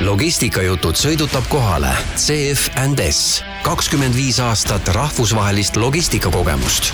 logistikajutud 0.00 0.96
sõidutab 0.96 1.44
kohale 1.52 1.90
CF 2.16 2.70
and 2.80 3.02
S, 3.04 3.42
kakskümmend 3.60 4.16
viis 4.16 4.38
aastat 4.40 4.88
rahvusvahelist 4.96 5.76
logistikakogemust. 5.76 6.88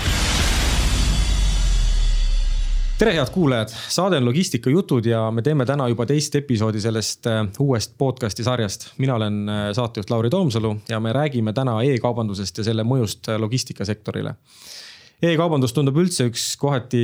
Tere, 2.97 3.13
head 3.13 3.29
kuulajad, 3.31 3.71
saade 3.93 4.17
on 4.17 4.25
Logistikajutud 4.25 5.05
ja 5.05 5.27
me 5.31 5.43
teeme 5.45 5.65
täna 5.69 5.85
juba 5.87 6.07
teist 6.09 6.35
episoodi 6.35 6.81
sellest 6.81 7.29
äh, 7.29 7.43
uuest 7.61 7.93
podcast'i 7.97 8.43
sarjast. 8.43 8.89
mina 8.97 9.15
olen 9.15 9.49
äh, 9.49 9.67
saatejuht 9.77 10.09
Lauri 10.09 10.29
Toomsalu 10.33 10.75
ja 10.89 10.99
me 10.99 11.13
räägime 11.13 11.53
täna 11.53 11.77
e-kaubandusest 11.83 12.57
ja 12.57 12.63
selle 12.63 12.83
mõjust 12.83 13.29
äh, 13.29 13.39
logistikasektorile 13.39 14.35
e-kaubandus 15.17 15.71
tundub 15.73 15.95
üldse 15.97 16.27
üks 16.29 16.43
kohati 16.61 16.99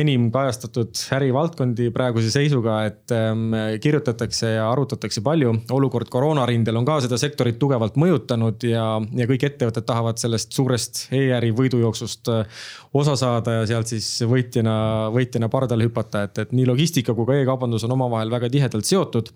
enim 0.00 0.30
kajastatud 0.32 0.96
ärivaldkondi 1.12 1.90
praeguse 1.92 2.30
seisuga, 2.32 2.78
et 2.88 3.12
ähm, 3.12 3.50
kirjutatakse 3.84 4.54
ja 4.54 4.70
arutatakse 4.70 5.20
palju. 5.20 5.52
olukord 5.76 6.08
koroonarindel 6.08 6.78
on 6.80 6.86
ka 6.88 6.96
seda 7.04 7.18
sektorit 7.20 7.58
tugevalt 7.60 7.98
mõjutanud 8.00 8.64
ja, 8.64 8.84
ja 9.12 9.26
kõik 9.28 9.44
ettevõtted 9.50 9.84
tahavad 9.84 10.16
sellest 10.16 10.56
suurest 10.56 11.02
e-äri 11.12 11.50
võidujooksust 11.58 12.30
äh, 12.32 12.62
osa 12.96 13.18
saada 13.20 13.58
ja 13.58 13.68
sealt 13.68 13.92
siis 13.92 14.08
võitjana, 14.24 14.78
võitjana 15.12 15.52
pardale 15.52 15.84
hüpata, 15.90 16.24
et, 16.24 16.40
et 16.40 16.56
nii 16.56 16.64
logistika 16.72 17.12
kui 17.12 17.28
ka 17.28 17.36
e-kaubandus 17.36 17.84
on 17.84 17.92
omavahel 17.98 18.32
väga 18.32 18.48
tihedalt 18.48 18.88
seotud. 18.88 19.28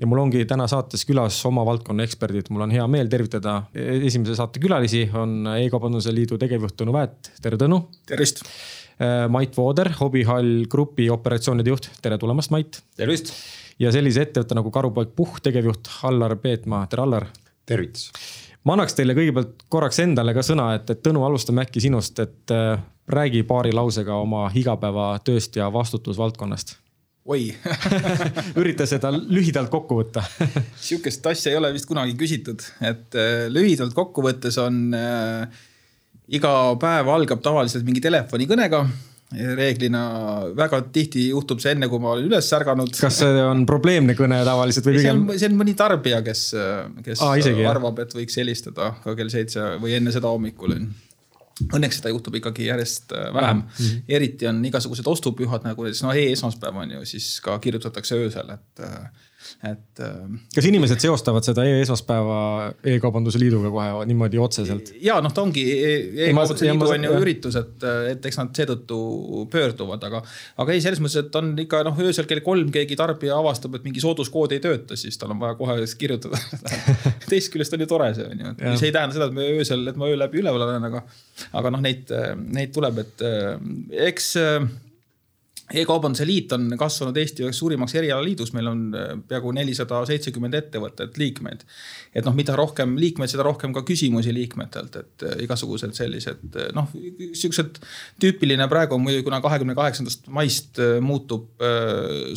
ja 0.00 0.06
mul 0.08 0.20
ongi 0.26 0.44
täna 0.44 0.68
saates 0.68 1.08
külas 1.08 1.40
oma 1.48 1.64
valdkonna 1.64 2.04
eksperdid, 2.04 2.52
mul 2.52 2.68
on 2.68 2.76
hea 2.76 2.84
meel 2.92 3.08
tervitada 3.08 3.62
esimese 3.72 4.36
saate 4.36 4.60
külalisi, 4.60 5.06
on 5.16 5.48
E-kaubanduse 5.56 6.12
Liidu 6.12 6.36
tegevjuht 6.40 6.76
Tõnu 6.76 6.92
Väet, 6.92 7.32
tere 7.40 7.56
Tõnu 7.56 7.69
Tõnu. 7.70 7.86
tervist. 8.06 8.42
Äh, 9.00 9.28
Mait 9.30 9.56
Vooder, 9.56 9.92
Hobihall 10.00 10.66
Grupi 10.68 11.08
operatsioonide 11.10 11.70
juht, 11.70 11.88
tere 12.02 12.18
tulemast, 12.18 12.50
Mait. 12.50 12.82
tervist. 12.96 13.32
ja 13.78 13.92
sellise 13.92 14.26
ettevõtte 14.26 14.54
nagu 14.58 14.70
Karupoeg 14.70 15.14
Puhh 15.16 15.38
tegevjuht 15.40 15.88
Allar 16.02 16.36
Peetmaa, 16.36 16.86
tere 16.86 17.02
Allar. 17.02 17.26
tervitus. 17.66 18.10
ma 18.64 18.74
annaks 18.74 18.94
teile 18.94 19.14
kõigepealt 19.14 19.64
korraks 19.68 20.00
endale 20.00 20.34
ka 20.34 20.42
sõna, 20.42 20.74
et, 20.74 20.90
et 20.90 21.02
Tõnu, 21.02 21.22
alustame 21.24 21.62
äkki 21.62 21.80
sinust, 21.80 22.18
et 22.18 22.50
äh, 22.50 22.82
räägi 23.08 23.42
paari 23.42 23.72
lausega 23.72 24.18
oma 24.18 24.50
igapäevatööst 24.54 25.56
ja 25.56 25.70
vastutusvaldkonnast 25.72 26.76
oi 27.24 27.54
ürita 28.60 28.86
seda 28.86 29.14
lühidalt 29.14 29.70
kokku 29.70 30.02
võtta 30.02 30.26
sihukest 30.76 31.26
asja 31.26 31.52
ei 31.52 31.56
ole 31.56 31.72
vist 31.72 31.86
kunagi 31.86 32.18
küsitud, 32.18 32.66
et 32.82 33.14
äh, 33.14 33.46
lühidalt 33.48 33.94
kokkuvõttes 33.94 34.58
on 34.58 34.88
äh, 34.98 35.60
iga 36.36 36.56
päev 36.80 37.08
algab 37.10 37.42
tavaliselt 37.44 37.86
mingi 37.86 38.02
telefonikõnega 38.04 38.84
reeglina 39.30 40.00
väga 40.58 40.80
tihti 40.92 41.28
juhtub 41.28 41.60
see 41.62 41.76
enne, 41.76 41.86
kui 41.90 42.00
ma 42.02 42.16
olen 42.16 42.26
üles 42.26 42.48
ärganud. 42.56 42.90
kas 42.98 43.20
see 43.22 43.44
on 43.44 43.62
probleemne 43.68 44.16
kõne 44.18 44.40
tavaliselt 44.46 44.88
või 44.88 44.96
pigem? 44.98 45.22
see 45.36 45.50
on 45.50 45.60
mõni 45.60 45.76
tarbija, 45.78 46.18
kes, 46.26 46.42
kes 47.04 47.22
Aa, 47.22 47.36
isegi, 47.38 47.62
arvab, 47.70 48.02
et 48.02 48.16
võiks 48.16 48.40
helistada 48.40 48.90
ka 49.04 49.14
kell 49.18 49.30
seitse 49.30 49.76
või 49.82 49.94
enne 50.00 50.10
seda 50.14 50.32
hommikul. 50.32 50.74
Õnneks 51.60 52.00
seda 52.00 52.10
juhtub 52.10 52.38
ikkagi 52.40 52.70
järjest 52.70 53.12
äh, 53.12 53.28
vähem 53.36 53.58
mm. 53.60 53.72
-hmm. 53.76 54.04
eriti 54.16 54.46
on 54.48 54.62
igasugused 54.64 55.06
ostupühad 55.06 55.66
nagu 55.68 55.84
näiteks 55.84 56.02
noh 56.06 56.16
e-esmaspäev 56.16 56.78
on 56.82 56.94
ju, 56.96 57.04
siis 57.04 57.34
ka 57.44 57.58
kirjutatakse 57.60 58.16
öösel, 58.16 58.54
et 58.56 58.86
äh, 58.86 59.28
et. 59.66 60.02
Ähm, 60.04 60.38
kas 60.54 60.66
inimesed 60.68 61.02
seostavad 61.02 61.46
seda 61.46 61.64
e-esmaspäeva 61.68 62.40
E-kaubanduse 62.92 63.40
Liiduga 63.40 63.70
kohe 63.72 64.06
niimoodi 64.10 64.40
otseselt? 64.42 64.92
ja 65.02 65.18
noh, 65.24 65.32
ta 65.34 65.44
ongi 65.44 65.64
e, 65.74 65.92
E-kaubanduse 66.26 66.68
Liidu 66.68 66.90
on 66.94 67.06
ju 67.08 67.14
üritus, 67.22 67.58
et, 67.60 67.86
et 68.12 68.28
eks 68.30 68.40
nad 68.40 68.52
seetõttu 68.56 69.00
pöörduvad, 69.52 70.04
aga. 70.10 70.22
aga 70.62 70.76
ei, 70.76 70.82
selles 70.84 71.02
mõttes, 71.02 71.20
et 71.24 71.40
on 71.40 71.52
ikka 71.64 71.82
noh, 71.86 72.02
öösel 72.06 72.28
kell 72.30 72.44
kolm 72.46 72.72
keegi 72.74 72.98
tarbija 73.00 73.38
avastab, 73.40 73.78
et 73.78 73.86
mingi 73.86 74.02
sooduskood 74.02 74.56
ei 74.56 74.62
tööta, 74.64 74.98
siis 75.00 75.18
tal 75.20 75.34
on 75.34 75.40
vaja 75.42 75.58
kohe 75.60 75.78
kirjutada 76.00 76.38
teisest 77.30 77.52
küljest 77.54 77.74
on 77.76 77.84
ju 77.84 77.88
tore 77.90 78.12
see 78.16 78.28
on 78.28 78.44
ju, 78.44 78.54
et 78.58 78.78
see 78.80 78.90
ei 78.90 78.94
tähenda 78.94 79.16
seda, 79.16 79.30
et 79.30 79.36
me 79.36 79.48
öösel, 79.56 79.86
et 79.90 79.98
ma 80.00 80.10
öö 80.10 80.20
läbi 80.20 80.40
üleval 80.42 80.66
olen, 80.68 80.86
aga. 80.90 81.02
aga 81.60 81.74
noh, 81.74 81.82
neid, 81.84 82.12
neid 82.50 82.72
tuleb, 82.76 83.02
et 83.04 83.26
eks 84.10 84.34
e-kaubanduse 85.74 86.26
liit 86.26 86.52
on 86.54 86.66
kasvanud 86.78 87.16
Eesti 87.20 87.44
üheks 87.44 87.60
suurimaks 87.62 87.94
erialaliidus, 88.00 88.52
meil 88.56 88.70
on 88.70 88.82
äh, 88.96 89.10
peaaegu 89.28 89.52
nelisada 89.54 90.00
seitsekümmend 90.08 90.56
ettevõtet, 90.58 91.18
liikmeid. 91.20 91.64
et 92.14 92.26
noh, 92.26 92.34
mida 92.36 92.56
rohkem 92.58 92.96
liikmeid, 92.98 93.30
seda 93.32 93.46
rohkem 93.46 93.74
ka 93.76 93.84
küsimusi 93.86 94.34
liikmetelt, 94.34 94.98
et 95.02 95.26
äh, 95.26 95.36
igasugused 95.46 95.94
sellised 95.96 96.58
äh, 96.58 96.70
noh, 96.76 96.90
siuksed 97.38 97.78
tüüpiline 98.22 98.66
praegu 98.70 98.98
on 98.98 99.04
muidugi, 99.04 99.26
kuna 99.28 99.42
kahekümne 99.44 99.76
kaheksandast 99.78 100.26
maist 100.32 100.80
muutub 101.04 101.62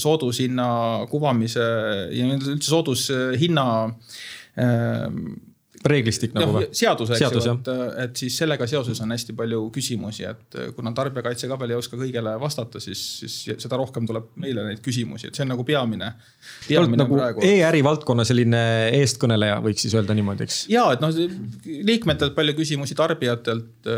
soodushinna 0.01 0.67
kuvamise 1.11 1.63
ja 2.13 2.27
üldse 2.35 2.69
soodushinna 2.69 3.65
reeglistik 5.89 6.33
nagu 6.35 6.55
või? 6.55 6.67
seadus, 6.75 7.11
eks 7.13 7.21
seadus, 7.23 7.47
ju, 7.47 7.53
et, 7.59 7.69
et 8.05 8.21
siis 8.23 8.35
sellega 8.39 8.67
seoses 8.69 8.99
on 9.03 9.13
hästi 9.13 9.35
palju 9.37 9.59
küsimusi, 9.75 10.25
et 10.29 10.57
kuna 10.77 10.93
tarbijakaitse 10.95 11.49
ka 11.51 11.57
veel 11.61 11.73
ei 11.75 11.79
oska 11.79 11.99
kõigele 11.99 12.35
vastata, 12.41 12.81
siis, 12.83 13.01
siis 13.21 13.37
seda 13.61 13.79
rohkem 13.79 14.07
tuleb 14.09 14.31
meile 14.43 14.65
neid 14.67 14.83
küsimusi, 14.85 15.29
et 15.29 15.39
see 15.39 15.45
on 15.45 15.53
nagu 15.53 15.65
peamine, 15.67 16.11
peamine 16.67 17.01
nagu 17.03 17.19
e-äri 17.45 17.83
valdkonna 17.85 18.25
selline 18.27 18.61
eestkõneleja, 18.99 19.57
võiks 19.65 19.85
siis 19.87 19.95
öelda 19.97 20.15
niimoodi, 20.17 20.47
eks? 20.47 20.59
ja, 20.73 20.85
et 20.95 21.03
noh, 21.03 21.15
liikmetelt 21.91 22.35
palju 22.37 22.55
küsimusi, 22.59 22.97
tarbijatelt, 22.99 23.91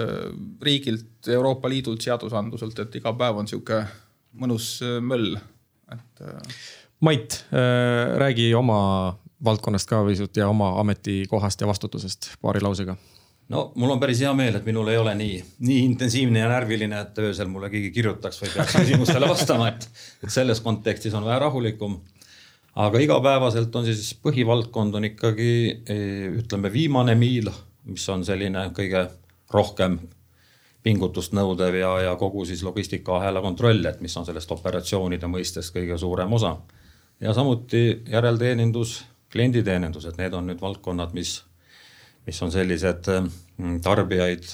riigilt, 0.65 1.11
Euroopa 1.35 1.69
Liidult, 1.71 2.03
seadusandluselt, 2.05 2.81
et 2.85 2.97
iga 3.01 3.13
päev 3.17 3.43
on 3.43 3.49
sihuke 3.49 3.83
mõnus 4.41 4.79
möll, 5.05 5.37
et. 5.93 6.25
Mait, 7.03 7.35
räägi 7.51 8.53
oma 8.55 8.79
valdkonnast 9.45 9.89
ka 9.89 10.03
pisut 10.05 10.37
ja 10.37 10.49
oma 10.49 10.73
ametikohast 10.79 11.61
ja 11.61 11.67
vastutusest 11.67 12.31
paari 12.41 12.61
lausega? 12.61 12.95
no 13.49 13.71
mul 13.75 13.93
on 13.93 13.99
päris 13.99 14.21
hea 14.23 14.33
meel, 14.33 14.57
et 14.57 14.65
minul 14.65 14.89
ei 14.89 14.97
ole 14.97 15.13
nii, 15.15 15.37
nii 15.67 15.83
intensiivne 15.91 16.41
ja 16.41 16.49
närviline, 16.49 17.01
et 17.01 17.21
öösel 17.21 17.49
mulle 17.51 17.69
keegi 17.69 17.91
kirjutaks 17.93 18.41
või 18.41 18.51
peaks 18.55 18.77
küsimustele 18.79 19.29
vastama, 19.29 19.69
et, 19.73 19.87
et 20.23 20.33
selles 20.33 20.61
kontekstis 20.65 21.13
on 21.13 21.25
vähe 21.25 21.39
rahulikum. 21.39 21.99
aga 22.75 22.99
igapäevaselt 22.99 23.75
on 23.75 23.85
siis 23.85 24.15
põhivaldkond 24.23 24.97
on 24.97 25.11
ikkagi 25.11 25.51
eh, 25.85 26.27
ütleme 26.41 26.73
viimane 26.73 27.15
miil, 27.15 27.51
mis 27.85 28.09
on 28.09 28.25
selline 28.25 28.69
kõige 28.75 29.07
rohkem 29.53 29.99
pingutust 30.85 31.33
nõudev 31.33 31.75
ja, 31.79 31.91
ja 32.09 32.15
kogu 32.15 32.45
siis 32.45 32.61
logistikaahela 32.63 33.41
kontroll, 33.41 33.85
et 33.89 34.01
mis 34.05 34.17
on 34.17 34.25
sellest 34.25 34.51
operatsioonide 34.53 35.29
mõistes 35.29 35.71
kõige 35.73 35.97
suurem 35.97 36.33
osa. 36.33 36.57
ja 37.19 37.33
samuti 37.33 38.03
järelteenindus 38.11 39.03
klienditeenindus, 39.35 40.07
et 40.09 40.19
need 40.21 40.35
on 40.37 40.47
nüüd 40.49 40.61
valdkonnad, 40.63 41.13
mis, 41.17 41.37
mis 42.27 42.41
on 42.45 42.53
sellised 42.53 43.09
mm, 43.11 43.81
tarbijaid 43.85 44.47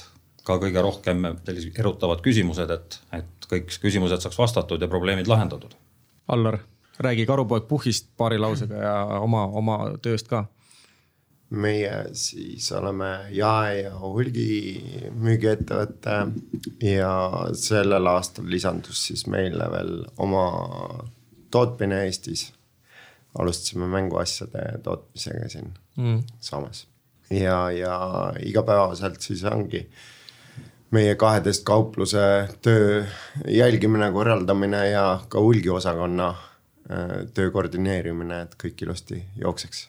ka 0.48 0.58
kõige 0.62 0.82
rohkem 0.82 1.28
sellised 1.46 1.78
erutavad 1.80 2.24
küsimused, 2.26 2.72
et, 2.74 2.98
et 3.14 3.50
kõik 3.52 3.70
küsimused 3.84 4.24
saaks 4.24 4.40
vastatud 4.42 4.82
ja 4.82 4.90
probleemid 4.90 5.30
lahendatud. 5.30 5.76
Allar, 6.34 6.58
räägi 7.00 7.28
Karupoeg 7.30 7.68
Puhhist 7.70 8.10
paari 8.18 8.42
lausega 8.42 8.82
ja 8.82 8.96
oma, 9.22 9.46
oma 9.62 9.78
tööst 10.02 10.32
ka 10.32 10.48
meie 11.52 12.16
siis 12.16 12.72
oleme 12.72 13.28
jae- 13.36 13.84
ja 13.84 13.92
hulgimüügiettevõte 14.00 16.32
ja 16.88 17.12
sellel 17.60 18.08
aastal 18.08 18.48
lisandus 18.50 19.08
siis 19.08 19.28
meile 19.28 19.72
veel 19.72 20.06
oma 20.18 20.46
tootmine 21.52 22.04
Eestis 22.06 22.54
alustasime 23.40 23.88
mänguasjade 23.88 24.80
tootmisega 24.84 25.50
siin 25.50 25.74
mm. 25.98 26.24
Soomes. 26.40 26.88
ja, 27.30 27.72
ja 27.72 28.34
igapäevaselt 28.46 29.22
siis 29.22 29.44
ongi 29.44 29.86
meie 30.92 31.16
kaheteist 31.16 31.64
kaupluse 31.64 32.50
töö 32.62 33.06
jälgimine, 33.48 34.12
korraldamine 34.12 34.90
ja 34.90 35.22
ka 35.30 35.40
hulgiosakonna 35.40 36.28
äh, 36.30 37.16
töö 37.34 37.52
koordineerimine, 37.52 38.42
et 38.42 38.56
kõik 38.64 38.84
ilusti 38.84 39.24
jookseks 39.40 39.88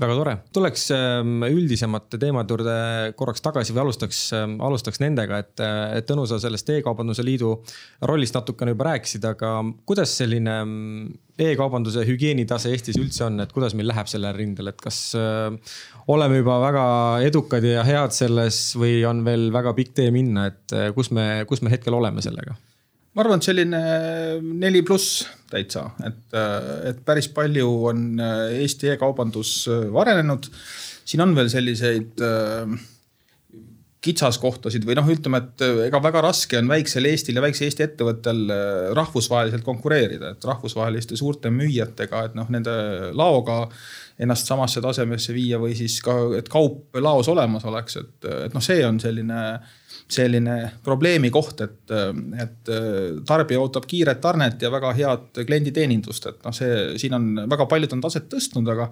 väga 0.00 0.14
tore, 0.18 0.32
tuleks 0.54 0.88
ähm, 0.94 1.44
üldisemate 1.46 2.18
teemade 2.18 2.50
juurde 2.50 2.76
korraks 3.18 3.44
tagasi 3.44 3.74
või 3.74 3.84
alustaks, 3.84 4.22
ähm, 4.34 4.56
alustaks 4.64 4.98
nendega, 5.02 5.38
et, 5.44 5.62
et 5.98 6.08
Tõnu, 6.08 6.26
sa 6.28 6.40
sellest 6.42 6.72
E-kaubanduse 6.74 7.24
Liidu 7.26 7.52
rollist 8.10 8.34
natukene 8.34 8.74
juba 8.74 8.88
rääkisid, 8.90 9.24
aga 9.30 9.52
kuidas 9.86 10.16
selline 10.18 10.56
ähm, 10.64 11.06
e-kaubanduse 11.38 12.04
hügieenitase 12.08 12.74
Eestis 12.74 12.98
üldse 12.98 13.28
on, 13.28 13.38
et 13.44 13.54
kuidas 13.54 13.74
meil 13.78 13.88
läheb 13.90 14.10
sellel 14.10 14.34
rindel, 14.36 14.72
et 14.74 14.82
kas 14.82 15.00
äh, 15.18 15.48
oleme 16.10 16.42
juba 16.42 16.58
väga 16.66 16.86
edukad 17.26 17.64
ja 17.66 17.86
head 17.86 18.14
selles 18.14 18.60
või 18.78 19.00
on 19.08 19.22
veel 19.26 19.50
väga 19.54 19.76
pikk 19.78 19.98
tee 20.02 20.10
minna, 20.14 20.48
et 20.50 20.74
äh, 20.74 20.90
kus 20.96 21.14
me, 21.14 21.44
kus 21.50 21.62
me 21.62 21.74
hetkel 21.74 21.94
oleme 21.94 22.22
sellega? 22.24 22.58
Ma 23.14 23.22
arvan, 23.22 23.38
et 23.38 23.46
selline 23.46 23.82
neli 24.42 24.82
pluss 24.86 25.22
täitsa, 25.50 25.86
et, 26.06 26.24
et 26.90 27.04
päris 27.06 27.28
palju 27.34 27.68
on 27.92 28.08
Eesti 28.18 28.90
e-kaubandus 28.94 29.68
arenenud. 29.70 30.50
siin 31.04 31.22
on 31.22 31.36
veel 31.36 31.52
selliseid 31.52 32.22
kitsaskohtasid 34.04 34.84
või 34.84 34.96
noh, 34.98 35.06
ütleme, 35.08 35.40
et 35.40 35.64
ega 35.86 36.00
väga 36.02 36.22
raske 36.26 36.58
on 36.60 36.68
väiksel 36.68 37.06
Eestil 37.08 37.38
ja 37.38 37.44
väikse 37.44 37.64
Eesti 37.68 37.86
ettevõttel 37.86 38.42
rahvusvaheliselt 38.98 39.64
konkureerida, 39.64 40.34
et 40.34 40.44
rahvusvaheliste 40.44 41.16
suurte 41.16 41.52
müüjatega, 41.54 42.26
et 42.28 42.36
noh, 42.36 42.50
nende 42.52 42.74
laoga 43.16 43.62
ennast 44.20 44.50
samasse 44.50 44.82
tasemesse 44.84 45.34
viia 45.34 45.58
või 45.62 45.74
siis 45.78 45.96
ka, 46.04 46.16
et 46.38 46.50
kaup 46.52 46.98
laos 47.00 47.30
olemas 47.32 47.64
oleks, 47.70 47.98
et, 48.02 48.28
et 48.46 48.54
noh, 48.54 48.64
see 48.64 48.84
on 48.86 49.00
selline 49.02 49.40
selline 50.14 50.56
probleemi 50.84 51.30
koht, 51.34 51.60
et, 51.64 51.92
et 52.40 52.72
tarbija 53.26 53.60
ootab 53.62 53.88
kiiret 53.90 54.22
tarnet 54.22 54.62
ja 54.62 54.70
väga 54.72 54.92
head 54.96 55.42
klienditeenindust, 55.46 56.30
et 56.30 56.46
noh, 56.46 56.54
see 56.54 56.94
siin 57.00 57.16
on 57.18 57.28
väga 57.50 57.66
paljud 57.70 57.96
on 57.96 58.04
taset 58.04 58.30
tõstnud, 58.32 58.70
aga 58.74 58.90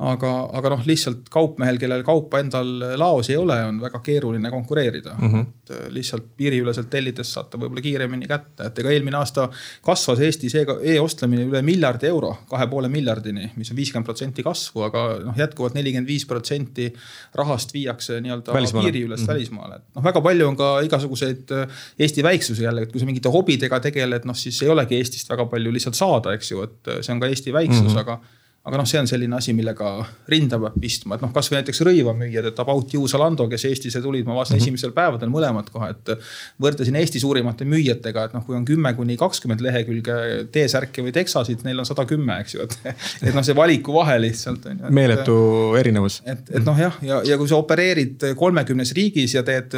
aga, 0.00 0.30
aga 0.56 0.72
noh, 0.72 0.82
lihtsalt 0.88 1.28
kaupmehel, 1.32 1.76
kellel 1.80 2.02
kaupa 2.06 2.40
endal 2.40 2.70
laos 2.98 3.28
ei 3.30 3.36
ole, 3.36 3.56
on 3.68 3.80
väga 3.82 4.00
keeruline 4.04 4.50
konkureerida 4.52 5.14
mm. 5.18 5.32
-hmm. 5.32 5.46
Et 5.60 5.70
äh, 5.76 5.86
lihtsalt 5.92 6.24
piiriüleselt 6.36 6.90
tellides 6.90 7.32
saate 7.32 7.58
võib-olla 7.60 7.82
kiiremini 7.84 8.28
kätte, 8.28 8.66
et 8.66 8.78
ega 8.78 8.90
eelmine 8.94 9.18
aasta 9.18 9.48
kasvas 9.84 10.20
Eestis 10.24 10.54
e-ostlemine 10.54 11.44
üle 11.50 11.62
miljardi 11.62 12.08
euro, 12.08 12.32
kahe 12.50 12.66
poole 12.66 12.88
miljardini, 12.88 13.50
mis 13.56 13.70
on 13.70 13.76
viiskümmend 13.76 14.08
protsenti 14.08 14.42
kasvu, 14.42 14.86
aga 14.88 15.04
noh, 15.24 15.36
jätkuvalt 15.36 15.76
nelikümmend 15.76 16.08
viis 16.08 16.26
protsenti 16.26 16.88
rahast 17.34 17.74
viiakse 17.74 18.20
nii-öelda 18.20 18.56
piiriülest 18.56 19.22
mm 19.22 19.26
-hmm. 19.26 19.32
välismaale. 19.34 19.80
noh, 19.94 20.04
väga 20.04 20.20
palju 20.20 20.48
on 20.48 20.56
ka 20.56 20.80
igasuguseid 20.80 21.52
äh, 21.52 21.68
Eesti 21.98 22.22
väiksuse 22.22 22.64
jälle, 22.64 22.82
et 22.82 22.92
kui 22.92 23.00
sa 23.00 23.06
mingite 23.06 23.28
hobidega 23.28 23.80
tegeled, 23.80 24.24
noh 24.24 24.36
siis 24.36 24.62
ei 24.62 24.68
olegi 24.68 24.96
Eestist 24.96 25.30
väga 25.30 25.46
palju 25.46 25.72
lihtsalt 25.72 25.94
saada, 25.94 26.32
eks 26.32 26.50
ju, 26.50 26.62
et 26.62 26.88
äh, 26.88 27.00
see 27.00 27.14
on 27.14 27.20
ka 27.20 27.26
Eesti 27.26 27.52
väiksus 27.52 27.82
mm, 27.82 27.88
-hmm. 27.88 27.98
aga 27.98 28.20
aga 28.60 28.76
noh, 28.76 28.84
see 28.88 29.00
on 29.00 29.06
selline 29.08 29.36
asi, 29.38 29.54
millega 29.56 29.90
rinda 30.28 30.58
peab 30.60 30.74
pistma, 30.82 31.16
et 31.16 31.22
noh, 31.24 31.30
kasvõi 31.32 31.58
näiteks 31.58 31.80
rõivamüüjad, 31.88 32.50
et 32.50 32.58
About 32.60 32.92
You, 32.92 33.06
Zalando, 33.08 33.46
kes 33.48 33.64
Eestisse 33.70 34.02
tulid, 34.04 34.26
ma 34.28 34.36
vaatasin 34.36 34.58
mm 34.58 34.60
-hmm. 34.60 34.66
esimesel 34.66 34.92
päevadel 34.96 35.32
mõlemad 35.32 35.70
kohe, 35.72 35.90
et. 35.94 36.12
võrdlesin 36.60 36.96
Eesti 37.00 37.20
suurimate 37.20 37.64
müüjatega, 37.64 38.24
et 38.24 38.34
noh, 38.36 38.44
kui 38.44 38.56
on 38.56 38.64
kümme 38.64 38.92
kuni 38.94 39.16
kakskümmend 39.16 39.64
lehekülge 39.64 40.12
T-särke 40.52 41.02
või 41.02 41.12
teksasid, 41.12 41.64
neil 41.64 41.78
on 41.78 41.88
sada 41.88 42.04
kümme, 42.04 42.36
eks 42.40 42.54
ju, 42.54 42.68
et. 42.68 42.78
et 43.22 43.34
noh, 43.34 43.44
see 43.44 43.56
valiku 43.56 43.96
vahe 43.96 44.18
lihtsalt 44.20 44.66
on 44.66 44.84
ju. 44.84 44.92
meeletu 44.92 45.40
erinevus. 45.80 46.22
et, 46.26 46.44
et 46.52 46.64
noh, 46.64 46.78
jah, 46.78 47.00
ja, 47.02 47.22
ja 47.24 47.38
kui 47.38 47.48
sa 47.48 47.56
opereerid 47.56 48.34
kolmekümnes 48.36 48.92
riigis 48.92 49.34
ja 49.34 49.42
teed 49.42 49.72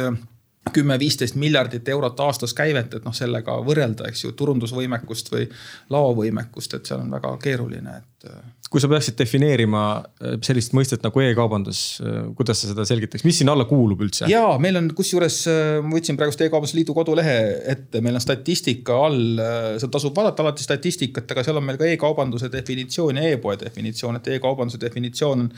kümme-viisteist 0.73 1.35
miljardit 1.35 1.89
eurot 1.89 2.19
aastas 2.19 2.53
käivet, 2.53 2.93
et 2.93 3.05
noh, 3.05 3.13
sellega 3.15 3.55
võrrelda, 3.65 4.07
eks 4.07 4.23
ju, 4.23 4.31
turundusvõimekust 4.31 5.31
või 5.33 5.47
laovõimekust, 5.93 6.77
et 6.77 6.85
seal 6.85 7.03
on 7.03 7.11
väga 7.11 7.35
keeruline, 7.43 7.97
et 7.97 8.29
kui 8.73 8.81
sa 8.81 8.89
peaksid 8.89 9.13
defineerima 9.19 9.81
äh, 10.01 10.31
sellist 10.41 10.73
mõistet 10.73 11.03
nagu 11.05 11.21
e-kaubandus, 11.21 11.81
äh, 12.01 12.15
kuidas 12.33 12.63
sa 12.63 12.71
seda 12.71 12.85
selgitaks, 12.89 13.21
mis 13.27 13.37
sinna 13.37 13.53
alla 13.53 13.67
kuulub 13.69 14.01
üldse? 14.01 14.25
ja 14.31 14.41
meil 14.61 14.79
on 14.79 14.87
kusjuures, 14.97 15.37
äh, 15.51 15.75
ma 15.85 15.93
võtsin 15.93 16.17
praegust 16.17 16.41
E-kaubanduse 16.41 16.79
Liidu 16.79 16.95
kodulehe 16.97 17.35
ette, 17.69 18.01
meil 18.01 18.17
on 18.17 18.23
statistika 18.23 18.97
all, 19.05 19.37
seal 19.77 19.93
tasub 19.93 20.17
vaadata 20.17 20.41
alati 20.41 20.65
statistikat, 20.65 21.29
aga 21.29 21.45
seal 21.45 21.61
on 21.61 21.67
meil 21.69 21.77
ka 21.77 21.85
e-kaubanduse 21.85 22.49
definitsioon 22.53 23.21
ja 23.21 23.29
e-poe 23.35 23.59
definitsioon, 23.61 24.17
et 24.17 24.33
e-kaubanduse 24.39 24.81
definitsioon 24.81 25.45
on. 25.45 25.49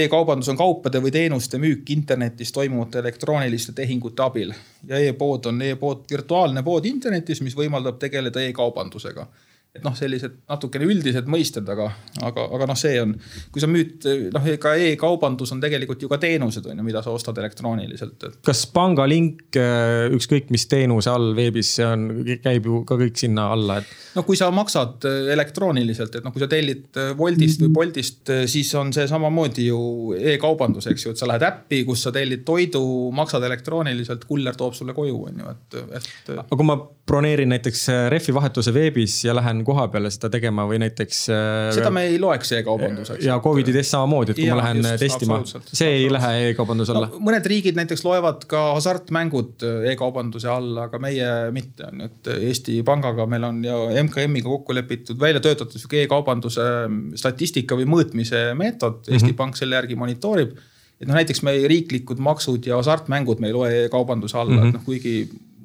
E-kaubandus 0.00 0.48
on 0.52 0.56
kaupade 0.56 1.04
või 1.04 1.12
teenuste 1.12 1.60
müük 1.60 1.92
internetis 1.92 2.52
toimuvate 2.54 3.04
elektrooniliste 3.04 3.76
tehingute 3.76 4.24
abil 4.24 4.56
ja 4.88 5.04
e-pood 5.04 5.52
on 5.52 5.60
e-pood, 5.68 6.06
virtuaalne 6.10 6.64
pood 6.64 6.88
internetis, 6.88 7.44
mis 7.44 7.56
võimaldab 7.58 8.00
tegeleda 8.00 8.40
e-kaubandusega 8.48 9.28
et 9.74 9.82
noh, 9.82 9.94
sellised 9.98 10.36
natukene 10.46 10.86
üldised 10.86 11.26
mõisted, 11.30 11.66
aga, 11.72 11.88
aga, 12.22 12.44
aga 12.54 12.66
noh, 12.70 12.76
see 12.78 12.94
on, 13.02 13.16
kui 13.50 13.62
sa 13.62 13.66
müüd, 13.66 14.06
noh, 14.30 14.44
ega 14.52 14.74
e-kaubandus 14.78 15.50
on 15.54 15.62
tegelikult 15.62 16.04
ju 16.04 16.10
ka 16.10 16.20
teenused 16.22 16.68
on 16.70 16.78
ju, 16.78 16.84
mida 16.86 17.02
sa 17.02 17.10
ostad 17.10 17.40
elektrooniliselt 17.42 18.26
et.... 18.28 18.36
kas 18.46 18.60
pangalink, 18.70 19.48
äh, 19.58 20.06
ükskõik 20.14 20.52
mis 20.54 20.68
teenuse 20.70 21.10
all 21.10 21.32
veebis, 21.34 21.72
see 21.80 21.88
on, 21.88 22.06
käib 22.44 22.68
ju 22.70 22.84
ka 22.86 22.98
kõik 23.00 23.18
sinna 23.18 23.48
alla, 23.56 23.80
et. 23.82 23.90
no 24.14 24.22
kui 24.28 24.38
sa 24.38 24.52
maksad 24.54 25.08
äh, 25.10 25.32
elektrooniliselt, 25.34 26.20
et 26.20 26.28
noh, 26.28 26.34
kui 26.36 26.44
sa 26.44 26.50
tellid 26.54 27.02
äh, 27.02 27.10
Woltist 27.18 27.66
või 27.66 27.74
Boltist, 27.80 28.30
siis 28.50 28.70
on 28.78 28.94
see 28.94 29.10
samamoodi 29.10 29.66
ju 29.72 29.80
e-kaubandus, 30.14 30.86
eks 30.92 31.08
ju, 31.08 31.16
et 31.16 31.18
sa 31.18 31.26
lähed 31.32 31.48
äppi, 31.50 31.82
kus 31.88 32.06
sa 32.06 32.14
tellid 32.14 32.46
toidu, 32.46 32.84
maksad 33.16 33.42
elektrooniliselt, 33.50 34.22
kuller 34.30 34.54
toob 34.54 34.78
sulle 34.78 34.94
koju, 34.94 35.18
on 35.32 35.42
ju, 35.42 35.50
et, 35.56 35.80
et. 35.98 36.08
aga 36.38 36.54
kui 36.54 36.70
ma 36.70 36.78
broneerin 37.10 37.50
näiteks 37.50 37.88
rehvi 38.14 38.38
vahetuse 38.38 38.70
veebis 38.74 39.18
ja 39.26 39.34
lähen 39.34 39.63
koha 39.66 39.86
peale 39.92 40.10
seda 40.12 40.30
tegema 40.32 40.66
või 40.68 40.80
näiteks. 40.82 41.20
Äh, 41.32 41.68
seda 41.76 41.92
me 41.94 42.04
ei 42.08 42.18
loeks 42.20 42.52
e-kaubanduseks. 42.58 43.24
ja 43.26 43.38
Covidi 43.44 43.74
test 43.74 43.94
samamoodi, 43.94 44.34
et 44.34 44.40
kui 44.40 44.48
ja, 44.48 44.56
ma 44.56 44.62
lähen 44.62 44.82
just, 44.82 45.02
testima, 45.02 45.38
see 45.66 45.90
ei 46.00 46.10
lähe 46.12 46.50
e-kaubanduse 46.50 46.94
alla 46.94 47.08
no,. 47.12 47.22
mõned 47.24 47.48
riigid 47.50 47.78
näiteks 47.78 48.04
loevad 48.06 48.44
ka 48.50 48.66
hasartmängud 48.76 49.64
äh, 49.66 49.88
e-kaubanduse 49.92 50.50
alla, 50.52 50.88
aga 50.88 51.00
meie 51.02 51.30
mitte 51.54 51.88
on, 51.88 52.04
et 52.08 52.32
Eesti 52.34 52.80
Pangaga 52.86 53.26
meil 53.30 53.48
on 53.48 53.62
ja 53.64 53.80
MKM-iga 54.04 54.50
kokku 54.50 54.76
lepitud, 54.76 55.18
välja 55.20 55.42
töötatud 55.44 55.80
sihuke 55.80 56.04
e-kaubanduse 56.04 56.68
ähm, 56.84 57.00
statistika 57.18 57.78
või 57.78 57.88
mõõtmise 57.90 58.46
meetod 58.58 59.00
mm, 59.00 59.08
-hmm. 59.08 59.18
Eesti 59.18 59.36
Pank 59.38 59.60
selle 59.60 59.80
järgi 59.80 59.98
monitoorib 59.98 60.54
et 61.00 61.08
noh, 61.08 61.16
näiteks 61.18 61.42
meie 61.46 61.66
riiklikud 61.70 62.20
maksud 62.22 62.66
ja 62.68 62.78
hasartmängud 62.78 63.42
me 63.42 63.50
ei 63.50 63.56
loe 63.56 63.72
e-kaubanduse 63.84 64.38
alla 64.38 64.54
mm, 64.54 64.62
-hmm. 64.62 64.68
et 64.68 64.78
noh, 64.78 64.84
kuigi 64.86 65.14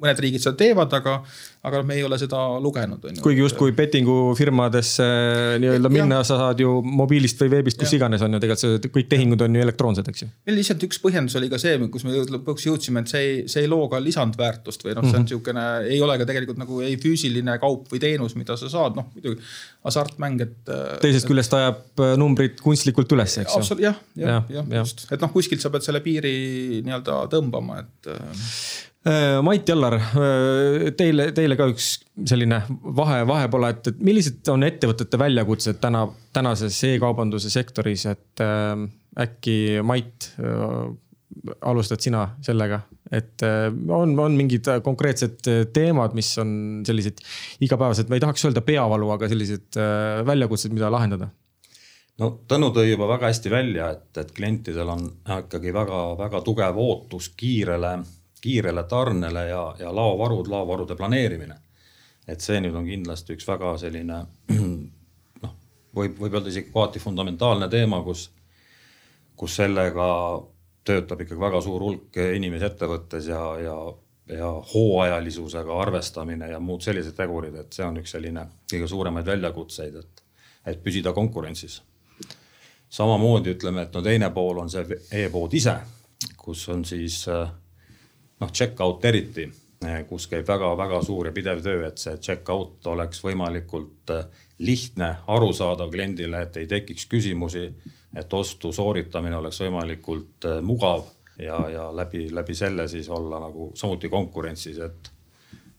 mõned 0.00 0.20
riigid 0.24 0.42
seda 0.42 0.56
teevad, 0.58 0.92
aga, 0.96 1.16
aga 1.68 1.80
me 1.86 1.96
ei 1.98 2.04
ole 2.06 2.18
seda 2.20 2.40
lugenud, 2.62 3.04
kuigi 3.22 3.42
justkui 3.42 3.74
bettingu 3.76 4.32
firmadesse 4.38 5.06
nii-öelda 5.62 5.92
minna, 5.92 6.20
sa 6.26 6.38
saad 6.40 6.62
ju 6.62 6.78
mobiilist 6.84 7.40
või 7.44 7.52
veebist, 7.56 7.78
kus 7.80 7.92
ja. 7.94 8.00
iganes 8.00 8.24
on 8.24 8.36
ju 8.36 8.42
tegelikult 8.42 8.64
see 8.64 8.92
kõik 8.96 9.10
tehingud 9.12 9.44
on 9.46 9.58
ju 9.58 9.64
elektroonsed, 9.66 10.10
eks 10.12 10.24
ju. 10.24 10.30
meil 10.48 10.58
lihtsalt 10.60 10.86
üks 10.88 11.00
põhjendus 11.02 11.36
oli 11.40 11.50
ka 11.52 11.60
see, 11.60 11.76
kus 11.92 12.06
me 12.06 12.16
lõpuks 12.36 12.66
jõudsime, 12.68 13.04
et 13.04 13.12
see 13.12 13.22
ei, 13.26 13.36
see 13.52 13.64
ei 13.64 13.70
loo 13.70 13.88
ka 13.92 14.00
lisandväärtust 14.02 14.86
või 14.86 14.96
noh, 14.98 15.06
see 15.08 15.20
on 15.20 15.26
niisugune 15.26 15.60
mm 15.60 15.84
-hmm., 15.84 15.94
ei 15.96 16.02
ole 16.06 16.18
ka 16.20 16.28
tegelikult 16.32 16.60
nagu 16.62 16.80
ei 16.86 16.96
füüsiline 17.00 17.58
kaup 17.62 17.88
või 17.92 18.02
teenus, 18.02 18.36
mida 18.40 18.56
sa 18.60 18.72
saad, 18.72 18.96
noh 18.98 19.10
muidugi 19.14 19.40
hasartmäng, 19.86 20.40
et. 20.44 20.74
teisest 21.04 21.28
küljest 21.28 21.54
ajab 21.56 22.04
äh, 22.04 22.16
numbrid 22.20 22.60
kunstlikult 22.64 23.12
üles, 23.16 23.38
eks 23.44 23.56
ju. 23.56 23.80
jah, 23.84 24.00
jah, 24.16 24.44
jah, 24.48 24.74
just, 24.80 25.06
et 25.12 25.20
noh, 25.20 25.32
kuskilt 25.32 25.62
sa 25.62 25.72
pead 25.72 25.84
selle 25.84 26.00
piiri 26.04 26.34
nii-öelda 26.86 27.24
tõmbama, 27.32 27.82
et 27.84 28.12
äh, 28.12 28.30
Äh, 28.30 28.89
Mait 29.00 29.64
Jallar, 29.64 29.94
äh, 29.96 30.90
teile, 30.92 31.30
teile 31.32 31.56
ka 31.56 31.70
üks 31.72 31.94
selline 32.28 32.58
vahe, 32.68 33.22
vahepoole, 33.24 33.70
et, 33.72 33.86
et 33.94 34.02
millised 34.04 34.50
on 34.52 34.66
ettevõtete 34.66 35.16
väljakutsed 35.20 35.78
täna, 35.80 36.02
tänases 36.36 36.76
e-kaubanduse 36.84 37.48
sektoris, 37.52 38.04
et 38.12 38.42
äh, 38.44 38.74
äkki 39.24 39.56
Mait 39.88 40.28
äh,, 40.36 40.92
alustad 41.64 42.04
sina 42.04 42.26
sellega, 42.44 42.82
et 43.08 43.40
äh, 43.46 43.70
on, 43.88 44.12
on 44.20 44.36
mingid 44.36 44.68
konkreetsed 44.84 45.48
teemad, 45.72 46.12
mis 46.12 46.34
on 46.42 46.52
sellised 46.84 47.24
igapäevased, 47.64 48.12
ma 48.12 48.20
ei 48.20 48.26
tahaks 48.26 48.44
öelda 48.50 48.60
peavalu, 48.68 49.08
aga 49.16 49.32
sellised 49.32 49.80
äh, 49.80 50.20
väljakutsed, 50.28 50.76
mida 50.76 50.92
lahendada? 50.92 51.32
No 52.20 52.34
Tõnu 52.44 52.68
tõi 52.76 52.90
juba 52.90 53.08
väga 53.14 53.30
hästi 53.30 53.48
välja, 53.48 53.94
et, 53.96 54.08
et 54.20 54.36
klientidel 54.36 54.92
on 54.92 55.08
ikkagi 55.40 55.72
väga-väga 55.72 56.44
tugev 56.44 56.84
ootus 56.84 57.32
kiirele 57.32 57.96
kiirele 58.40 58.84
tarnele 58.88 59.46
ja, 59.48 59.74
ja 59.78 59.94
laovarud, 59.94 60.48
laovarude 60.48 60.96
planeerimine. 60.96 61.54
et 62.28 62.40
see 62.40 62.60
nüüd 62.62 62.74
on 62.78 62.86
kindlasti 62.86 63.34
üks 63.34 63.46
väga 63.48 63.72
selline 63.80 64.20
noh, 65.42 65.54
võib, 65.96 66.18
võib 66.20 66.36
öelda 66.36 66.52
isegi 66.52 66.70
kohati 66.70 67.02
fundamentaalne 67.02 67.68
teema, 67.68 68.02
kus, 68.06 68.28
kus 69.36 69.56
sellega 69.56 70.06
töötab 70.84 71.20
ikkagi 71.24 71.40
väga 71.40 71.60
suur 71.64 71.82
hulk 71.84 72.20
inimesi 72.36 72.66
ettevõttes 72.68 73.28
ja, 73.28 73.42
ja, 73.60 73.76
ja 74.36 74.50
hooajalisusega 74.72 75.80
arvestamine 75.82 76.50
ja 76.50 76.60
muud 76.60 76.84
sellised 76.84 77.16
tegurid, 77.18 77.56
et 77.60 77.72
see 77.76 77.86
on 77.86 78.00
üks 78.00 78.14
selline 78.16 78.46
kõige 78.70 78.88
suuremaid 78.88 79.26
väljakutseid, 79.26 79.96
et, 80.00 80.22
et 80.72 80.82
püsida 80.82 81.12
konkurentsis. 81.12 81.80
samamoodi 82.90 83.54
ütleme, 83.54 83.82
et 83.82 83.94
no 83.94 84.02
teine 84.02 84.30
pool 84.34 84.58
on 84.58 84.70
see 84.70 85.00
e-pood 85.24 85.54
ise, 85.54 85.76
kus 86.36 86.68
on 86.68 86.84
siis 86.84 87.22
äh, 87.28 87.50
noh, 88.40 88.52
check-out 88.52 89.04
eriti, 89.04 89.46
eh, 89.84 90.02
kus 90.08 90.26
käib 90.30 90.48
väga-väga 90.48 91.02
suur 91.04 91.30
ja 91.30 91.32
pidev 91.32 91.62
töö, 91.64 91.84
et 91.88 91.98
see 91.98 92.16
check-out 92.18 92.86
oleks 92.92 93.22
võimalikult 93.24 94.14
eh, 94.16 94.42
lihtne, 94.58 95.14
arusaadav 95.26 95.90
kliendile, 95.92 96.42
et 96.42 96.60
ei 96.60 96.66
tekiks 96.66 97.06
küsimusi. 97.06 97.70
et 98.16 98.32
ostu 98.34 98.72
sooritamine 98.72 99.36
oleks 99.36 99.60
võimalikult 99.60 100.44
eh, 100.44 100.60
mugav 100.62 101.04
ja, 101.38 101.60
ja 101.70 101.96
läbi, 101.96 102.28
läbi 102.34 102.54
selle 102.54 102.88
siis 102.88 103.08
olla 103.08 103.38
nagu 103.40 103.70
samuti 103.74 104.08
konkurentsis, 104.08 104.78
et. 104.78 105.12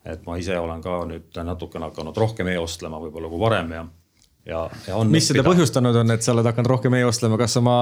et 0.06 0.24
ma 0.25 0.38
ise 0.38 0.58
olen 0.58 0.82
ka 0.82 1.03
nüüd 1.06 1.36
natukene 1.44 1.86
hakanud 1.86 2.18
rohkem 2.18 2.48
e-ostlema 2.48 3.00
võib-olla 3.00 3.30
kui 3.30 3.39
varem 3.39 3.72
ja 3.72 3.84
ja, 4.45 4.69
ja 4.88 4.95
on. 4.98 5.12
mis 5.13 5.27
seda 5.29 5.43
põhjustanud 5.45 5.95
on, 6.01 6.13
et 6.15 6.25
sa 6.25 6.33
oled 6.33 6.48
hakanud 6.50 6.69
rohkem 6.74 6.95
e-ostlema, 7.00 7.38
kas 7.41 7.57
oma 7.62 7.75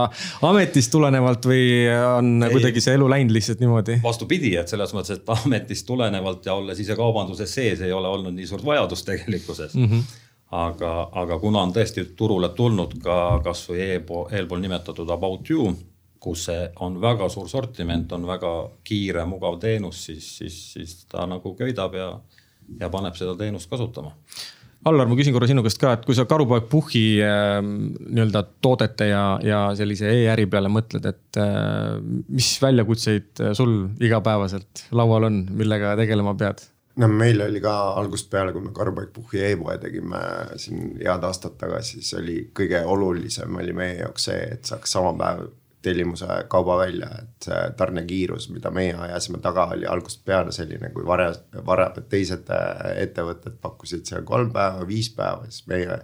ametist 0.50 0.92
tulenevalt 0.94 1.46
või 1.50 1.66
on 1.90 2.32
ei, 2.44 2.54
kuidagi 2.54 2.84
see 2.84 2.96
elu 3.00 3.10
läinud 3.12 3.36
lihtsalt 3.36 3.62
niimoodi? 3.64 4.00
vastupidi, 4.04 4.56
et 4.60 4.72
selles 4.72 4.94
mõttes, 4.96 5.20
et 5.20 5.34
ametist 5.36 5.88
tulenevalt 5.88 6.50
ja 6.50 6.58
olles 6.60 6.80
ise 6.80 6.98
kaubanduses 7.00 7.54
sees, 7.60 7.84
ei 7.86 7.94
ole 7.96 8.12
olnud 8.12 8.36
nii 8.36 8.50
suurt 8.50 8.66
vajadust 8.66 9.08
tegelikkuses 9.08 9.76
mm. 9.76 9.86
-hmm. 9.86 10.18
aga, 10.64 10.96
aga 11.24 11.40
kuna 11.40 11.64
on 11.68 11.76
tõesti 11.76 12.10
turule 12.16 12.50
tulnud 12.50 13.00
ka 13.04 13.40
kasvõi 13.44 13.80
eelpool, 13.94 14.28
eelpool 14.32 14.60
nimetatud 14.66 15.10
About 15.10 15.50
You 15.50 15.74
kus 16.20 16.46
see 16.50 16.70
on 16.84 17.02
väga 17.02 17.30
suur 17.30 17.48
sortiment, 17.50 18.12
on 18.12 18.28
väga 18.28 18.52
kiire, 18.84 19.26
mugav 19.26 19.60
teenus, 19.60 20.06
siis, 20.06 20.38
siis, 20.38 20.74
siis 20.74 21.06
ta 21.12 21.26
nagu 21.26 21.54
köidab 21.56 21.96
ja, 21.96 22.10
ja 22.80 22.90
paneb 22.90 23.16
seda 23.16 23.38
teenust 23.40 23.70
kasutama. 23.70 24.12
Allar, 24.88 25.10
ma 25.12 25.16
küsin 25.20 25.36
korra 25.36 25.48
sinu 25.50 25.60
käest 25.66 25.80
ka, 25.82 25.92
et 25.98 26.06
kui 26.08 26.16
sa 26.16 26.24
Karupoeg 26.30 26.70
Puhhi 26.72 27.20
äh, 27.20 27.60
nii-öelda 27.60 28.46
toodete 28.64 29.10
ja, 29.10 29.24
ja 29.44 29.62
sellise 29.76 30.08
e-äri 30.08 30.48
peale 30.52 30.72
mõtled, 30.72 31.04
et 31.10 31.40
äh, 31.42 31.98
mis 32.32 32.54
väljakutseid 32.64 33.44
sul 33.60 33.74
igapäevaselt 34.00 34.86
laual 34.96 35.28
on, 35.28 35.42
millega 35.60 35.98
tegelema 36.00 36.36
pead? 36.40 36.64
no 37.00 37.08
meil 37.08 37.42
oli 37.44 37.62
ka 37.64 37.74
algusest 38.00 38.32
peale, 38.32 38.54
kui 38.56 38.64
me 38.64 38.74
Karupoeg 38.76 39.12
Puhhi 39.16 39.44
e-poe 39.52 39.78
tegime 39.84 40.20
siin 40.60 40.96
head 41.00 41.28
aastad 41.28 41.56
tagasi, 41.60 42.00
siis 42.00 42.16
oli 42.20 42.40
kõige 42.56 42.82
olulisem 42.88 43.56
oli 43.62 43.76
meie 43.76 44.00
jaoks 44.02 44.30
see, 44.30 44.42
et 44.56 44.72
saaks 44.72 44.96
sama 44.96 45.14
päev 45.20 45.48
tellimuse 45.82 46.28
kauba 46.52 46.78
välja, 46.82 47.08
et 47.22 47.48
see 47.48 47.60
tarnekiirus, 47.80 48.50
mida 48.52 48.72
meie 48.76 48.98
ajasime 49.08 49.40
taga, 49.44 49.70
oli 49.76 49.88
algusest 49.88 50.26
peale 50.28 50.52
selline, 50.56 50.92
kui 50.96 51.06
varem, 51.08 51.38
varem 51.66 52.04
teised 52.12 52.52
ettevõtted 52.96 53.56
pakkusid 53.62 54.06
seal 54.10 54.28
kolm 54.28 54.52
päeva, 54.56 54.84
viis 54.88 55.12
päeva, 55.16 55.48
siis 55.48 55.68
meie 55.72 56.02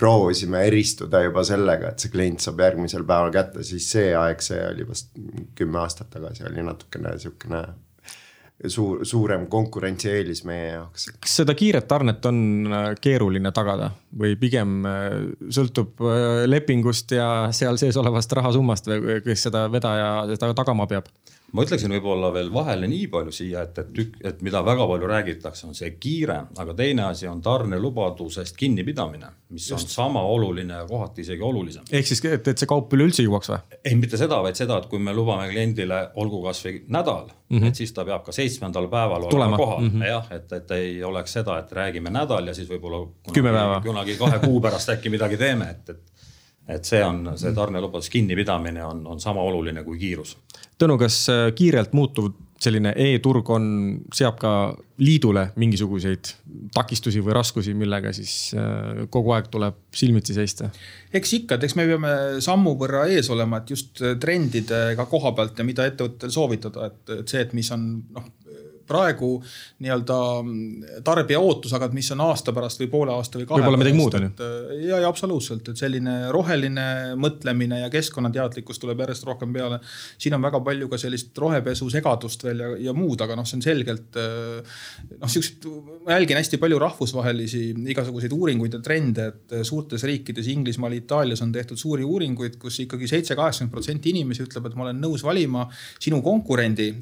proovisime 0.00 0.62
eristuda 0.64 1.20
juba 1.26 1.42
sellega, 1.44 1.90
et 1.90 2.00
see 2.00 2.12
klient 2.12 2.40
saab 2.40 2.62
järgmisel 2.64 3.04
päeval 3.08 3.34
kätte, 3.34 3.64
siis 3.66 3.90
see 3.92 4.14
aeg, 4.16 4.40
see 4.44 4.62
oli 4.70 4.86
vast 4.88 5.12
kümme 5.58 5.82
aastat 5.82 6.12
tagasi 6.14 6.46
oli 6.48 6.64
natukene 6.64 7.18
sihukene 7.20 7.64
suur, 8.68 9.04
suurem 9.06 9.46
konkurentsieelis 9.50 10.44
meie 10.48 10.72
jaoks. 10.74 11.08
kas 11.20 11.36
seda 11.42 11.54
kiiret 11.56 11.88
tarnet 11.88 12.26
on 12.28 12.40
äh, 12.68 12.88
keeruline 13.00 13.52
tagada 13.56 13.90
või 14.20 14.36
pigem 14.40 14.80
äh, 14.88 15.08
sõltub 15.52 16.02
äh, 16.04 16.44
lepingust 16.50 17.14
ja 17.16 17.30
seal 17.56 17.80
sees 17.80 17.96
olevast 18.00 18.32
rahasummast 18.36 18.90
või 18.90 19.20
kes 19.24 19.48
seda 19.48 19.66
vedaja 19.72 20.10
seda 20.34 20.52
tagama 20.56 20.88
peab? 20.90 21.08
Ma 21.52 21.64
ütleksin 21.66 21.92
võib-olla 21.94 22.30
veel 22.34 22.50
vahele 22.52 22.88
nii 22.90 23.06
palju 23.12 23.32
siia, 23.34 23.64
et, 23.66 23.78
et, 23.82 24.16
et 24.30 24.42
mida 24.46 24.62
väga 24.66 24.86
palju 24.90 25.08
räägitakse, 25.10 25.66
on 25.68 25.76
see 25.76 25.90
kiire, 26.00 26.36
aga 26.62 26.74
teine 26.78 27.06
asi 27.08 27.28
on 27.30 27.42
tarnelubadusest 27.42 28.56
kinnipidamine, 28.60 29.32
mis 29.54 29.70
Just. 29.70 29.90
on 29.90 29.94
sama 29.94 30.22
oluline 30.30 30.80
ja 30.82 30.86
kohati 30.88 31.24
isegi 31.26 31.42
olulisem. 31.42 31.88
ehk 31.92 32.06
siis, 32.06 32.22
et, 32.30 32.48
et 32.52 32.62
see 32.62 32.70
kaup 32.70 32.92
üleüldse 32.96 33.26
jõuaks 33.26 33.52
või? 33.52 33.60
ei, 33.84 33.96
mitte 33.98 34.20
seda, 34.20 34.40
vaid 34.44 34.58
seda, 34.58 34.78
et 34.78 34.88
kui 34.92 35.02
me 35.02 35.14
lubame 35.16 35.48
kliendile, 35.50 36.00
olgu 36.22 36.42
kasvõi 36.44 36.84
nädal 36.88 37.26
mm, 37.26 37.58
-hmm. 37.58 37.68
et 37.68 37.82
siis 37.82 37.94
ta 37.96 38.04
peab 38.08 38.24
ka 38.26 38.34
seitsmendal 38.36 38.88
päeval 38.92 39.26
olema 39.26 39.30
Tulema. 39.30 39.56
kohal 39.56 39.80
mm, 39.80 39.90
-hmm. 39.90 40.06
jah, 40.06 40.32
et, 40.38 40.52
et 40.52 40.70
ei 40.78 41.04
oleks 41.04 41.32
seda, 41.32 41.58
et 41.58 41.72
räägime 41.72 42.10
nädal 42.14 42.46
ja 42.46 42.54
siis 42.54 42.70
võib-olla 42.70 43.06
kunagi, 43.26 43.88
kunagi 43.88 44.16
kahe 44.16 44.38
kuu 44.46 44.60
pärast 44.60 44.88
äkki 44.96 45.10
midagi 45.10 45.36
teeme, 45.36 45.70
et, 45.70 45.90
et 45.90 46.29
et 46.74 46.86
see 46.86 47.02
on, 47.04 47.32
see 47.40 47.54
tarnelubadus 47.56 48.10
kinnipidamine 48.12 48.84
on, 48.84 49.02
on 49.14 49.20
sama 49.20 49.42
oluline 49.46 49.84
kui 49.86 49.98
kiirus. 50.00 50.36
Tõnu, 50.80 50.96
kas 51.00 51.24
äh, 51.32 51.48
kiirelt 51.56 51.92
muutuv 51.96 52.32
selline 52.60 52.92
e-turg 53.00 53.48
on, 53.54 53.66
seab 54.12 54.36
ka 54.40 54.50
liidule 55.00 55.46
mingisuguseid 55.60 56.32
takistusi 56.76 57.22
või 57.24 57.32
raskusi, 57.38 57.72
millega 57.76 58.12
siis 58.16 58.34
äh, 58.52 59.06
kogu 59.12 59.32
aeg 59.36 59.48
tuleb 59.52 59.78
silmitsi 59.96 60.36
seista? 60.36 60.68
eks 61.12 61.32
ikka, 61.40 61.56
et 61.56 61.64
eks 61.68 61.76
me 61.78 61.86
peame 61.88 62.12
sammu 62.44 62.76
võrra 62.80 63.06
ees 63.10 63.30
olema, 63.32 63.62
et 63.62 63.72
just 63.72 64.02
trendidega 64.20 65.08
koha 65.08 65.32
pealt 65.36 65.58
ja 65.58 65.66
mida 65.66 65.88
ettevõtetel 65.88 66.34
soovitada, 66.34 66.90
et, 66.90 67.00
et 67.20 67.32
see, 67.32 67.40
et 67.46 67.56
mis 67.56 67.72
on 67.76 67.88
noh 68.16 68.28
praegu 68.90 69.30
nii-öelda 69.84 70.18
tarbija 71.06 71.40
ootus, 71.40 71.74
aga 71.76 71.90
mis 71.94 72.10
on 72.14 72.24
aasta 72.26 72.54
pärast 72.56 72.82
või 72.82 72.90
poole 72.92 73.14
aasta 73.14 73.40
või 73.40 73.48
kahe. 73.48 73.60
võib-olla 73.62 73.80
midagi 73.80 73.98
muud 73.98 74.18
on 74.18 74.26
ju. 74.26 74.50
ja, 74.88 75.00
ja 75.04 75.10
absoluutselt, 75.10 75.72
et 75.72 75.80
selline 75.80 76.16
roheline 76.34 76.86
mõtlemine 77.20 77.82
ja 77.84 77.90
keskkonnateadlikkus 77.92 78.82
tuleb 78.82 79.04
järjest 79.04 79.26
rohkem 79.28 79.52
peale. 79.54 79.80
siin 80.18 80.36
on 80.36 80.44
väga 80.44 80.62
palju 80.66 80.90
ka 80.90 81.00
sellist 81.00 81.38
rohepesu 81.38 81.90
segadust 81.92 82.44
veel 82.46 82.64
ja, 82.64 82.72
ja 82.90 82.96
muud, 82.96 83.20
aga 83.24 83.38
noh, 83.38 83.48
see 83.48 83.60
on 83.60 83.64
selgelt 83.64 84.18
noh, 84.18 85.30
siuksed, 85.30 85.68
ma 86.06 86.16
jälgin 86.18 86.40
hästi 86.40 86.60
palju 86.62 86.80
rahvusvahelisi 86.82 87.62
igasuguseid 87.94 88.34
uuringuid 88.34 88.76
ja 88.78 88.82
trende, 88.84 89.30
et 89.30 89.56
suurtes 89.66 90.04
riikides, 90.08 90.50
Inglismaal, 90.52 90.96
Itaalias 90.98 91.42
on 91.44 91.52
tehtud 91.54 91.80
suuri 91.80 92.06
uuringuid, 92.06 92.58
kus 92.60 92.80
ikkagi 92.84 93.08
seitse, 93.10 93.36
kaheksakümmend 93.38 93.74
protsenti 93.74 94.14
inimesi 94.14 94.44
ütleb, 94.46 94.68
et 94.68 94.76
ma 94.78 94.88
olen 94.88 95.00
nõus 95.02 95.24
valima 95.26 95.66
sinu 96.00 96.22
konkurendi 96.24 96.92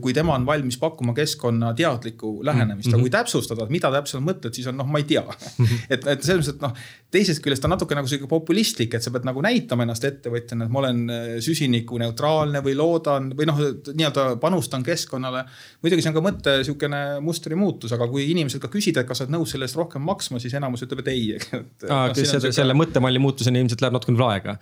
kui 0.00 0.14
tema 0.16 0.34
on 0.34 0.46
valmis 0.46 0.78
pakkuma 0.80 1.14
keskkonnateadlikku 1.16 2.44
lähenemist 2.44 2.88
mm, 2.88 2.92
-hmm. 2.92 2.96
aga 2.96 3.02
kui 3.02 3.12
täpsustada, 3.12 3.66
mida 3.70 3.90
täpselt 3.92 4.24
mõtled, 4.24 4.54
siis 4.56 4.66
on 4.70 4.76
noh, 4.80 4.88
ma 4.88 4.98
ei 5.02 5.04
tea. 5.04 5.22
-hmm. 5.22 5.86
et, 5.90 6.06
et 6.06 6.22
selles 6.22 6.46
mõttes, 6.46 6.54
et 6.54 6.64
noh, 6.64 6.74
teisest 7.10 7.42
küljest 7.44 7.64
on 7.64 7.74
natuke 7.74 7.94
nagu 7.94 8.08
sihuke 8.08 8.28
populistlik, 8.30 8.94
et 8.94 9.04
sa 9.04 9.12
pead 9.14 9.26
nagu 9.28 9.42
näitama 9.44 9.86
ennast 9.86 10.04
ettevõtjana, 10.04 10.66
et 10.66 10.72
ma 10.72 10.82
olen 10.82 11.02
äh, 11.10 11.24
süsinikuneutraalne 11.44 12.62
või 12.64 12.76
loodan 12.76 13.32
või 13.36 13.48
noh, 13.50 13.60
nii-öelda 13.92 14.28
panustan 14.42 14.82
keskkonnale. 14.86 15.44
muidugi 15.82 16.02
see 16.02 16.12
on 16.12 16.18
ka 16.18 16.24
mõtte 16.28 16.56
sihukene 16.64 17.02
mustri 17.20 17.54
muutus, 17.54 17.92
aga 17.92 18.08
kui 18.08 18.30
inimesed 18.30 18.62
ka 18.62 18.72
küsida, 18.72 19.00
et 19.00 19.08
kas 19.08 19.18
sa 19.18 19.26
oled 19.26 19.36
nõus 19.36 19.52
selle 19.54 19.68
eest 19.68 19.76
rohkem 19.76 20.02
maksma, 20.02 20.40
siis 20.42 20.54
enamus 20.54 20.86
ütleb, 20.86 21.04
et 21.04 21.12
ei. 21.12 21.26
No, 21.86 22.14
selle, 22.14 22.52
selle 22.52 22.74
mõttemalli 22.74 23.20
muutuseni 23.22 23.60
ilmselt 23.60 23.82
läheb 23.84 23.94
natukene 23.96 24.24
aega. 24.26 24.56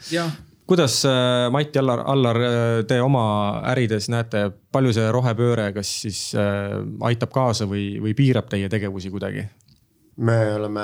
Kuidas 0.67 1.05
äh, 1.05 1.51
Mati 1.53 1.79
Allar, 1.79 2.05
Allar, 2.07 2.41
äh, 2.41 2.85
te 2.89 3.01
oma 3.03 3.25
ärides 3.73 4.09
näete, 4.13 4.47
palju 4.73 4.95
see 4.97 5.11
rohepööre, 5.13 5.71
kas 5.77 5.91
siis 6.05 6.23
äh, 6.39 6.81
aitab 7.09 7.35
kaasa 7.35 7.69
või, 7.71 7.95
või 8.03 8.17
piirab 8.17 8.49
teie 8.53 8.71
tegevusi 8.73 9.13
kuidagi? 9.15 9.49
me 10.17 10.55
oleme 10.55 10.83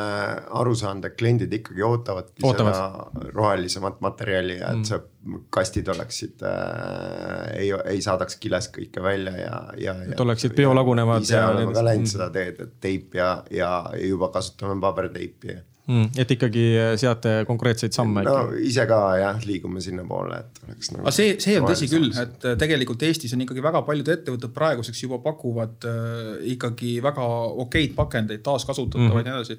aru 0.58 0.72
saanud, 0.74 1.04
et 1.06 1.14
kliendid 1.18 1.52
ikkagi 1.54 1.84
ootavadki 1.86 2.42
Ootavad. 2.42 2.74
seda 2.74 3.28
rohelisemat 3.36 4.00
materjali 4.02 4.56
ja 4.58 4.72
et 4.72 4.80
mm. 4.80 4.88
see 4.88 5.38
kastid 5.54 5.88
oleksid 5.92 6.42
äh,, 6.42 7.44
ei, 7.60 7.70
ei 7.92 8.02
saadaks 8.02 8.40
kilest 8.42 8.72
kõike 8.74 9.02
välja 9.04 9.36
ja, 9.38 9.60
ja. 9.78 9.94
et 10.02 10.20
oleksid 10.20 10.56
biolagunevad. 10.58 11.22
ise 11.22 11.44
oleme 11.44 11.76
ka 11.76 11.84
läinud 11.86 12.08
mm. 12.08 12.12
seda 12.16 12.30
teed, 12.34 12.58
et 12.66 12.74
teip 12.82 13.14
ja, 13.14 13.30
ja 13.54 13.70
juba 14.02 14.32
kasutame 14.34 14.80
paberteipi 14.82 15.60
mm,. 15.90 16.20
et 16.22 16.34
ikkagi 16.36 16.64
äh, 16.78 16.92
seate 17.00 17.32
konkreetseid 17.48 17.94
samme. 17.96 18.22
no 18.26 18.36
ise 18.62 18.86
ka 18.90 19.00
jah, 19.20 19.40
liigume 19.46 19.82
sinnapoole, 19.84 20.40
et 20.44 20.62
oleks 20.68 20.92
nagu. 20.94 21.04
aga 21.04 21.14
see, 21.14 21.34
see 21.42 21.58
on 21.60 21.68
tõsi 21.68 21.88
küll, 21.90 22.10
et 22.22 22.46
äh, 22.48 22.56
tegelikult 22.60 23.02
Eestis 23.08 23.34
on 23.36 23.44
ikkagi 23.44 23.64
väga 23.64 23.82
paljud 23.86 24.12
ettevõtted 24.14 24.54
praeguseks 24.56 25.04
juba 25.04 25.20
pakuvad 25.24 25.88
äh, 25.90 26.30
ikkagi 26.54 26.96
väga 27.04 27.26
okeid 27.66 27.96
pakendeid, 27.98 28.44
taaskasutatavaid 28.46 29.10
mm 29.10 29.18
ja 29.20 29.26
nii 29.26 29.36
edasi. 29.36 29.56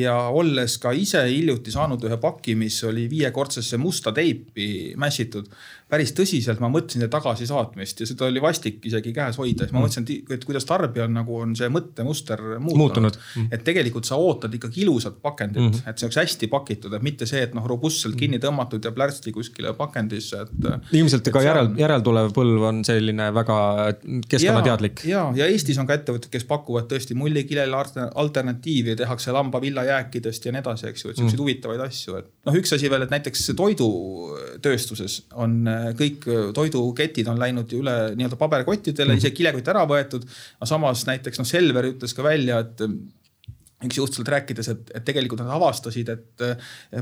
ja 0.00 0.14
olles 0.34 0.76
ka 0.82 0.90
ise 0.96 1.20
hiljuti 1.28 1.72
saanud 1.74 2.02
ühe 2.08 2.18
paki, 2.20 2.56
mis 2.58 2.80
oli 2.88 3.06
viiekordsesse 3.10 3.78
musta 3.80 4.12
teipi 4.16 4.94
mässitud 5.00 5.50
päris 5.90 6.14
tõsiselt 6.16 6.62
ma 6.62 6.70
mõtlesin 6.72 7.04
tagasisaatmist 7.12 8.00
ja 8.00 8.08
seda 8.08 8.26
oli 8.26 8.40
vastik 8.42 8.80
isegi 8.88 9.12
käes 9.14 9.36
hoida, 9.40 9.66
siis 9.66 9.74
ma 9.74 9.82
mm. 9.82 9.84
mõtlesin, 9.84 10.36
et 10.36 10.46
kuidas 10.48 10.64
tarbijal 10.68 11.10
nagu 11.12 11.36
on 11.42 11.52
see 11.58 11.68
mõttemuster 11.72 12.40
muutunud, 12.56 12.78
muutunud.. 12.80 13.18
Mm. 13.36 13.50
et 13.52 13.64
tegelikult 13.66 14.08
sa 14.08 14.16
ootad 14.20 14.54
ikkagi 14.56 14.82
ilusat 14.86 15.20
pakendit 15.22 15.62
mm, 15.62 15.74
-hmm. 15.74 15.90
et 15.90 16.00
see 16.00 16.08
oleks 16.08 16.20
hästi 16.22 16.48
pakitud, 16.52 16.96
et 16.96 17.04
mitte 17.04 17.28
see, 17.28 17.42
et 17.44 17.54
noh, 17.56 17.66
robustselt 17.68 18.16
kinni 18.16 18.40
tõmmatud 18.42 18.84
ja 18.84 18.92
plärtsi 18.96 19.32
kuskile 19.34 19.74
pakendisse, 19.76 20.46
et. 20.46 20.94
ilmselt 20.96 21.28
ka 21.34 21.42
järel 21.44 21.70
järeltulev 21.78 22.32
põlv 22.34 22.66
on 22.70 22.80
selline 22.86 23.28
väga 23.34 23.58
keskkonnateadlik. 24.28 25.04
ja, 25.10 25.26
ja 25.36 25.50
Eestis 25.52 25.78
on 25.78 25.88
ka 25.90 25.98
ettevõtted, 25.98 26.30
kes 26.32 26.48
pakuvad 26.48 26.88
tõesti 26.90 27.16
mullikilele 27.18 27.76
alternatiivi, 28.14 28.96
tehakse 28.96 29.36
lambavillajääkidest 29.36 30.48
ja 30.48 30.54
nii 30.54 30.64
edasi, 30.64 30.88
eks 30.90 31.04
ju, 31.04 31.12
et 31.12 31.20
siukseid 31.20 31.36
mm. 31.36 31.44
huvitavaid 31.44 31.84
asju, 31.86 32.18
et 32.22 32.32
noh, 32.48 32.58
üks 32.60 32.72
asi 32.76 32.90
veel, 32.90 33.04
et 33.06 33.14
näiteks 33.14 33.46
toidutööstuses 33.58 35.20
on 35.34 35.60
kõik 35.98 36.28
toiduketid 36.54 37.28
on 37.30 37.40
läinud 37.40 37.72
ju 37.72 37.82
üle 37.82 37.96
nii-öelda 38.14 38.38
paberkottidele 38.40 39.08
mm, 39.08 39.14
-hmm. 39.14 39.24
isegi 39.24 39.40
kilekott 39.42 39.68
ära 39.74 39.84
võetud. 39.88 40.26
aga 40.58 40.70
samas 40.70 41.06
näiteks 41.10 41.40
noh, 41.40 41.48
Selver 41.48 41.90
ütles 41.92 42.14
ka 42.16 42.26
välja, 42.26 42.58
et 42.64 42.80
üks 43.88 43.98
juht 44.00 44.16
sealt 44.16 44.30
rääkides, 44.32 44.68
et, 44.72 44.92
et 44.98 45.04
tegelikult 45.06 45.42
nad 45.42 45.52
avastasid, 45.56 46.10
et 46.14 46.44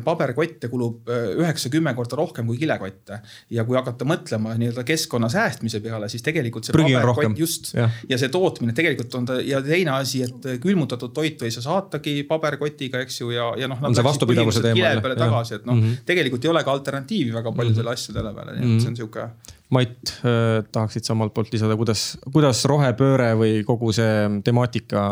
paberkotte 0.05 0.71
kulub 0.73 1.11
äh, 1.11 1.31
üheksa-kümme 1.41 1.95
korda 1.99 2.19
rohkem 2.19 2.49
kui 2.49 2.59
kilekotte. 2.61 3.21
ja 3.51 3.65
kui 3.69 3.77
hakata 3.79 4.07
mõtlema 4.09 4.57
nii-öelda 4.59 4.85
keskkonna 4.89 5.29
säästmise 5.33 5.81
peale, 5.85 6.09
siis 6.13 6.25
tegelikult 6.25 6.67
see 6.67 6.77
Prügi 6.77 6.97
paberkott 6.97 7.39
just 7.39 7.73
ja. 7.77 7.89
ja 8.09 8.19
see 8.21 8.33
tootmine 8.33 8.75
tegelikult 8.77 9.15
on 9.19 9.29
ta 9.29 9.39
ja 9.45 9.63
teine 9.65 9.97
asi, 9.99 10.23
et 10.27 10.51
külmutatud 10.63 11.15
toitu 11.15 11.49
ei 11.49 11.55
saa 11.55 11.67
saatagi 11.69 12.23
paberkotiga, 12.29 13.03
eks 13.07 13.23
ju, 13.23 13.33
ja, 13.35 13.53
ja 13.59 13.71
noh. 13.71 13.81
on 13.83 13.97
see 13.97 14.07
vastupidavuse 14.07 14.65
teema. 14.65 14.79
kile 14.81 15.07
peale 15.07 15.19
tagasi, 15.19 15.61
et 15.61 15.67
noh 15.69 15.77
mm 15.79 15.89
-hmm., 15.89 16.05
tegelikult 16.09 16.45
ei 16.45 16.55
ole 16.55 16.65
ka 16.65 16.73
alternatiivi 16.73 17.35
väga 17.35 17.53
paljudele 17.53 17.83
mm 17.83 17.89
-hmm. 17.89 17.93
asjadele 17.93 18.35
peale, 18.35 18.59
nii 18.59 18.63
et 18.63 18.81
see 18.81 18.89
on 18.89 18.95
mhm. 18.95 19.01
sihuke 19.03 19.29
Mait, 19.73 20.13
äh, 20.21 20.61
tahaksid 20.73 21.07
sa 21.07 21.15
omalt 21.15 21.33
poolt 21.33 21.53
lisada, 21.55 21.79
kuidas, 21.81 22.19
kuidas 22.33 22.61
rohepööre 22.69 23.31
või 23.41 23.63
kogu 23.65 23.93
see 23.97 24.41
temaatika 24.45 25.03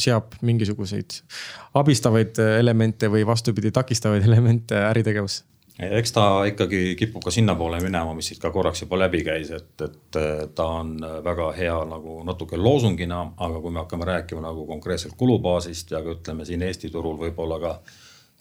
seab 0.00 0.34
mingisuguseid 0.42 1.20
abistavaid 1.78 2.40
elemente 2.58 3.10
või 3.12 3.22
vastupidi, 3.26 3.70
takistavaid 3.74 4.26
elemente 4.30 4.80
äritegevusse? 4.90 5.44
eks 5.74 6.12
ta 6.14 6.24
ikkagi 6.46 6.94
kipub 6.98 7.24
ka 7.24 7.32
sinnapoole 7.34 7.80
minema, 7.82 8.14
mis 8.14 8.28
siit 8.30 8.38
ka 8.42 8.52
korraks 8.54 8.84
juba 8.84 8.98
läbi 9.00 9.24
käis, 9.26 9.50
et, 9.50 9.72
et 9.82 10.18
ta 10.54 10.66
on 10.70 10.94
väga 11.24 11.48
hea 11.56 11.78
nagu 11.90 12.20
natuke 12.26 12.58
loosungina, 12.58 13.24
aga 13.42 13.60
kui 13.60 13.74
me 13.74 13.82
hakkame 13.82 14.06
rääkima 14.06 14.44
nagu 14.44 14.66
konkreetselt 14.70 15.16
kulubaasist 15.18 15.90
ja 15.90 16.02
ka 16.04 16.14
ütleme 16.14 16.46
siin 16.46 16.62
Eesti 16.62 16.92
turul 16.94 17.18
võib-olla 17.18 17.58
ka 17.62 17.74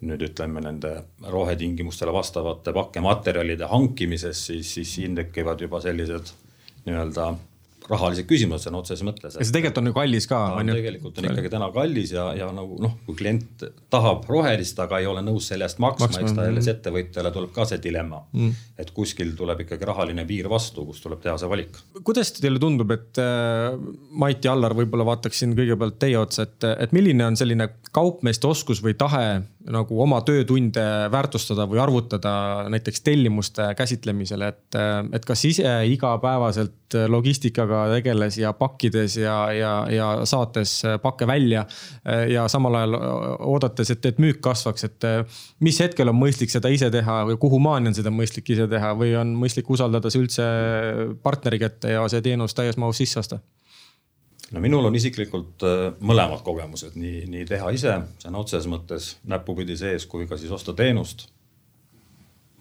nüüd 0.04 0.28
ütleme 0.30 0.64
nende 0.64 0.94
rohetingimustele 1.32 2.14
vastavate 2.14 2.74
pakkematerjalide 2.76 3.70
hankimises, 3.72 4.46
siis, 4.50 4.74
siis 4.78 4.96
siin 5.00 5.16
tekivad 5.20 5.62
juba 5.64 5.82
sellised 5.84 6.34
nii-öelda 6.86 7.32
rahalised 7.90 8.28
küsimused 8.28 8.68
sõna 8.68 8.80
otseses 8.82 9.04
mõttes. 9.06 9.36
ja 9.38 9.46
see 9.46 9.56
tegelikult 9.56 9.82
on 9.82 9.90
ju 9.90 9.96
kallis 9.96 10.28
ka. 10.30 10.40
tegelikult 10.70 11.20
on 11.20 11.28
ikkagi 11.30 11.52
täna 11.52 11.70
kallis 11.76 12.14
ja, 12.16 12.26
ja 12.38 12.50
nagu 12.56 12.78
noh, 12.84 12.96
kui 13.08 13.18
klient 13.20 13.66
tahab 13.94 14.28
rohelist, 14.30 14.80
aga 14.84 15.02
ei 15.02 15.08
ole 15.10 15.24
nõus 15.26 15.50
selle 15.52 15.68
eest 15.68 15.82
maksma, 15.84 16.08
maksma, 16.08 16.24
eks 16.24 16.38
ta 16.38 16.48
jälle 16.48 16.62
mm. 16.62 16.74
ettevõtjale 16.76 17.34
tuleb 17.36 17.54
ka 17.56 17.68
see 17.70 17.82
dilemma 17.84 18.22
mm.. 18.32 18.62
et 18.84 18.94
kuskil 18.96 19.34
tuleb 19.40 19.66
ikkagi 19.66 19.90
rahaline 19.90 20.26
piir 20.30 20.50
vastu, 20.52 20.86
kus 20.88 21.04
tuleb 21.04 21.24
teha 21.24 21.36
see 21.42 21.52
valik. 21.52 21.80
kuidas 22.02 22.34
teile 22.38 22.62
tundub, 22.64 22.94
et 22.96 23.22
äh, 23.22 23.76
Mait 24.24 24.46
ja 24.46 24.56
Allar, 24.56 24.76
võib-olla 24.78 25.08
vaataksin 25.14 25.56
kõigepealt 25.58 26.00
teie 26.02 26.20
otsa, 26.20 26.48
et, 26.48 26.70
et 26.86 26.96
milline 26.96 27.28
on 27.28 27.40
selline 27.40 27.70
kaupmeeste 27.94 28.48
oskus 28.50 28.84
või 28.84 28.96
tahe 29.00 29.42
nagu 29.72 30.00
oma 30.04 30.20
töötunde 30.28 30.84
väärtustada 31.12 31.66
või 31.70 31.80
arvutada 31.80 32.34
näiteks 32.72 33.04
tellimuste 33.06 33.70
käsitlemisel, 33.78 34.42
et, 34.50 34.78
et 35.16 35.26
kas 35.28 35.44
ise 35.48 35.72
igapäevaselt 35.88 36.98
logistikaga 37.08 37.86
tegeles 37.94 38.38
ja 38.38 38.52
pakkides 38.58 39.18
ja, 39.22 39.38
ja, 39.56 39.72
ja 39.90 40.10
saates 40.30 40.76
pakke 41.02 41.28
välja 41.28 41.66
ja 42.30 42.46
samal 42.52 42.76
ajal 42.82 42.98
oodates, 43.54 43.94
et, 43.96 44.06
et 44.12 44.22
müük 44.22 44.42
kasvaks, 44.44 44.90
et 44.90 45.10
mis 45.64 45.80
hetkel 45.80 46.12
on 46.12 46.20
mõistlik 46.20 46.52
seda 46.54 46.72
ise 46.74 46.92
teha 46.94 47.22
või 47.32 47.40
kuhumaani 47.42 47.94
on 47.94 47.98
seda 47.98 48.14
mõistlik 48.14 48.52
ise 48.54 48.68
teha 48.70 48.94
või 49.00 49.16
on 49.20 49.34
mõistlik 49.40 49.72
usaldada 49.72 50.12
see 50.12 50.26
üldse 50.26 50.48
partneri 51.24 51.62
kätte 51.64 51.96
ja 51.96 52.06
see 52.12 52.24
teenus 52.26 52.56
täies 52.58 52.78
mahus 52.78 53.00
sisse 53.00 53.24
osta? 53.24 53.40
No 54.54 54.62
minul 54.62 54.86
on 54.86 54.96
isiklikult 54.96 55.66
äh, 55.66 55.86
mõlemad 56.06 56.44
kogemused, 56.46 56.98
nii, 57.00 57.26
nii 57.30 57.46
teha 57.50 57.72
ise 57.76 57.96
sõna 58.22 58.42
otseses 58.42 58.70
mõttes 58.70 59.14
näpupidi 59.30 59.78
sees, 59.80 60.06
kui 60.10 60.28
ka 60.30 60.38
siis 60.38 60.54
osta 60.54 60.76
teenust. 60.78 61.30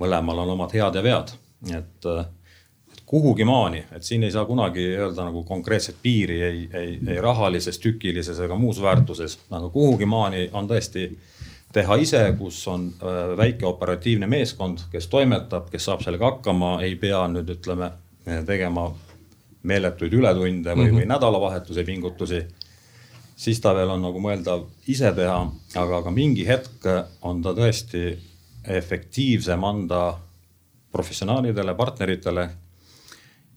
mõlemal 0.02 0.38
on 0.42 0.50
omad 0.56 0.72
head 0.74 0.96
ja 0.98 1.02
vead, 1.02 1.34
et, 1.70 2.06
äh, 2.08 2.24
et 2.92 3.02
kuhugi 3.06 3.44
maani, 3.44 3.84
et 3.92 4.02
siin 4.02 4.24
ei 4.24 4.32
saa 4.32 4.44
kunagi 4.44 4.86
öelda 4.96 5.28
nagu 5.28 5.44
konkreetset 5.44 5.96
piiri 6.02 6.42
ei, 6.42 6.68
ei, 6.74 6.98
ei 7.06 7.20
rahalises, 7.20 7.78
tükilises 7.78 8.40
ega 8.40 8.56
muus 8.56 8.82
väärtuses, 8.82 9.38
aga 9.50 9.68
kuhugi 9.68 10.08
maani 10.08 10.48
on 10.52 10.68
tõesti 10.68 11.10
teha 11.72 11.96
ise, 11.96 12.24
kus 12.38 12.66
on 12.68 12.88
äh, 12.88 13.36
väike 13.36 13.66
operatiivne 13.66 14.26
meeskond, 14.26 14.88
kes 14.90 15.08
toimetab, 15.12 15.68
kes 15.70 15.84
saab 15.84 16.00
sellega 16.00 16.30
hakkama, 16.30 16.78
ei 16.82 16.96
pea 16.96 17.26
nüüd 17.28 17.52
ütleme 17.52 17.92
tegema 18.46 18.92
meeletuid 19.62 20.12
ületunde 20.12 20.74
või 20.74 20.84
mm, 20.84 20.90
-hmm. 20.90 20.98
või 20.98 21.06
nädalavahetuse 21.06 21.84
pingutusi. 21.84 22.42
siis 23.36 23.60
ta 23.60 23.74
veel 23.74 23.90
on 23.90 24.02
nagu 24.02 24.20
mõeldav 24.20 24.66
ise 24.86 25.12
teha, 25.12 25.38
aga, 25.74 25.96
aga 25.96 26.10
mingi 26.10 26.46
hetk 26.46 26.86
on 27.22 27.42
ta 27.42 27.54
tõesti 27.54 28.18
efektiivsem 28.64 29.64
anda 29.64 30.18
professionaalidele, 30.92 31.74
partneritele. 31.74 32.50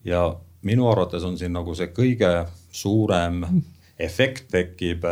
ja 0.03 0.35
minu 0.61 0.89
arvates 0.89 1.23
on 1.23 1.37
siin 1.37 1.53
nagu 1.53 1.75
see 1.75 1.87
kõige 1.87 2.45
suurem 2.71 3.43
efekt 3.99 4.49
tekib, 4.51 5.05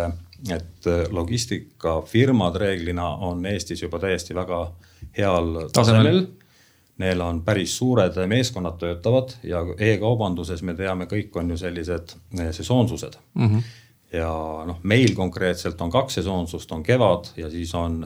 et 0.51 0.87
logistikafirmad 1.09 2.55
reeglina 2.55 3.15
on 3.15 3.45
Eestis 3.45 3.81
juba 3.81 3.99
täiesti 3.99 4.35
väga 4.35 4.71
heal 5.17 5.69
tasemel, 5.71 5.71
tasemel 5.73 6.25
Neil 6.97 7.21
on 7.21 7.41
päris 7.41 7.77
suured 7.77 8.17
meeskonnad 8.29 8.77
töötavad 8.77 9.31
ja 9.43 9.63
e-kaubanduses 9.81 10.61
me 10.61 10.75
teame, 10.77 11.07
kõik 11.09 11.33
on 11.41 11.49
ju 11.49 11.57
sellised 11.57 12.13
eh, 12.39 12.51
sesoonsused 12.53 13.17
mm. 13.33 13.47
-hmm. 13.47 13.63
ja 14.13 14.33
noh, 14.67 14.79
meil 14.83 15.15
konkreetselt 15.15 15.81
on 15.81 15.91
kaks 15.91 16.21
sesoonsust, 16.21 16.71
on 16.71 16.83
kevad 16.83 17.31
ja 17.37 17.49
siis 17.49 17.73
on 17.75 18.05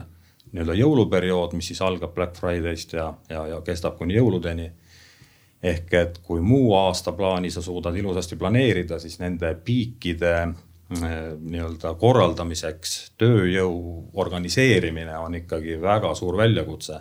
nii-öelda 0.52 0.74
jõuluperiood, 0.74 1.52
mis 1.52 1.66
siis 1.68 1.82
algab 1.84 2.14
Black 2.14 2.36
Friday'st 2.40 2.92
ja, 2.92 3.12
ja, 3.28 3.46
ja 3.46 3.60
kestab 3.60 3.98
kuni 3.98 4.16
jõuludeni. 4.16 4.70
ehk 5.62 5.94
et 5.94 6.18
kui 6.22 6.40
muu 6.40 6.74
aasta 6.74 7.12
plaani 7.12 7.50
sa 7.50 7.62
suudad 7.62 7.96
ilusasti 7.96 8.36
planeerida, 8.36 8.98
siis 8.98 9.18
nende 9.18 9.54
piikide 9.64 10.34
eh, 10.42 11.36
nii-öelda 11.40 11.94
korraldamiseks 11.94 13.12
tööjõu 13.18 14.08
organiseerimine 14.14 15.18
on 15.18 15.34
ikkagi 15.34 15.80
väga 15.80 16.14
suur 16.14 16.36
väljakutse 16.36 17.00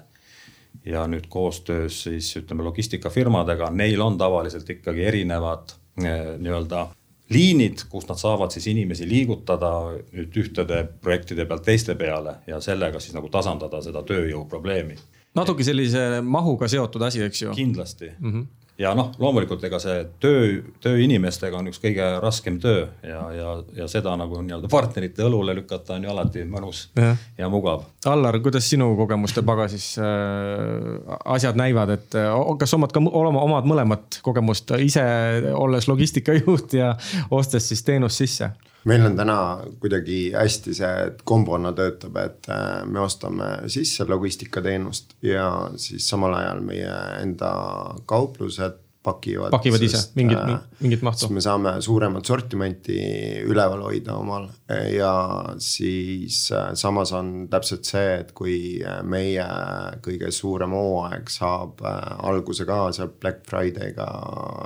ja 0.87 1.03
nüüd 1.07 1.27
koostöös 1.29 2.03
siis 2.07 2.29
ütleme 2.39 2.63
logistikafirmadega, 2.67 3.69
neil 3.75 4.01
on 4.01 4.17
tavaliselt 4.17 4.69
ikkagi 4.69 5.03
erinevad 5.03 5.73
eh, 6.03 6.37
nii-öelda 6.39 6.87
liinid, 7.33 7.83
kus 7.91 8.07
nad 8.07 8.19
saavad 8.19 8.53
siis 8.55 8.69
inimesi 8.71 9.07
liigutada 9.09 9.71
nüüd 10.15 10.37
ühtede 10.43 10.83
projektide 11.03 11.45
pealt 11.45 11.65
teiste 11.67 11.95
peale 11.99 12.37
ja 12.47 12.61
sellega 12.63 13.01
siis 13.03 13.17
nagu 13.17 13.29
tasandada 13.29 13.81
seda 13.83 14.03
tööjõuprobleemi. 14.07 14.95
natuke 15.35 15.63
sellise 15.63 16.21
mahuga 16.23 16.69
seotud 16.71 17.03
asi, 17.03 17.21
eks 17.27 17.41
ju? 17.41 17.57
kindlasti 17.57 18.13
mm. 18.19 18.31
-hmm 18.31 18.45
ja 18.77 18.93
noh, 18.97 19.09
loomulikult 19.19 19.63
ega 19.67 19.79
see 19.81 20.03
töö, 20.21 20.61
töö 20.83 20.99
inimestega 21.01 21.57
on 21.57 21.69
üks 21.71 21.79
kõige 21.81 22.05
raskem 22.21 22.59
töö 22.61 22.85
ja, 23.05 23.21
ja, 23.33 23.55
ja 23.79 23.87
seda 23.91 24.13
nagu 24.19 24.41
nii-öelda 24.43 24.69
partnerite 24.71 25.25
õlule 25.25 25.55
lükata 25.57 25.97
on 25.97 26.05
ju 26.05 26.13
alati 26.13 26.45
mõnus 26.49 26.83
ja, 26.97 27.15
ja 27.39 27.49
mugav. 27.51 27.87
Allar, 28.07 28.37
kuidas 28.43 28.69
sinu 28.69 28.91
kogemuste 28.99 29.41
pagasis 29.47 29.89
äh, 30.01 31.17
asjad 31.25 31.57
näivad, 31.59 31.95
et 31.97 32.19
äh, 32.19 32.37
kas 32.61 32.77
omad 32.77 32.93
ka 32.93 33.01
olema 33.01 33.43
omad 33.47 33.69
mõlemat 33.69 34.21
kogemust 34.25 34.75
ise 34.83 35.03
olles 35.57 35.89
logistikajuht 35.89 36.77
ja 36.77 36.93
ostes 37.33 37.71
siis 37.71 37.85
teenust 37.87 38.21
sisse? 38.21 38.53
Meil 38.87 39.05
on 39.05 39.15
täna 39.17 39.37
kuidagi 39.81 40.31
hästi 40.35 40.73
see, 40.77 40.91
et 41.09 41.21
kombona 41.27 41.73
töötab, 41.77 42.17
et 42.21 42.49
äh, 42.53 42.81
me 42.85 43.01
ostame 43.03 43.51
sisse 43.71 44.07
logistikateenust 44.07 45.17
ja 45.25 45.47
siis 45.79 46.09
samal 46.09 46.35
ajal 46.37 46.61
meie 46.65 46.91
enda 47.21 47.53
kauplused 48.09 48.83
pakivad. 49.07 49.51
pakivad 49.51 49.83
ise 49.83 50.01
mingit, 50.19 50.37
äh, 50.37 50.59
mingit 50.83 51.03
mahtu. 51.05 51.25
siis 51.25 51.33
me 51.35 51.43
saame 51.43 51.75
suuremat 51.83 52.25
sortimenti 52.27 52.97
üleval 53.47 53.85
hoida 53.87 54.17
omal 54.19 54.49
ja 54.93 55.13
siis 55.63 56.45
äh, 56.51 56.71
samas 56.73 57.13
on 57.15 57.47
täpselt 57.51 57.87
see, 57.87 58.21
et 58.21 58.31
kui 58.37 58.57
meie 59.03 59.47
kõige 60.05 60.31
suurem 60.35 60.75
hooaeg 60.75 61.31
saab 61.31 61.83
alguse 61.87 62.67
ka 62.67 62.87
seal 62.95 63.11
Black 63.19 63.43
Friday'ga 63.47 64.07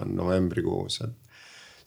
novembrikuus, 0.10 1.02
et 1.06 1.18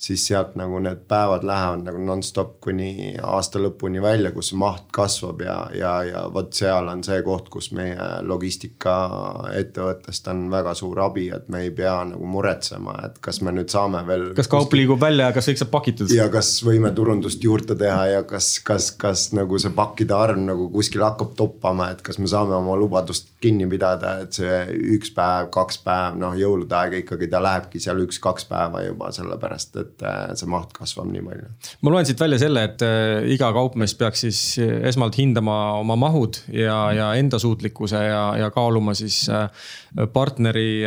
siis 0.04 0.26
sealt 0.28 0.52
nagu 0.60 0.76
need 0.84 1.06
päevad 1.08 1.46
lähevad 1.48 1.86
nagu 1.86 2.00
nonstop 2.04 2.58
kuni 2.64 3.14
aasta 3.22 3.60
lõpuni 3.62 4.02
välja, 4.04 4.32
kus 4.34 4.52
maht 4.60 4.90
kasvab 4.92 5.40
ja, 5.44 5.56
ja, 5.72 5.92
ja 6.04 6.24
vot 6.34 6.52
seal 6.56 6.88
on 6.92 7.02
see 7.06 7.22
koht, 7.24 7.48
kus 7.52 7.70
meie 7.76 8.08
logistikaettevõttest 8.28 10.28
on 10.32 10.50
väga 10.52 10.74
suur 10.76 11.00
abi, 11.06 11.28
et 11.32 11.48
me 11.52 11.58
ei 11.64 11.70
pea 11.74 11.96
nagu 12.10 12.24
muretsema, 12.28 12.94
et 13.08 13.16
kas 13.24 13.40
me 13.44 13.50
nüüd 13.56 13.70
saame 13.72 14.00
veel. 14.08 14.24
kas 14.36 14.48
kaup 14.50 14.66
kuskil... 14.66 14.78
liigub 14.82 15.00
välja 15.00 15.24
ja 15.30 15.34
kas 15.36 15.48
kõik 15.50 15.60
saab 15.62 15.72
pakitud? 15.72 16.06
ja 16.12 16.28
kas 16.32 16.48
võime 16.66 16.90
turundust 16.96 17.44
juurde 17.44 17.74
teha 17.80 18.02
ja 18.12 18.22
kas, 18.28 18.46
kas, 18.66 18.90
kas 19.00 19.20
nagu 19.36 19.58
see 19.62 19.72
pakkide 19.74 20.14
arv 20.16 20.38
nagu 20.42 20.64
kuskil 20.74 21.02
hakkab 21.06 21.30
toppama, 21.38 21.86
et 21.94 22.00
kas 22.04 22.16
me 22.20 22.28
saame 22.30 22.54
oma 22.58 22.74
lubadust 22.80 23.26
kinni 23.40 23.66
pidada, 23.70 24.08
et 24.24 24.32
see 24.36 24.56
üks 24.98 25.10
päev, 25.16 25.48
kaks 25.54 25.76
päev, 25.86 26.10
noh 26.20 26.32
jõulude 26.38 26.74
aega 26.76 26.96
ikkagi 27.00 27.26
ta 27.32 27.38
lähebki 27.44 27.78
seal 27.80 27.98
üks-kaks 28.04 28.44
päeva 28.50 28.78
juba 28.84 29.06
sellepärast, 29.14 29.76
et 29.80 29.93
et 29.94 30.04
äh, 30.07 30.35
see 30.38 30.48
maht 30.50 30.72
kasvab 30.74 31.09
nii 31.12 31.22
palju. 31.24 31.48
ma 31.87 31.92
loen 31.94 32.07
siit 32.09 32.20
välja 32.20 32.38
selle, 32.42 32.64
et 32.68 32.83
äh, 32.85 33.26
iga 33.35 33.50
kaupmees 33.54 33.94
peaks 33.98 34.24
siis 34.26 34.40
äh, 34.62 34.72
esmalt 34.90 35.18
hindama 35.18 35.57
oma 35.78 35.96
mahud 36.00 36.40
ja, 36.52 36.78
ja 36.96 37.09
enda 37.18 37.38
suutlikkuse 37.42 38.00
ja, 38.02 38.22
ja 38.40 38.50
kaaluma 38.54 38.94
siis 38.98 39.24
partneri 40.12 40.83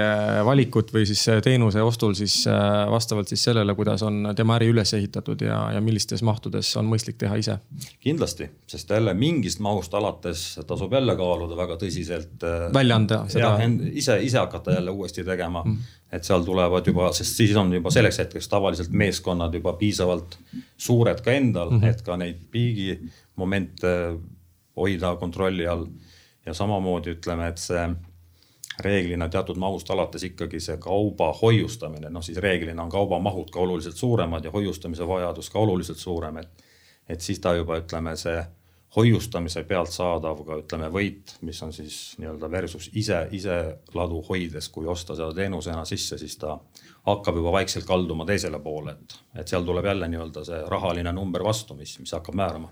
valikut 0.46 0.92
või 0.94 1.06
siis 1.08 1.24
teenuse 1.44 1.82
ostul 1.84 2.16
siis 2.18 2.42
vastavalt 2.92 3.32
siis 3.32 3.46
sellele, 3.48 3.76
kuidas 3.78 4.04
on 4.04 4.34
tema 4.36 4.58
äri 4.58 4.70
üles 4.74 4.92
ehitatud 4.98 5.42
ja, 5.46 5.60
ja 5.76 5.82
millistes 5.84 6.24
mahtudes 6.28 6.74
on 6.80 6.90
mõistlik 6.92 7.20
teha 7.22 7.38
ise. 7.40 7.58
kindlasti, 8.04 8.50
sest 8.68 8.92
jälle 8.92 9.14
mingist 9.18 9.62
mahust 9.64 9.94
alates 9.98 10.44
tasub 10.68 10.94
jälle 10.94 11.16
kaaluda 11.20 11.58
väga 11.58 11.80
tõsiselt. 11.84 12.44
välja 12.74 13.00
anda 13.00 13.24
seda. 13.32 13.56
ise, 13.94 14.20
ise 14.24 14.42
hakata 14.42 14.76
jälle 14.78 14.92
uuesti 14.92 15.24
tegema 15.24 15.64
mm 15.64 15.96
et 16.12 16.24
seal 16.24 16.44
tulevad 16.48 16.88
juba, 16.88 17.10
sest 17.14 17.36
siis 17.36 17.56
on 17.60 17.74
juba 17.74 17.92
selleks 17.92 18.22
hetkeks 18.24 18.48
tavaliselt 18.48 18.92
meeskonnad 18.96 19.54
juba 19.54 19.74
piisavalt 19.80 20.38
suured 20.78 21.22
ka 21.22 21.32
endal 21.32 21.70
mm, 21.70 21.82
-hmm. 21.82 21.90
et 21.90 22.02
ka 22.02 22.18
neid 22.18 22.44
piigimomente 22.52 23.94
hoida 24.78 25.16
kontrolli 25.16 25.68
all. 25.68 25.86
ja 26.46 26.54
samamoodi 26.54 27.12
ütleme, 27.12 27.48
et 27.48 27.58
see 27.58 27.90
reeglina 28.80 29.30
teatud 29.30 29.58
mahust 29.58 29.90
alates 29.92 30.24
ikkagi 30.24 30.60
see 30.60 30.78
kauba 30.78 31.34
hoiustamine, 31.42 32.10
noh 32.10 32.24
siis 32.24 32.38
reeglina 32.38 32.84
on 32.84 32.90
kaubamahud 32.90 33.50
ka 33.52 33.60
oluliselt 33.60 33.96
suuremad 33.96 34.46
ja 34.46 34.52
hoiustamise 34.52 35.08
vajadus 35.08 35.50
ka 35.50 35.60
oluliselt 35.60 35.98
suurem, 35.98 36.38
et. 36.38 36.64
et 37.10 37.22
siis 37.22 37.40
ta 37.40 37.54
juba 37.56 37.78
ütleme, 37.80 38.16
see 38.16 38.44
hoiustamise 38.96 39.64
pealt 39.68 39.92
saadav 39.92 40.42
ka 40.48 40.58
ütleme 40.62 40.90
võit, 40.94 41.36
mis 41.46 41.60
on 41.64 41.74
siis 41.76 42.16
nii-öelda 42.22 42.50
versus 42.52 42.90
ise, 42.94 43.28
ise 43.36 43.58
ladu 43.94 44.22
hoides, 44.30 44.70
kui 44.74 44.88
osta 44.88 45.16
seda 45.16 45.34
teenusena 45.36 45.84
sisse, 45.86 46.18
siis 46.18 46.38
ta 46.40 46.58
hakkab 47.08 47.40
juba 47.40 47.52
vaikselt 47.60 47.86
kalduma 47.88 48.26
teisele 48.26 48.60
poole, 48.64 48.96
et, 48.96 49.20
et 49.42 49.48
seal 49.48 49.68
tuleb 49.68 49.86
jälle 49.86 50.10
nii-öelda 50.12 50.44
see 50.48 50.64
rahaline 50.72 51.14
number 51.14 51.44
vastu, 51.44 51.76
mis, 51.78 51.98
mis 52.00 52.16
hakkab 52.16 52.38
määrama. 52.40 52.72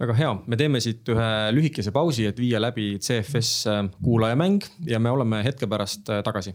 Väga 0.00 0.14
hea, 0.18 0.30
me 0.50 0.56
teeme 0.58 0.80
siit 0.82 1.06
ühe 1.12 1.28
lühikese 1.54 1.92
pausi, 1.94 2.24
et 2.26 2.38
viia 2.40 2.58
läbi 2.62 2.96
CFS 2.98 3.52
äh, 3.70 3.82
kuulajamäng 4.02 4.64
ja 4.88 4.98
me 4.98 5.12
oleme 5.12 5.44
hetke 5.44 5.68
pärast 5.70 6.10
äh, 6.10 6.22
tagasi. 6.26 6.54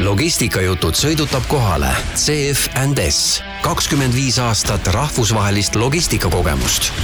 Logistikajutud 0.00 0.96
sõidutab 0.96 1.44
kohale 1.50 1.90
CF 2.14 2.70
and 2.80 3.02
S, 3.02 3.42
kakskümmend 3.60 4.16
viis 4.16 4.38
aastat 4.40 4.88
rahvusvahelist 4.94 5.76
logistikakogemust. 5.76 6.94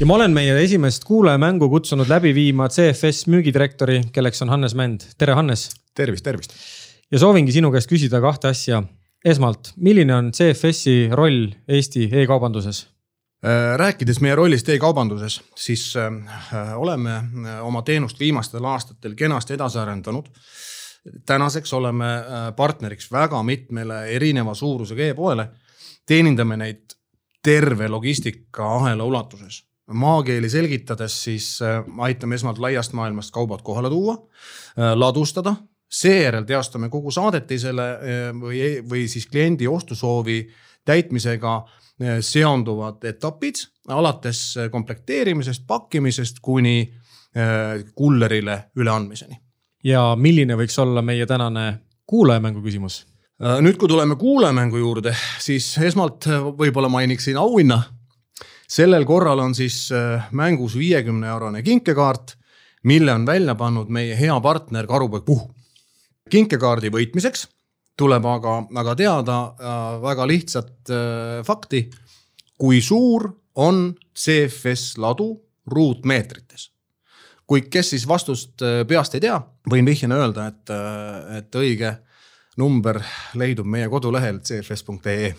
Ja 0.00 0.06
ma 0.06 0.14
olen 0.14 0.32
meie 0.34 0.54
esimest 0.58 1.04
kuulajamängu 1.06 1.68
kutsunud 1.70 2.08
läbi 2.10 2.32
viima 2.34 2.66
CFS 2.68 3.28
müügidirektori, 3.30 4.00
kelleks 4.12 4.42
on 4.42 4.50
Hannes 4.50 4.74
Mänd. 4.74 5.00
tere, 5.18 5.34
Hannes. 5.34 5.70
tervist, 5.94 6.24
tervist. 6.24 6.54
ja 7.10 7.18
soovingi 7.18 7.52
sinu 7.52 7.70
käest 7.70 7.90
küsida 7.90 8.20
kahte 8.20 8.48
asja. 8.48 8.82
esmalt, 9.24 9.72
milline 9.76 10.14
on 10.14 10.32
CFS-i 10.32 11.08
roll 11.12 11.52
Eesti 11.68 12.08
e-kaubanduses? 12.12 12.86
Äh, 13.44 13.76
rääkides 13.76 14.20
meie 14.20 14.34
rollist 14.34 14.68
e-kaubanduses, 14.68 15.42
siis 15.56 15.94
äh, 15.96 16.10
oleme 16.76 17.14
äh, 17.14 17.66
oma 17.66 17.82
teenust 17.82 18.20
viimastel 18.20 18.64
aastatel 18.64 19.14
kenasti 19.14 19.54
edasi 19.54 19.78
arendanud. 19.78 20.26
tänaseks 21.26 21.72
oleme 21.72 22.06
partneriks 22.56 23.12
väga 23.12 23.42
mitmele 23.42 24.06
erineva 24.06 24.54
suurusega 24.54 25.02
e-poele. 25.04 25.48
teenindame 26.06 26.56
neid 26.56 26.96
terve 27.42 27.88
logistikaahela 27.88 29.04
ulatuses. 29.04 29.73
Maakeeli 29.92 30.48
selgitades, 30.50 31.16
siis 31.24 31.58
aitame 31.98 32.34
esmalt 32.34 32.58
laiast 32.58 32.92
maailmast 32.92 33.34
kaubad 33.34 33.62
kohale 33.62 33.90
tuua, 33.92 34.16
ladustada, 34.94 35.54
seejärel 35.92 36.44
teostame 36.48 36.88
kogu 36.88 37.10
saadetisele 37.14 37.88
või, 38.40 38.60
või 38.88 39.06
siis 39.08 39.26
kliendi 39.30 39.68
ostusoovi 39.68 40.40
täitmisega 40.84 41.62
seonduvad 42.20 43.04
etapid 43.06 43.60
alates 43.88 44.54
komplekteerimisest, 44.70 45.66
pakkimisest 45.66 46.40
kuni 46.42 46.94
kullerile 47.94 48.64
üleandmiseni. 48.76 49.40
ja 49.84 50.14
milline 50.16 50.56
võiks 50.56 50.78
olla 50.80 51.02
meie 51.02 51.26
tänane 51.26 51.80
kuulajamängu 52.06 52.62
küsimus? 52.62 53.04
nüüd, 53.60 53.76
kui 53.76 53.88
tuleme 53.88 54.16
kuulajamängu 54.16 54.78
juurde, 54.78 55.14
siis 55.38 55.78
esmalt 55.78 56.26
võib-olla 56.58 56.88
mainiksin 56.88 57.36
auhinna. 57.36 57.82
Sellel 58.74 59.04
korral 59.06 59.38
on 59.38 59.54
siis 59.54 59.88
mängus 60.34 60.74
viiekümne 60.78 61.28
eurone 61.30 61.62
kinkekaart, 61.62 62.34
mille 62.90 63.12
on 63.12 63.26
välja 63.26 63.54
pannud 63.54 63.92
meie 63.92 64.16
hea 64.18 64.40
partner 64.40 64.86
Karupoeg 64.86 65.24
Puhh. 65.24 65.46
kinkekaardi 66.30 66.90
võitmiseks 66.90 67.46
tuleb 67.96 68.26
aga, 68.26 68.58
aga 68.80 68.94
teada 68.98 69.38
äh, 69.44 69.80
väga 70.02 70.26
lihtsat 70.28 70.90
äh, 70.90 71.42
fakti. 71.46 71.88
kui 72.58 72.80
suur 72.80 73.26
on 73.54 73.94
CFS 74.16 74.98
ladu 74.98 75.34
ruutmeetrites? 75.66 76.70
kuid 77.46 77.68
kes 77.70 77.90
siis 77.90 78.08
vastust 78.08 78.62
äh, 78.62 78.82
peast 78.88 79.14
ei 79.14 79.20
tea, 79.20 79.40
võin 79.70 79.86
vihjena 79.86 80.16
öelda, 80.16 80.46
et, 80.48 80.70
et 81.38 81.56
õige 81.60 81.96
number 82.56 83.00
leidub 83.34 83.66
meie 83.66 83.88
kodulehel 83.88 84.40
cfs.ee. 84.40 85.34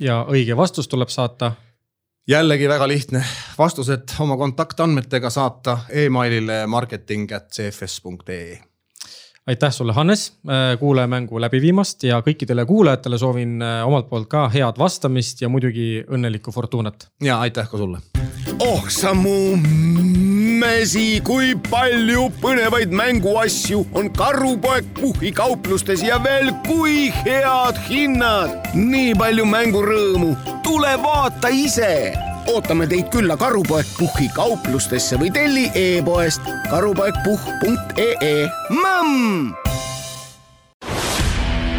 ja 0.00 0.24
õige 0.28 0.56
vastus 0.56 0.88
tuleb 0.88 1.10
saata? 1.10 1.54
Jällegi 2.28 2.68
väga 2.68 2.88
lihtne, 2.88 3.24
vastused 3.58 4.16
oma 4.20 4.36
kontaktandmetega 4.36 5.30
saata 5.30 5.78
emailile 5.88 6.66
marketing 6.66 7.32
at 7.32 7.50
cfs.ee 7.50 8.58
aitäh 9.46 9.72
sulle, 9.72 9.92
Hannes, 9.92 10.32
äh, 10.48 10.78
kuulajamängu 10.78 11.40
läbi 11.40 11.60
viimast 11.62 12.02
ja 12.02 12.18
kõikidele 12.20 12.66
kuulajatele 12.66 13.18
soovin 13.18 13.62
äh, 13.62 13.86
omalt 13.86 14.08
poolt 14.10 14.28
ka 14.28 14.48
head 14.50 14.78
vastamist 14.78 15.42
ja 15.42 15.48
muidugi 15.48 16.02
õnnelikku 16.02 16.52
fortuunat. 16.52 17.08
ja 17.22 17.40
aitäh 17.40 17.70
ka 17.70 17.78
sulle. 17.78 18.02
oh 18.58 18.88
sa 18.88 19.14
mu 19.14 19.54
mesi, 20.56 21.20
kui 21.24 21.54
palju 21.70 22.26
põnevaid 22.42 22.92
mänguasju 22.94 23.82
on 23.98 24.08
Karupoeg 24.16 24.88
Puhhi 24.96 25.32
kauplustes 25.36 26.04
ja 26.04 26.18
veel 26.22 26.52
kui 26.66 27.10
head 27.24 27.80
hinnad. 27.88 28.56
nii 28.74 29.14
palju 29.18 29.44
mängurõõmu, 29.48 30.32
tule 30.64 30.96
vaata 31.02 31.52
ise 31.52 32.14
ootame 32.52 32.86
teid 32.86 33.10
külla 33.12 33.36
Karupoeg 33.36 33.86
Puhhi 33.98 34.28
kauplustesse 34.34 35.18
või 35.20 35.30
telli 35.34 35.66
e-poest 35.74 36.42
karupoegpuhh.ee. 36.70 38.34
Mõmm! 38.70 39.54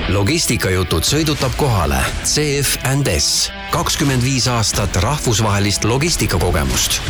logistikajutud 0.08 1.04
sõidutab 1.04 1.56
kohale 1.60 2.00
CF 2.24 2.78
and 2.88 3.10
S, 3.12 3.52
kakskümmend 3.74 4.24
viis 4.24 4.48
aastat 4.52 4.96
rahvusvahelist 5.04 5.84
logistikakogemust 5.88 7.02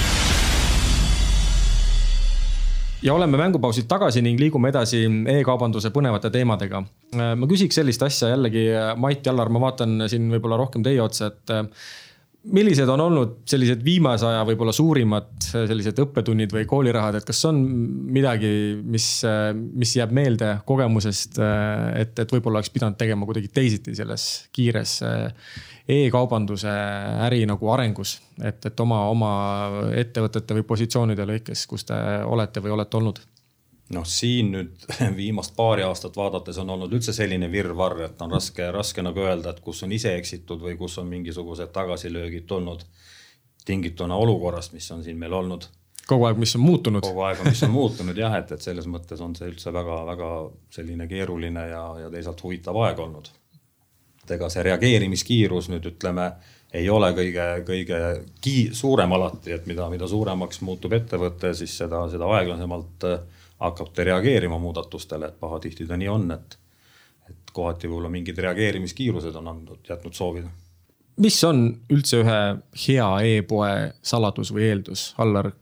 ja 3.03 3.13
oleme 3.13 3.37
mängupausilt 3.37 3.87
tagasi 3.89 4.23
ning 4.25 4.39
liigume 4.41 4.71
edasi 4.71 5.03
e-kaubanduse 5.37 5.91
põnevate 5.95 6.31
teemadega. 6.33 6.81
ma 7.13 7.49
küsiks 7.49 7.77
sellist 7.77 8.03
asja 8.03 8.33
jällegi, 8.33 8.67
Mait 8.97 9.25
Jallar, 9.25 9.51
ma 9.53 9.61
vaatan 9.67 10.07
siin 10.09 10.27
võib-olla 10.33 10.57
rohkem 10.59 10.83
teie 10.85 11.01
otsa, 11.03 11.31
et 11.31 11.55
millised 12.47 12.87
on 12.89 13.01
olnud 13.03 13.33
sellised 13.49 13.81
viimase 13.83 14.25
aja 14.27 14.43
võib-olla 14.47 14.71
suurimad 14.75 15.33
sellised 15.43 15.99
õppetunnid 15.99 16.53
või 16.55 16.67
koolirahad, 16.69 17.19
et 17.19 17.27
kas 17.27 17.41
on 17.49 17.59
midagi, 18.13 18.51
mis, 18.83 19.07
mis 19.53 19.95
jääb 19.97 20.13
meelde 20.15 20.53
kogemusest, 20.67 21.41
et, 21.97 22.13
et 22.15 22.37
võib-olla 22.37 22.61
oleks 22.61 22.71
pidanud 22.73 22.97
tegema 22.99 23.27
kuidagi 23.27 23.51
teisiti 23.53 23.95
selles 23.97 24.47
kiires 24.55 24.99
e-kaubanduse 25.87 26.71
äri 27.27 27.45
nagu 27.47 27.69
arengus, 27.71 28.17
et, 28.43 28.65
et 28.65 28.79
oma, 28.83 29.05
oma 29.09 29.31
ettevõtete 29.95 30.57
või 30.57 30.67
positsioonide 30.67 31.25
lõikes, 31.29 31.65
kus 31.67 31.87
te 31.87 31.97
olete 32.27 32.63
või 32.63 32.75
olete 32.75 32.99
olnud 32.99 33.23
noh, 33.95 34.05
siin 34.07 34.51
nüüd 34.51 34.87
viimast 35.21 35.55
paari 35.55 35.85
aastat 35.87 36.17
vaadates 36.17 36.59
on 36.63 36.75
olnud 36.75 36.93
üldse 36.93 37.15
selline 37.15 37.49
virvarr, 37.51 38.03
et 38.09 38.21
on 38.21 38.33
raske, 38.35 38.67
raske 38.71 39.03
nagu 39.05 39.23
öelda, 39.23 39.53
et 39.53 39.63
kus 39.63 39.83
on 39.87 39.95
ise 39.95 40.15
eksitud 40.17 40.61
või 40.63 40.77
kus 40.79 40.97
on 41.01 41.07
mingisugused 41.11 41.71
tagasilöögid 41.75 42.47
tulnud 42.49 42.83
tingituna 43.67 44.15
olukorrast, 44.15 44.73
mis 44.73 44.87
on 44.91 45.03
siin 45.03 45.17
meil 45.19 45.33
olnud. 45.33 45.67
kogu 46.07 46.23
aeg, 46.23 46.37
mis 46.39 46.55
on 46.55 46.63
muutunud. 46.63 47.03
kogu 47.03 47.25
aeg, 47.27 47.43
mis 47.47 47.63
on 47.63 47.71
muutunud 47.71 48.17
jah, 48.17 48.37
et, 48.39 48.51
et 48.51 48.63
selles 48.63 48.87
mõttes 48.87 49.21
on 49.23 49.35
see 49.35 49.49
üldse 49.51 49.73
väga-väga 49.75 50.31
selline 50.71 51.07
keeruline 51.07 51.67
ja, 51.71 51.83
ja 52.03 52.11
teisalt 52.11 52.43
huvitav 52.43 52.79
aeg 52.83 52.99
olnud. 52.99 53.31
Et 54.27 54.35
ega 54.35 54.49
see 54.51 54.63
reageerimiskiirus 54.67 55.69
nüüd 55.71 55.85
ütleme, 55.87 56.27
ei 56.75 56.89
ole 56.91 57.13
kõige, 57.15 57.45
kõige 57.67 57.99
kii-, 58.43 58.73
suurem 58.75 59.13
alati, 59.15 59.53
et 59.55 59.67
mida, 59.69 59.87
mida 59.89 60.07
suuremaks 60.07 60.59
muutub 60.67 60.93
ettevõte, 60.97 61.53
siis 61.55 61.77
seda, 61.79 62.03
seda 62.11 62.27
aeglasemalt 62.35 63.07
äh, 63.07 63.19
hakkab 63.63 63.93
ta 63.95 64.03
reageerima 64.03 64.59
muudatustele, 64.59 65.31
et 65.31 65.39
pahatihti 65.39 65.87
ta 65.87 65.97
nii 65.97 66.11
on, 66.11 66.27
et, 66.35 66.57
et 67.29 67.55
kohati 67.55 67.87
võib-olla 67.87 68.11
mingid 68.11 68.39
reageerimiskiirused 68.43 69.39
on 69.39 69.51
andnud, 69.53 69.83
jätnud 69.87 70.17
soovida. 70.17 70.51
mis 71.23 71.39
on 71.47 71.63
üldse 71.89 72.21
ühe 72.21 72.39
hea 72.87 73.09
e-poe 73.31 73.71
saladus 74.03 74.51
või 74.53 74.67
eeldus, 74.71 75.13
Allar? 75.17 75.53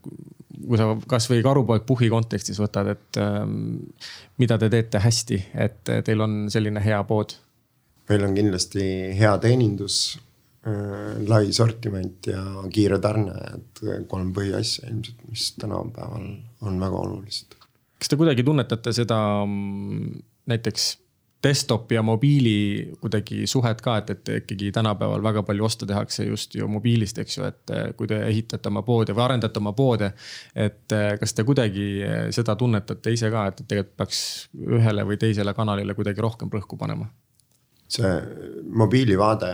kui 0.56 0.78
sa 0.80 0.94
kasvõi 1.08 1.42
Karupoeg 1.44 1.82
Puhhi 1.86 2.08
kontekstis 2.08 2.56
võtad, 2.58 2.88
et 2.88 3.18
ähm, 3.20 3.76
mida 4.40 4.56
te 4.58 4.70
teete 4.72 4.98
hästi, 5.04 5.36
et 5.52 5.90
teil 6.04 6.24
on 6.24 6.46
selline 6.50 6.80
hea 6.82 7.02
pood? 7.04 7.36
Meil 8.08 8.24
on 8.28 8.34
kindlasti 8.36 8.86
hea 9.18 9.34
teenindus 9.42 10.00
äh,, 10.66 11.22
lai 11.28 11.52
sortiment 11.52 12.30
ja 12.30 12.42
kiire 12.72 12.98
tarne, 13.02 13.36
et 13.54 14.08
kolm 14.10 14.32
põhiasja 14.36 14.90
ilmselt, 14.90 15.22
mis 15.30 15.52
tänapäeval 15.60 16.28
on 16.66 16.82
väga 16.82 17.06
olulised 17.06 17.56
kas 17.98 18.12
te 18.12 18.18
kuidagi 18.20 18.44
tunnetate 18.44 18.92
seda 18.94 19.18
mm, 19.46 20.22
näiteks 20.52 20.94
desktop'i 21.46 21.94
ja 21.94 22.02
mobiili 22.02 22.92
kuidagi 23.00 23.44
suhet 23.46 23.80
ka, 23.84 23.98
et, 24.00 24.10
et 24.10 24.30
ikkagi 24.40 24.70
tänapäeval 24.74 25.22
väga 25.22 25.42
palju 25.46 25.66
oste 25.68 25.86
tehakse 25.86 26.24
just 26.26 26.54
ju 26.56 26.68
mobiilist, 26.68 27.20
eks 27.22 27.36
ju, 27.38 27.44
et 27.46 27.74
eh, 27.74 27.84
kui 27.96 28.08
te 28.10 28.18
ehitate 28.28 28.72
oma 28.72 28.82
poode 28.86 29.14
või 29.14 29.26
arendate 29.26 29.60
oma 29.62 29.72
poode. 29.76 30.10
et 30.54 30.96
eh, 30.96 31.12
kas 31.20 31.36
te 31.36 31.44
kuidagi 31.44 31.86
seda 32.34 32.56
tunnetate 32.56 33.12
ise 33.12 33.30
ka, 33.30 33.46
et 33.52 33.62
tegelikult 33.62 33.96
peaks 34.00 34.20
ühele 34.56 35.06
või 35.06 35.20
teisele 35.20 35.54
kanalile 35.54 35.94
kuidagi 35.94 36.24
rohkem 36.24 36.50
rõhku 36.52 36.80
panema? 36.80 37.08
See 37.88 38.12
mobiilivaade 38.76 39.50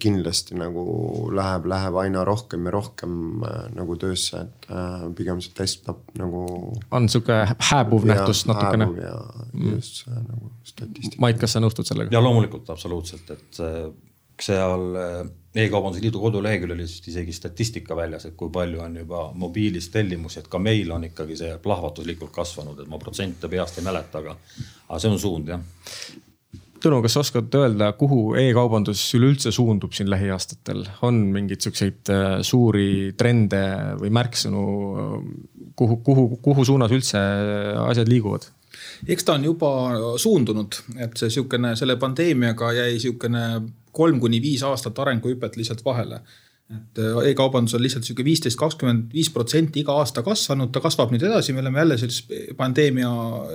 kindlasti 0.00 0.56
nagu 0.58 0.84
läheb, 1.32 1.68
läheb 1.70 1.96
aina 2.02 2.24
rohkem 2.28 2.66
ja 2.68 2.72
rohkem 2.74 3.44
äh, 3.44 3.60
nagu 3.74 3.96
töösse, 4.00 4.44
et 4.44 4.66
äh, 4.68 5.06
pigem 5.16 5.40
see 5.44 5.54
desktop 5.58 6.02
nagu. 6.20 6.44
on 6.90 7.08
sihuke 7.08 7.38
hääbuv 7.70 8.04
nähtus 8.08 8.44
natukene. 8.50 8.88
ja 9.00 9.14
mm. 9.52 9.70
just 9.76 10.02
see 10.04 10.18
nagu 10.18 10.52
statistika. 10.64 11.20
Mait, 11.24 11.40
kas 11.40 11.56
sa 11.56 11.62
nõustud 11.64 11.88
sellega? 11.88 12.12
ja 12.12 12.20
loomulikult 12.24 12.68
absoluutselt, 12.74 13.32
et 13.32 13.62
seal 14.44 15.00
äh, 15.00 15.24
E-kaubanduse 15.54 16.02
Liidu 16.02 16.18
koduleheküljel 16.18 16.74
oli 16.74 16.84
vist 16.84 17.06
isegi 17.08 17.32
statistika 17.32 17.96
väljas, 17.96 18.24
et 18.26 18.34
kui 18.36 18.50
palju 18.52 18.80
on 18.82 18.96
juba 18.98 19.28
mobiilis 19.38 19.86
tellimusi, 19.94 20.40
et 20.42 20.48
ka 20.50 20.58
meil 20.58 20.90
on 20.90 21.06
ikkagi 21.06 21.36
see 21.38 21.56
plahvatuslikult 21.62 22.34
kasvanud, 22.34 22.80
et 22.82 22.90
ma 22.90 22.98
protsente 22.98 23.48
peast 23.48 23.78
ei 23.78 23.86
mäleta, 23.86 24.20
aga, 24.20 24.34
aga 24.88 24.98
see 25.00 25.14
on 25.14 25.20
suund 25.22 25.54
jah 25.54 25.62
Tõnu, 26.84 26.98
kas 27.00 27.14
sa 27.16 27.22
oskad 27.24 27.54
öelda, 27.56 27.86
kuhu 27.96 28.34
e-kaubandus 28.36 29.00
üleüldse 29.16 29.48
suundub 29.54 29.94
siin 29.96 30.10
lähiaastatel, 30.12 30.82
on 31.06 31.22
mingeid 31.32 31.64
siukseid 31.64 32.10
äh, 32.12 32.26
suuri 32.44 33.14
trende 33.16 33.62
või 34.02 34.12
märksõnu, 34.12 34.64
kuhu, 35.80 35.96
kuhu, 36.04 36.26
kuhu 36.44 36.66
suunas 36.68 36.92
üldse 36.92 37.22
asjad 37.86 38.12
liiguvad? 38.12 38.50
eks 39.08 39.24
ta 39.24 39.36
on 39.38 39.44
juba 39.46 39.70
suundunud, 40.18 40.76
et 41.00 41.16
see 41.16 41.30
sihukene, 41.30 41.72
selle 41.78 41.94
pandeemiaga 42.00 42.72
jäi 42.74 42.98
sihukene 43.00 43.44
kolm 43.94 44.18
kuni 44.20 44.40
viis 44.42 44.64
aastat 44.66 44.98
arenguhüpet 44.98 45.56
lihtsalt 45.56 45.84
vahele 45.86 46.20
et 46.72 46.98
äh, 46.98 47.28
e-kaubandus 47.28 47.74
on 47.76 47.82
lihtsalt 47.84 48.06
sihuke 48.06 48.24
viisteist, 48.24 48.56
kakskümmend 48.56 49.12
viis 49.12 49.28
protsenti 49.32 49.82
iga 49.82 49.98
aasta 50.00 50.22
kasvanud, 50.24 50.70
ta 50.72 50.80
kasvab 50.80 51.10
nüüd 51.12 51.26
edasi, 51.28 51.52
me 51.52 51.60
oleme 51.60 51.82
jälle 51.82 51.98
sellises 52.00 52.54
pandeemia 52.56 53.10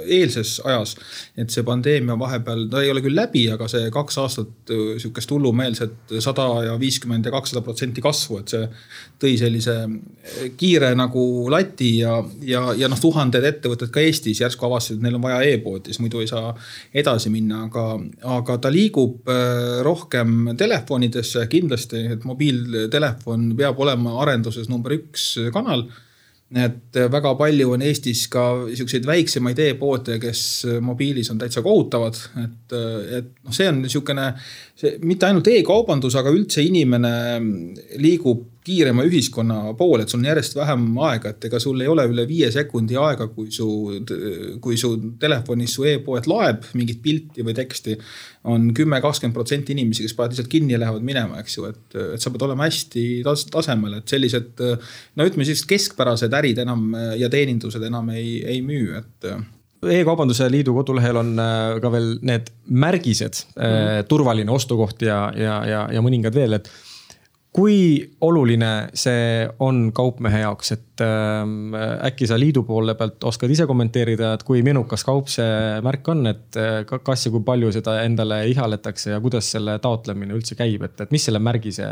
eelses 0.06 0.60
ajas. 0.62 0.93
et 1.38 1.50
see 1.50 1.63
pandeemia 1.65 2.19
vahepeal, 2.19 2.67
ta 2.69 2.84
ei 2.86 2.91
ole 2.93 3.02
küll 3.02 3.17
läbi, 3.17 3.48
aga 3.50 3.65
see 3.72 3.89
kaks 3.93 4.19
aastat 4.22 4.74
äh, 4.76 4.91
sihukest 5.02 5.34
hullumeelset 5.34 6.13
sada 6.22 6.45
ja 6.67 6.76
viiskümmend 6.80 7.26
ja 7.26 7.34
kakssada 7.34 7.63
protsenti 7.65 8.04
kasvu, 8.06 8.43
et 8.43 8.54
see 8.54 8.69
tõi 9.26 9.34
sellise 9.41 9.76
äh, 9.88 10.54
kiire 10.60 10.93
nagu 10.93 11.26
lati 11.50 11.95
ja, 12.04 12.19
ja, 12.45 12.63
ja 12.78 12.91
noh, 12.93 13.02
tuhanded 13.02 13.50
ettevõtted 13.50 13.89
ka 13.89 14.06
Eestis 14.06 14.43
järsku 14.43 14.69
avastasid, 14.69 15.02
et 15.02 15.08
neil 15.08 15.17
on 15.17 15.26
vaja 15.26 15.41
e-poodi, 15.50 15.89
siis 15.89 16.04
muidu 16.06 16.22
ei 16.22 16.30
saa 16.30 16.54
edasi 16.93 17.34
minna, 17.34 17.65
aga, 17.72 17.88
aga 18.38 18.62
ta 18.62 18.69
liigub 18.69 19.26
rohkem 19.82 20.54
telefonidesse 20.58 21.48
kindlasti, 21.50 22.06
et 22.13 22.30
mobiiltelefon 22.30 22.99
telefon 23.00 23.50
peab 23.58 23.80
olema 23.82 24.20
arenduses 24.26 24.70
number 24.70 25.00
üks 25.00 25.32
kanal. 25.56 25.88
Et 26.50 26.98
väga 27.14 27.36
palju 27.38 27.76
on 27.76 27.84
Eestis 27.86 28.24
ka 28.34 28.44
siukseid 28.74 29.06
väiksemaid 29.06 29.60
e-poode, 29.68 30.16
kes 30.22 30.42
mobiilis 30.82 31.30
on 31.30 31.38
täitsa 31.38 31.62
kohutavad, 31.62 32.18
et, 32.42 32.78
et 33.20 33.28
noh, 33.46 33.54
see 33.54 33.68
on 33.70 33.84
niisugune, 33.84 34.26
see 34.80 34.96
mitte 35.06 35.28
ainult 35.30 35.52
e-kaubandus, 35.52 36.18
aga 36.18 36.34
üldse 36.34 36.66
inimene 36.66 37.12
liigub 38.02 38.48
kiirema 38.69 39.03
ühiskonna 39.08 39.73
poole, 39.77 40.05
et 40.05 40.13
sul 40.13 40.21
on 40.21 40.29
järjest 40.29 40.55
vähem 40.60 40.86
aega, 41.10 41.34
et 41.34 41.49
ega 41.49 41.60
sul 41.62 41.82
ei 41.82 41.89
ole 41.91 42.05
üle 42.12 42.25
viie 42.29 42.51
sekundi 42.53 42.97
aega, 42.99 43.29
kui 43.34 43.49
su, 43.53 43.67
kui 44.62 44.77
su 44.79 44.93
telefonis 45.21 45.75
su 45.77 45.88
e-poed 45.89 46.29
laeb 46.29 46.69
mingit 46.77 47.01
pilti 47.03 47.45
või 47.45 47.58
teksti. 47.58 47.97
on 48.49 48.69
kümme, 48.73 49.01
kakskümmend 49.03 49.36
protsenti 49.36 49.73
inimesi, 49.75 50.05
kes 50.05 50.13
panevad 50.15 50.32
lihtsalt 50.32 50.51
kinni 50.51 50.73
ja 50.73 50.79
lähevad 50.79 51.03
minema, 51.03 51.41
eks 51.41 51.58
ju, 51.58 51.65
et, 51.67 51.95
et 52.15 52.23
sa 52.23 52.32
pead 52.32 52.45
olema 52.47 52.69
hästi 52.69 53.05
tas 53.25 53.43
tasemel, 53.51 53.97
et 53.99 54.08
sellised 54.08 54.62
no 54.63 55.27
ütleme 55.27 55.43
sellised 55.43 55.67
keskpärased 55.67 56.34
ärid 56.39 56.62
enam 56.63 56.93
ja 57.19 57.29
teenindused 57.29 57.84
enam 57.84 58.13
ei, 58.15 58.38
ei 58.47 58.62
müü, 58.63 58.95
et 59.01 59.32
e-kaubanduse 59.88 60.47
liidu 60.51 60.73
kodulehel 60.75 61.19
on 61.21 61.34
äh, 61.39 61.79
ka 61.84 61.91
veel 61.93 62.12
need 62.25 62.51
märgised 62.67 63.43
mm, 63.55 63.63
-hmm. 63.63 64.08
turvaline 64.08 64.51
ostukoht 64.51 65.01
ja, 65.01 65.32
ja, 65.36 65.65
ja, 65.65 65.88
ja 65.93 66.01
mõningad 66.01 66.36
veel, 66.36 66.53
et 66.60 66.69
kui 67.56 67.78
oluline 68.22 68.72
see 68.98 69.46
on 69.66 69.90
kaupmehe 69.96 70.44
jaoks, 70.44 70.74
et 70.76 71.04
äh, 71.04 71.40
äkki 72.10 72.28
sa 72.30 72.38
liidu 72.40 72.64
poole 72.68 72.94
pealt 73.00 73.24
oskad 73.26 73.52
ise 73.52 73.66
kommenteerida, 73.70 74.36
et 74.38 74.46
kui 74.48 74.62
menukas 74.66 75.04
kaup 75.08 75.32
see 75.34 75.80
märk 75.86 76.12
on, 76.14 76.26
et 76.30 76.60
äh, 76.60 76.84
kas 76.86 77.26
ja 77.26 77.34
kui 77.34 77.44
palju 77.46 77.72
seda 77.76 78.00
endale 78.06 78.44
ihaletakse 78.52 79.16
ja 79.16 79.22
kuidas 79.24 79.50
selle 79.56 79.80
taotlemine 79.82 80.38
üldse 80.38 80.58
käib, 80.60 80.86
et, 80.86 81.00
et 81.02 81.16
mis 81.16 81.26
selle 81.26 81.42
märgise 81.42 81.90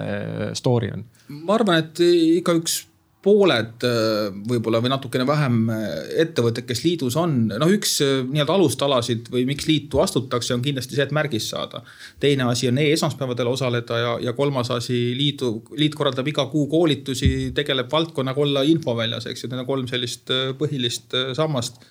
story 0.57 0.93
on? 0.93 1.07
ma 1.47 1.57
arvan, 1.57 1.81
et 1.85 2.05
ikka 2.05 2.57
üks 2.61 2.83
pooled 3.27 3.85
äh, 3.87 4.29
võib-olla 4.49 4.79
või 4.83 4.91
natukene 4.93 5.25
vähem 5.27 5.57
äh, 5.73 5.81
ettevõtted, 6.23 6.67
kes 6.69 6.83
liidus 6.85 7.17
on, 7.19 7.35
noh, 7.51 7.73
üks 7.73 7.97
äh, 8.05 8.21
nii-öelda 8.27 8.55
alustalasid 8.55 9.31
või 9.33 9.43
miks 9.49 9.67
liitu 9.67 10.01
astutakse, 10.03 10.55
on 10.55 10.63
kindlasti 10.65 10.95
see, 10.97 11.07
et 11.07 11.15
märgist 11.15 11.51
saada. 11.51 11.83
teine 12.23 12.47
asi 12.47 12.71
on 12.71 12.79
e-esmaspäevadel 12.83 13.51
osaleda 13.51 13.99
ja, 14.03 14.15
ja 14.29 14.35
kolmas 14.37 14.71
asi 14.75 14.99
liidu, 15.17 15.51
liit 15.79 15.97
korraldab 15.97 16.27
iga 16.31 16.47
kuu 16.51 16.67
koolitusi, 16.71 17.51
tegeleb 17.57 17.91
valdkonnaga 17.91 18.43
olla 18.45 18.63
infoväljas, 18.67 19.27
eks 19.27 19.43
ju, 19.43 19.51
need 19.51 19.65
on 19.65 19.69
kolm 19.69 19.91
sellist 19.91 20.31
põhilist 20.59 21.15
sammast 21.37 21.81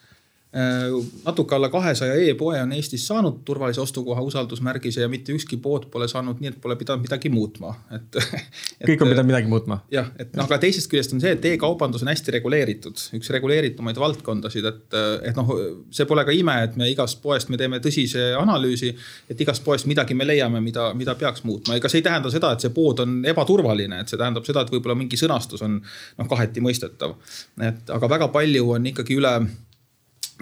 natuke 1.24 1.54
alla 1.54 1.68
kahesaja 1.68 2.14
e-poe 2.30 2.60
on 2.62 2.72
Eestis 2.72 3.02
saanud 3.06 3.42
turvalise 3.44 3.80
ostukoha 3.80 4.22
usaldusmärgise 4.24 5.02
ja 5.02 5.08
mitte 5.08 5.34
ükski 5.36 5.58
pood 5.60 5.84
pole 5.92 6.08
saanud 6.08 6.40
nii, 6.40 6.54
et 6.54 6.60
pole 6.62 6.76
pidanud 6.80 7.04
midagi 7.04 7.28
muutma, 7.28 7.74
et, 7.92 8.16
et. 8.80 8.86
kõik 8.88 9.04
on 9.04 9.10
pidanud 9.12 9.28
midagi 9.28 9.50
muutma. 9.52 9.82
jah, 9.92 10.08
et 10.18 10.32
noh, 10.36 10.46
aga 10.48 10.58
teisest 10.62 10.88
küljest 10.92 11.12
on 11.12 11.20
see, 11.20 11.34
et 11.36 11.44
e-kaubandus 11.50 12.06
on 12.06 12.08
hästi 12.12 12.36
reguleeritud, 12.38 13.02
üks 13.18 13.32
reguleeritumaid 13.36 14.00
valdkondasid, 14.00 14.70
et, 14.70 14.96
et 15.28 15.36
noh, 15.36 15.52
see 15.92 16.08
pole 16.08 16.24
ka 16.24 16.32
ime, 16.32 16.56
et 16.64 16.80
me 16.80 16.88
igast 16.92 17.20
poest 17.24 17.52
me 17.52 17.60
teeme 17.60 17.82
tõsise 17.84 18.30
analüüsi. 18.40 18.94
et 19.28 19.40
igast 19.44 19.64
poest 19.64 19.90
midagi 19.90 20.16
me 20.16 20.24
leiame, 20.24 20.64
mida, 20.64 20.88
mida 20.96 21.18
peaks 21.20 21.44
muutma, 21.44 21.76
ega 21.76 21.92
see 21.92 22.00
ei 22.00 22.08
tähenda 22.08 22.32
seda, 22.32 22.54
et 22.56 22.64
see 22.64 22.72
pood 22.72 23.04
on 23.04 23.20
ebaturvaline, 23.28 24.00
et 24.00 24.08
see 24.08 24.20
tähendab 24.20 24.48
seda, 24.48 24.64
et 24.64 24.72
võib-olla 24.72 24.96
mingi 24.96 25.20
sõnastus 25.20 25.64
on 25.66 25.78
noh, 25.82 26.28
kaheti 26.32 26.64
mõistetav. 26.64 27.18
et 27.60 27.92
aga 27.92 28.08
väga 28.16 28.32
palju 28.32 28.72
on 28.78 28.92
ikkagi 28.94 29.20
üle 29.20 29.36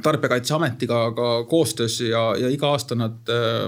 tarbijakaitseametiga 0.02 1.12
ka 1.14 1.28
koostöös 1.48 2.00
ja, 2.00 2.22
ja 2.38 2.48
iga 2.50 2.72
aasta 2.74 2.96
nad 2.98 3.30
äh, 3.30 3.66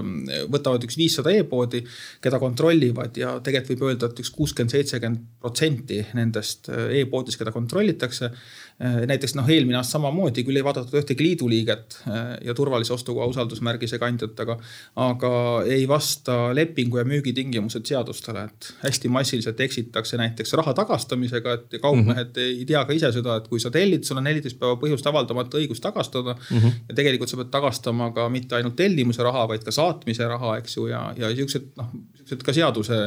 võtavad 0.51 0.83
üks 0.83 0.97
viissada 0.99 1.31
e-poodi, 1.31 1.83
keda 2.23 2.39
kontrollivad 2.41 3.17
ja 3.19 3.37
tegelikult 3.43 3.77
võib 3.77 3.91
öelda, 3.91 4.09
et 4.11 4.21
üks 4.23 4.31
kuuskümmend, 4.35 4.73
seitsekümmend 4.75 5.23
protsenti 5.41 6.01
nendest 6.17 6.67
äh, 6.73 6.99
e-poodidest, 7.01 7.39
keda 7.39 7.55
kontrollitakse 7.55 8.31
näiteks 8.79 9.33
noh, 9.33 9.47
eelmine 9.49 9.79
aasta 9.79 9.95
samamoodi, 9.95 10.43
küll 10.45 10.59
ei 10.59 10.65
vaadatud 10.65 10.99
ühtegi 10.99 11.25
liidu 11.25 11.47
liiget 11.49 11.95
äh, 12.05 12.35
ja 12.45 12.53
turvalise 12.57 12.93
ostukoha 12.93 13.25
usaldusmärgise 13.31 13.97
kandjat, 13.97 14.37
aga, 14.43 14.57
aga 15.01 15.31
ei 15.65 15.87
vasta 15.89 16.35
lepingu 16.53 16.99
ja 17.01 17.05
müügitingimused 17.09 17.89
seadustele, 17.89 18.43
et 18.51 18.69
hästi 18.83 19.09
massiliselt 19.09 19.63
eksitakse 19.65 20.19
näiteks 20.21 20.53
raha 20.61 20.75
tagastamisega, 20.77 21.55
et 21.57 21.79
kaupmehed 21.81 22.27
mm 22.27 22.43
-hmm. 22.43 22.59
ei 22.59 22.65
tea 22.69 22.85
ka 22.85 22.93
ise 22.93 23.11
seda, 23.11 23.39
et 23.41 23.47
kui 23.47 23.59
sa 23.59 23.73
tellid, 23.73 24.05
sul 24.05 24.21
on 24.21 24.29
neliteist 24.29 24.59
päeva 24.59 24.77
põhjust 24.77 25.09
avaldamata 25.09 25.57
õigus 25.57 25.81
tagastada 25.81 26.35
mm. 26.35 26.57
-hmm. 26.57 26.77
ja 26.89 26.95
tegelikult 27.01 27.29
sa 27.29 27.41
pead 27.41 27.49
tagastama 27.49 28.11
ka 28.11 28.29
mitte 28.29 28.55
ainult 28.55 28.75
tellimuse 28.75 29.23
raha, 29.23 29.47
vaid 29.47 29.65
ka 29.65 29.71
saatmise 29.71 30.27
raha, 30.27 30.57
eks 30.57 30.77
ju, 30.77 30.87
ja, 30.93 31.13
ja 31.17 31.33
siuksed 31.35 31.73
noh, 31.77 31.89
siuksed 32.27 32.45
ka 32.45 32.55
seaduse 32.55 32.99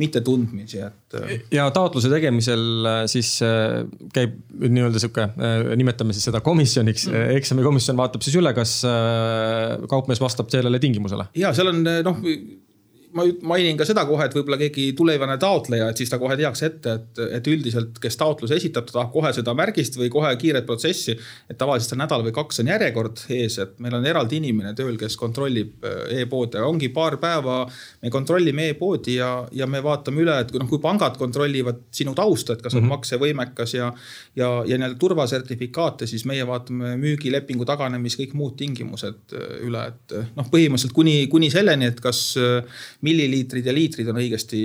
mittetundmisi, 0.00 0.82
et. 0.86 1.18
ja 1.54 1.68
taotluse 1.74 2.10
tegemisel 2.12 2.88
siis 3.10 3.34
käib 4.14 4.36
nii-öelda 4.62 5.02
sihuke 5.02 5.28
äh, 5.28 5.70
nimetame 5.78 6.16
siis 6.16 6.28
seda 6.30 6.42
komisjoniks 6.44 7.08
mm., 7.10 7.36
eksamikomisjon 7.38 7.98
vaatab 7.98 8.24
siis 8.24 8.36
üle, 8.40 8.54
kas 8.56 8.78
äh, 8.88 9.86
kaupmees 9.90 10.22
vastab 10.22 10.52
sellele 10.52 10.80
tingimusele. 10.82 11.30
ja 11.38 11.54
seal 11.56 11.72
on 11.72 11.82
noh 11.82 12.22
ma 13.16 13.24
mainin 13.52 13.76
ka 13.76 13.86
seda 13.88 14.04
kohe, 14.08 14.24
et 14.26 14.34
võib-olla 14.36 14.58
keegi 14.60 14.86
tulevane 14.96 15.36
taotleja, 15.40 15.88
et 15.90 16.00
siis 16.00 16.10
ta 16.10 16.18
kohe 16.20 16.36
teaks 16.38 16.62
ette, 16.66 16.94
et, 16.98 17.20
et 17.38 17.48
üldiselt, 17.50 17.98
kes 18.02 18.16
taotluse 18.20 18.56
esitab, 18.56 18.86
ta 18.88 18.96
tahab 18.98 19.12
kohe 19.14 19.32
seda 19.36 19.54
märgist 19.56 19.98
või 20.00 20.08
kohe 20.12 20.30
kiiret 20.40 20.66
protsessi. 20.68 21.16
et 21.50 21.58
tavaliselt 21.58 21.96
on 21.96 22.02
nädal 22.04 22.24
või 22.26 22.34
kaks 22.36 22.62
on 22.62 22.70
järjekord 22.72 23.24
ees, 23.36 23.58
et 23.62 23.74
meil 23.84 23.96
on 23.98 24.06
eraldi 24.08 24.38
inimene 24.40 24.72
tööl, 24.78 24.96
kes 25.00 25.16
kontrollib 25.20 25.84
äh, 25.88 26.22
e-poode, 26.22 26.62
ongi 26.64 26.88
paar 26.94 27.18
päeva. 27.22 27.66
me 28.02 28.10
kontrollime 28.10 28.68
e-poodi 28.72 29.16
ja, 29.18 29.30
ja 29.52 29.66
me 29.66 29.82
vaatame 29.84 30.24
üle, 30.24 30.38
et 30.40 30.50
kui 30.50 30.62
noh, 30.62 30.68
kui 30.70 30.80
pangad 30.82 31.18
kontrollivad 31.20 31.84
sinu 31.92 32.14
tausta, 32.14 32.54
et 32.56 32.62
kas 32.62 32.74
mm 32.74 32.80
-hmm. 32.80 32.96
maksevõimekas 32.96 33.74
ja. 33.74 33.92
ja, 34.36 34.50
ja 34.66 34.78
nii-öelda 34.78 34.98
turvasertifikaate, 34.98 36.06
siis 36.06 36.24
meie 36.24 36.46
vaatame 36.46 36.96
müügilepingu 36.96 37.64
taganemis, 37.64 38.16
kõik 38.18 38.34
muud 38.34 38.56
tingimused 38.56 39.36
äh, 39.36 39.60
üle, 39.68 39.86
et 39.92 40.16
noh, 40.36 40.48
põhimõtteliselt 40.48 40.96
kuni, 40.96 41.26
kuni 41.26 41.50
selleni, 41.50 41.92
et 41.92 42.00
kas 42.00 42.36
milliliitrid 43.02 43.66
ja 43.66 43.72
liitrid 43.74 44.06
on 44.12 44.18
õigesti 44.22 44.58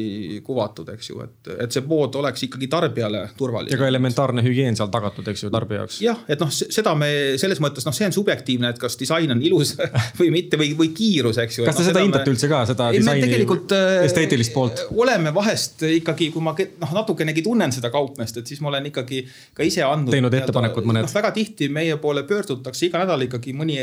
kuvatud, 0.46 0.90
eks 0.94 1.10
ju, 1.10 1.22
et, 1.26 1.50
et 1.66 1.74
see 1.74 1.82
pood 1.88 2.14
oleks 2.20 2.44
ikkagi 2.46 2.68
tarbijale 2.70 3.24
turvaline. 3.38 3.72
ja 3.74 3.80
ka 3.82 3.88
elementaarne 3.90 4.44
hügieen 4.46 4.78
seal 4.78 4.92
tagatud, 4.94 5.26
eks 5.32 5.46
ju, 5.48 5.50
tarbija 5.54 5.82
jaoks. 5.82 5.98
jah, 6.06 6.22
et 6.30 6.44
noh, 6.44 6.52
seda 6.54 6.94
me 7.00 7.10
selles 7.42 7.62
mõttes 7.64 7.88
noh, 7.88 7.96
see 7.98 8.06
on 8.06 8.14
subjektiivne, 8.14 8.70
et 8.76 8.82
kas 8.82 8.98
disain 9.00 9.34
on 9.34 9.42
ilus 9.42 9.74
või 10.20 10.30
mitte 10.36 10.60
või, 10.62 10.70
või 10.78 10.92
kiirus, 10.98 11.40
eks 11.42 11.58
ju. 11.62 11.66
kas 11.66 11.80
te 11.80 11.86
no, 11.86 11.90
seda 11.90 12.06
hindate 12.06 12.30
me... 12.30 12.36
üldse 12.36 12.52
ka, 12.52 12.62
seda 12.70 12.92
disaini, 12.94 13.42
äh, 13.42 14.06
esteetilist 14.06 14.54
poolt? 14.54 14.86
oleme 14.94 15.34
vahest 15.34 15.88
ikkagi, 15.90 16.30
kui 16.36 16.46
ma 16.46 16.54
noh, 16.54 16.94
natukenegi 17.00 17.42
tunnen 17.46 17.74
seda 17.74 17.90
kaupmeest, 17.94 18.38
et 18.44 18.54
siis 18.54 18.62
ma 18.62 18.70
olen 18.70 18.92
ikkagi 18.92 19.24
ka 19.58 19.66
ise 19.66 19.82
andnud. 19.88 20.14
teinud 20.14 20.38
ettepanekud 20.44 20.86
mõned 20.86 21.10
no,. 21.10 21.14
väga 21.18 21.34
tihti 21.34 21.72
meie 21.74 21.98
poole 22.02 22.22
pöördutakse 22.30 22.86
iga 22.86 23.02
nädal 23.02 23.26
ikkagi 23.26 23.58
mõni, 23.58 23.82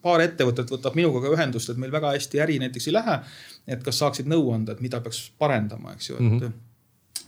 paar 0.00 0.24
ettevõtet 0.24 0.72
võtab 0.72 0.96
minuga 0.96 1.20
ka 1.20 1.36
ühendust, 1.36 1.68
et 1.68 1.80
meil 1.80 1.92
väga 1.92 2.14
hästi 2.16 2.40
äri 2.40 2.56
näiteks 2.62 2.88
ei 2.88 2.96
lähe 2.96 3.20
et 3.66 3.82
kas 3.84 3.98
saaksid 4.02 4.28
nõu 4.30 4.52
anda, 4.54 4.72
et 4.72 4.80
mida 4.80 5.00
peaks 5.00 5.30
parendama, 5.38 5.94
eks 5.96 6.10
ju, 6.10 6.16
et 6.16 6.26
mm. 6.26 6.38
-hmm 6.38 6.58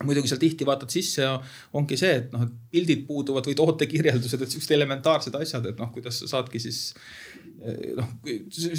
muidugi 0.07 0.31
seal 0.31 0.41
tihti 0.43 0.67
vaatad 0.69 0.93
sisse 0.93 1.23
ja 1.25 1.37
ongi 1.79 1.99
see, 2.01 2.15
et 2.23 2.33
noh, 2.35 2.47
et 2.47 2.73
pildid 2.73 3.07
puuduvad 3.09 3.49
või 3.49 3.59
tootekirjeldused, 3.59 4.43
et 4.43 4.57
siuksed 4.57 4.75
elementaarsed 4.77 5.37
asjad, 5.39 5.69
et 5.71 5.81
noh, 5.81 5.93
kuidas 5.95 6.23
sa 6.23 6.31
saadki 6.37 6.63
siis 6.63 6.83
Eh, 7.63 7.93
noh. 7.95 8.07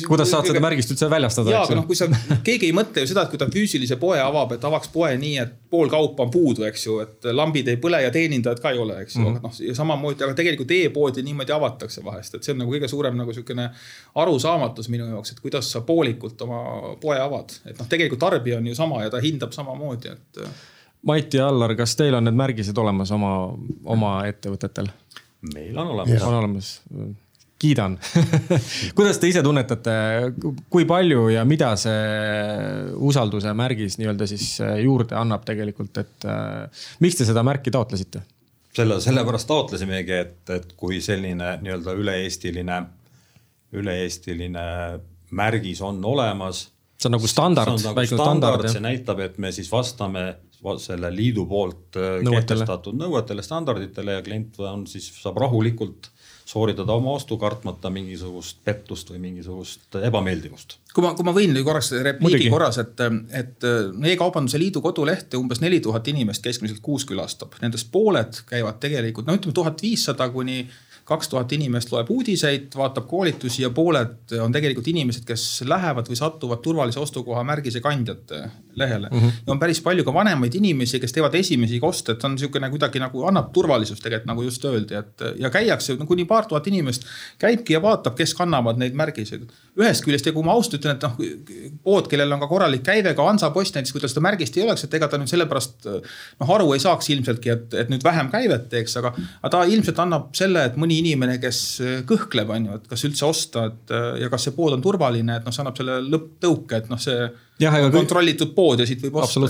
kuidas 0.07 0.27
saad 0.27 0.49
seda 0.49 0.59
märgist 0.59 0.89
üldse 0.91 1.07
väljastada? 1.07 1.53
jaa, 1.53 1.61
aga 1.63 1.75
noh, 1.77 1.85
kui 1.87 1.95
sa, 1.95 2.09
keegi 2.43 2.67
ei 2.67 2.73
mõtle 2.75 3.05
ju 3.05 3.07
seda, 3.13 3.23
et 3.23 3.31
kui 3.31 3.39
ta 3.39 3.47
füüsilise 3.51 3.95
poe 4.01 4.17
avab, 4.19 4.51
et 4.57 4.65
avaks 4.67 4.91
poe 4.91 5.13
nii, 5.21 5.37
et 5.39 5.53
pool 5.71 5.87
kaupa 5.91 6.25
on 6.25 6.33
puudu, 6.33 6.65
eks 6.67 6.83
ju, 6.89 6.97
et 7.05 7.29
lambid 7.31 7.69
ei 7.71 7.79
põle 7.79 8.01
ja 8.03 8.11
teenindajat 8.11 8.59
ka 8.63 8.73
ei 8.75 8.81
ole, 8.83 8.97
eks 9.05 9.15
ju 9.15 9.21
mm. 9.21 9.29
-hmm., 9.29 9.39
aga 9.39 9.47
noh, 9.47 9.61
ja 9.69 9.77
samamoodi, 9.77 10.25
aga 10.27 10.35
tegelikult 10.35 10.75
e-poodi 10.75 11.23
niimoodi 11.23 11.55
avatakse 11.55 12.03
vahest, 12.03 12.35
et 12.35 12.43
see 12.43 12.57
on 12.57 12.59
nagu 12.65 12.75
kõige 12.75 12.91
suurem 12.91 13.15
nagu 13.21 13.37
sihukene 13.37 13.69
arusaamatus 14.25 14.91
minu 14.91 15.07
jaoks, 15.13 15.31
et 15.31 15.39
kuidas 15.45 15.71
sa 15.71 15.85
poolikult 15.87 16.43
oma 16.43 16.59
poe 16.99 17.15
avad, 17.23 17.55
et 17.63 17.79
noh, 17.79 17.87
tegelikult 17.87 18.19
tarbija 18.19 18.59
on 18.59 18.67
ju 18.67 18.75
sama 18.75 19.05
ja 19.05 19.13
ta 19.13 19.23
hindab 19.23 19.55
samamoodi, 19.55 20.11
et. 20.11 20.43
Mati 21.03 21.37
ja 21.37 21.49
Allar, 21.51 21.75
kas 21.75 21.97
teil 21.99 22.15
on 22.15 22.23
need 22.27 22.37
märgised 22.39 22.77
olemas 22.79 23.11
oma, 23.11 23.33
oma 23.83 24.15
ettevõtetel? 24.29 24.91
meil 25.53 25.75
on 25.75 25.89
olemas. 25.97 26.21
on 26.23 26.35
olemas 26.39 26.67
kiidan 27.63 27.97
kuidas 28.97 29.19
te 29.19 29.29
ise 29.31 29.43
tunnetate, 29.43 29.93
kui 30.71 30.85
palju 30.89 31.27
ja 31.33 31.45
mida 31.47 31.73
see 31.79 32.93
usalduse 33.09 33.53
märgis 33.57 33.97
nii-öelda 33.99 34.27
siis 34.29 34.47
äh, 34.63 34.77
juurde 34.83 35.17
annab 35.19 35.45
tegelikult, 35.47 35.97
et 36.03 36.27
äh, 36.27 36.85
miks 37.03 37.19
te 37.19 37.27
seda 37.29 37.43
märki 37.45 37.73
taotlesite? 37.73 38.23
selle, 38.73 38.97
sellepärast 39.03 39.47
taotlesimegi, 39.49 40.15
et, 40.17 40.37
et 40.55 40.71
kui 40.79 40.99
selline 41.03 41.57
nii-öelda 41.61 41.93
üle-eestiline, 41.99 42.79
üle-eestiline 43.77 44.67
märgis 45.37 45.81
on 45.85 46.01
olemas. 46.05 46.65
see 46.97 47.09
on 47.09 47.17
nagu 47.17 47.29
standard, 47.29 47.75
nagu 47.77 47.95
väike 48.01 48.17
standard, 48.17 48.69
see 48.73 48.83
näitab, 48.83 49.21
et 49.27 49.37
me 49.37 49.53
siis 49.55 49.69
vastame 49.71 50.25
selle 50.81 51.11
liidu 51.13 51.45
poolt 51.49 51.97
äh, 51.99 52.17
nõuetele. 52.23 52.35
kehtestatud 52.39 52.97
nõuetele, 52.99 53.45
standarditele 53.45 54.19
ja 54.19 54.25
klient 54.25 54.59
on 54.63 54.87
siis, 54.89 55.09
saab 55.21 55.39
rahulikult 55.43 56.09
sooritada 56.45 56.93
oma 56.93 57.13
ostu, 57.15 57.37
kartmata 57.39 57.89
mingisugust 57.93 58.59
pettust 58.65 59.11
või 59.13 59.21
mingisugust 59.23 59.95
ebameeldivust. 60.03 60.77
kui 60.93 61.05
ma, 61.05 61.13
kui 61.17 61.25
ma 61.25 61.33
võin 61.35 61.55
korraks 61.63 61.93
repliigi 62.05 62.49
korras, 62.51 62.79
et, 62.83 63.03
et 63.39 63.67
E-kaubanduse 64.13 64.59
Liidu 64.59 64.81
kodulehte 64.83 65.39
umbes 65.39 65.63
neli 65.63 65.79
tuhat 65.83 66.07
inimest 66.11 66.43
keskmiselt 66.43 66.83
kuus 66.83 67.07
külastab, 67.09 67.55
nendest 67.63 67.91
pooled 67.91 68.43
käivad 68.49 68.81
tegelikult 68.83 69.29
no 69.29 69.37
ütleme 69.39 69.55
tuhat 69.55 69.81
viissada 69.81 70.27
kuni 70.33 70.65
kaks 71.03 71.29
tuhat 71.29 71.51
inimest 71.55 71.91
loeb 71.91 72.09
uudiseid, 72.13 72.69
vaatab 72.75 73.07
koolitusi 73.09 73.63
ja 73.63 73.69
pooled 73.75 74.35
on 74.41 74.53
tegelikult 74.55 74.87
inimesed, 74.87 75.25
kes 75.27 75.63
lähevad 75.67 76.07
või 76.07 76.19
satuvad 76.19 76.61
turvalise 76.63 76.99
ostukoha 76.99 77.43
märgise 77.47 77.81
kandjate 77.83 78.39
lehele 78.79 79.09
mm. 79.11 79.19
-hmm. 79.19 79.41
ja 79.47 79.53
on 79.53 79.59
päris 79.59 79.81
palju 79.81 80.03
ka 80.07 80.13
vanemaid 80.13 80.55
inimesi, 80.55 80.99
kes 80.99 81.13
teevad 81.13 81.35
esimesi 81.35 81.79
oste, 81.81 82.15
et 82.15 82.23
on 82.23 82.37
niisugune 82.37 82.69
kuidagi 82.69 83.03
nagu 83.03 83.25
annab 83.27 83.51
turvalisust 83.53 84.03
tegelikult 84.03 84.31
nagu 84.31 84.47
just 84.47 84.65
öeldi, 84.65 84.95
et 84.95 85.27
ja 85.39 85.49
käiakse 85.49 85.97
no, 85.99 86.05
kuni 86.05 86.25
paar 86.25 86.45
tuhat 86.45 86.67
inimest 86.67 87.07
käibki 87.37 87.73
ja 87.73 87.81
vaatab, 87.81 88.15
kes 88.15 88.33
kannavad 88.33 88.79
neid 88.79 88.95
märgiseid. 88.95 89.47
Ühest 89.79 90.03
küljest 90.05 90.27
ja 90.27 90.33
kui 90.35 90.45
ma 90.45 90.53
ausalt 90.53 90.77
ütlen, 90.77 90.97
et 90.97 91.05
noh, 91.05 91.15
pood, 91.85 92.07
kellel 92.11 92.35
on 92.35 92.41
ka 92.43 92.49
korralik 92.51 92.83
käive, 92.85 93.15
ka 93.17 93.25
Hansapost 93.25 93.77
näiteks, 93.77 93.93
kui 93.95 94.03
tal 94.03 94.11
seda 94.11 94.23
märgist 94.25 94.57
ei 94.59 94.65
oleks, 94.67 94.85
et 94.85 94.93
ega 94.99 95.09
ta 95.09 95.17
nüüd 95.17 95.31
sellepärast 95.31 95.87
noh, 95.89 96.51
aru 96.57 96.75
ei 96.75 96.83
saaks 96.83 97.09
ilmseltki, 97.15 97.53
et, 97.55 97.73
et 97.81 97.89
nüüd 97.93 98.05
vähem 98.05 98.29
käivet 98.33 98.67
teeks, 98.73 98.99
aga, 99.01 99.13
aga 99.39 99.53
ta 99.55 99.63
ilmselt 99.69 100.03
annab 100.03 100.29
selle, 100.37 100.67
et 100.69 100.77
mõni 100.79 100.99
inimene, 101.01 101.39
kes 101.41 101.63
kõhkleb, 102.09 102.53
on 102.53 102.69
ju, 102.69 102.77
et 102.81 102.87
kas 102.93 103.07
üldse 103.09 103.25
osta, 103.29 103.65
et 103.71 103.97
ja 104.21 104.29
kas 104.33 104.47
see 104.49 104.55
pood 104.57 104.77
on 104.77 104.85
turvaline, 104.85 105.39
et 105.39 105.47
noh, 105.47 105.55
see 105.55 105.65
annab 105.65 105.81
selle 105.81 105.97
lõpptõuke, 106.05 106.83
et 106.83 106.93
noh, 106.93 107.01
see 107.01 107.17
ja, 107.63 107.73
on 107.79 107.91
kontrollitud 107.93 108.53
pood 108.53 108.83
ja 108.83 108.89
siit 108.89 109.01
võib 109.07 109.23
osta. 109.23 109.41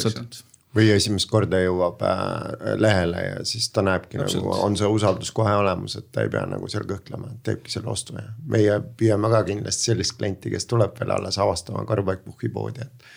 Või 0.76 0.90
esimest 0.94 1.30
korda 1.30 1.60
jõuab 1.62 2.02
äh, 2.08 2.76
lehele 2.82 3.24
ja 3.28 3.42
siis 3.48 3.70
ta 3.74 3.84
näebki 3.86 4.22
Absolut. 4.22 4.50
nagu, 4.50 4.62
on 4.66 4.78
see 4.80 4.90
usaldus 4.90 5.32
kohe 5.36 5.54
olemas, 5.56 5.98
et 6.00 6.10
ta 6.12 6.26
ei 6.26 6.32
pea 6.34 6.46
nagu 6.50 6.70
seal 6.72 6.88
kõhklema, 6.90 7.34
teebki 7.46 7.74
selle 7.74 7.92
ostu 7.94 8.18
ja 8.18 8.26
meie 8.50 8.80
püüame 9.00 9.32
ka 9.34 9.44
kindlasti 9.50 9.92
sellist 9.92 10.18
klienti, 10.18 10.54
kes 10.54 10.70
tuleb 10.70 10.96
veel 11.00 11.14
alles 11.18 11.38
avastama 11.42 11.86
Karbaik-Puhhi 11.90 12.50
poodi, 12.54 12.88
et. 12.88 13.12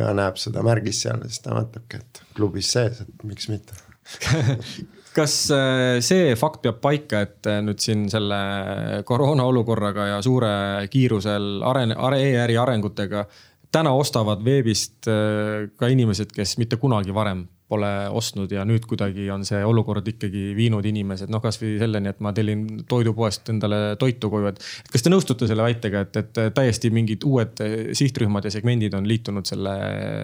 ja 0.00 0.12
näeb 0.16 0.40
seda 0.40 0.64
märgist 0.64 1.04
seal, 1.04 1.20
siis 1.26 1.44
ta 1.44 1.56
mõtlebki, 1.56 2.00
et 2.00 2.22
klubis 2.36 2.72
sees, 2.76 3.04
et 3.04 3.28
miks 3.28 3.52
mitte 3.52 3.76
kas 5.18 5.34
äh, 5.52 5.98
see 6.04 6.32
fakt 6.38 6.62
peab 6.64 6.80
paika, 6.80 7.22
et 7.26 7.48
äh, 7.50 7.60
nüüd 7.64 7.82
siin 7.82 8.06
selle 8.12 8.38
koroona 9.08 9.44
olukorraga 9.50 10.06
ja 10.14 10.22
suure 10.24 10.50
kiirusel 10.92 11.58
aren-, 11.66 11.96
e-äri 12.16 12.56
arengutega 12.60 13.26
täna 13.74 13.92
ostavad 13.96 14.42
veebist 14.44 15.08
äh, 15.10 15.68
ka 15.76 15.90
inimesed, 15.92 16.32
kes 16.34 16.56
mitte 16.60 16.78
kunagi 16.80 17.14
varem 17.14 17.46
pole 17.68 17.88
ostnud 18.16 18.52
ja 18.52 18.62
nüüd 18.64 18.86
kuidagi 18.88 19.26
on 19.30 19.42
see 19.44 19.60
olukord 19.64 20.06
ikkagi 20.08 20.54
viinud 20.56 20.86
inimesed 20.88 21.28
noh, 21.28 21.42
kasvõi 21.44 21.74
selleni, 21.80 22.08
et 22.14 22.22
ma 22.24 22.32
tellin 22.36 22.64
toidupoest 22.88 23.50
endale 23.52 23.80
toitu 24.00 24.30
koju, 24.32 24.52
et. 24.54 24.62
kas 24.88 25.04
te 25.04 25.12
nõustute 25.12 25.48
selle 25.50 25.66
väitega, 25.66 26.06
et, 26.06 26.16
et 26.22 26.40
täiesti 26.56 26.90
mingid 26.94 27.26
uued 27.28 27.60
sihtrühmad 27.98 28.48
ja 28.48 28.54
segmendid 28.54 28.96
on 28.96 29.08
liitunud 29.08 29.48
selle 29.48 29.74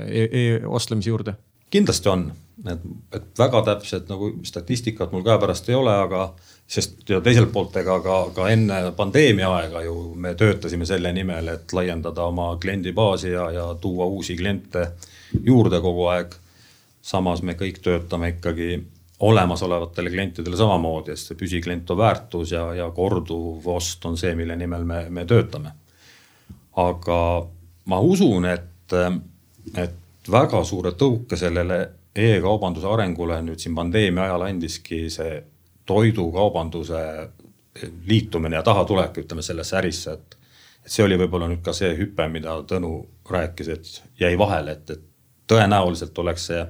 e-ostlemise 0.08 1.10
e 1.10 1.12
juurde? 1.12 1.36
kindlasti 1.74 2.08
on, 2.08 2.28
et, 2.70 2.82
et 3.16 3.24
väga 3.38 3.60
täpset 3.66 4.08
nagu 4.08 4.30
statistikat 4.46 5.12
mul 5.12 5.24
käepärast 5.26 5.68
ei 5.68 5.76
ole, 5.76 5.94
aga 6.06 6.28
sest 6.66 7.08
ja 7.08 7.20
teiselt 7.20 7.52
poolt, 7.52 7.76
ega 7.76 7.98
ka, 8.00 8.16
ka 8.34 8.48
enne 8.52 8.78
pandeemia 8.96 9.50
aega 9.58 9.82
ju 9.84 10.14
me 10.16 10.34
töötasime 10.38 10.86
selle 10.88 11.12
nimel, 11.12 11.48
et 11.52 11.72
laiendada 11.76 12.24
oma 12.30 12.54
kliendibaasi 12.60 13.30
ja, 13.34 13.50
ja 13.52 13.66
tuua 13.80 14.06
uusi 14.06 14.36
kliente 14.36 14.88
juurde 15.44 15.80
kogu 15.80 16.08
aeg. 16.14 16.34
samas 17.04 17.42
me 17.42 17.52
kõik 17.52 17.82
töötame 17.84 18.28
ikkagi 18.32 18.82
olemasolevatele 19.20 20.10
klientidele 20.10 20.56
samamoodi, 20.56 21.12
sest 21.12 21.30
see 21.30 21.36
püsiklient 21.38 21.90
on 21.90 21.98
väärtus 22.00 22.52
ja, 22.52 22.64
ja 22.74 22.90
korduv 22.90 23.66
ost 23.68 24.04
on 24.08 24.16
see, 24.16 24.34
mille 24.34 24.56
nimel 24.56 24.84
me, 24.84 25.04
me 25.10 25.24
töötame. 25.24 25.72
aga 26.76 27.18
ma 27.84 28.00
usun, 28.00 28.48
et, 28.48 28.96
et 29.76 30.30
väga 30.30 30.64
suure 30.64 30.94
tõuke 30.98 31.36
sellele 31.36 31.78
e-kaubanduse 32.14 32.88
arengule 32.88 33.40
nüüd 33.42 33.60
siin 33.60 33.74
pandeemia 33.74 34.24
ajal 34.24 34.46
andiski 34.48 35.04
see 35.10 35.42
toidukaubanduse 35.86 37.02
liitumine 38.06 38.56
ja 38.56 38.62
tahatulek, 38.62 39.18
ütleme 39.24 39.42
sellesse 39.42 39.76
ärisse, 39.76 40.12
et. 40.12 40.36
et 40.84 40.92
see 40.92 41.04
oli 41.04 41.16
võib-olla 41.18 41.48
nüüd 41.48 41.62
ka 41.64 41.72
see 41.72 41.94
hüpe, 41.98 42.26
mida 42.28 42.58
Tõnu 42.68 42.94
rääkis, 43.30 43.68
et 43.72 44.20
jäi 44.20 44.38
vahele, 44.38 44.76
et, 44.78 44.90
et 44.90 45.04
tõenäoliselt 45.50 46.18
oleks 46.18 46.46
see 46.50 46.64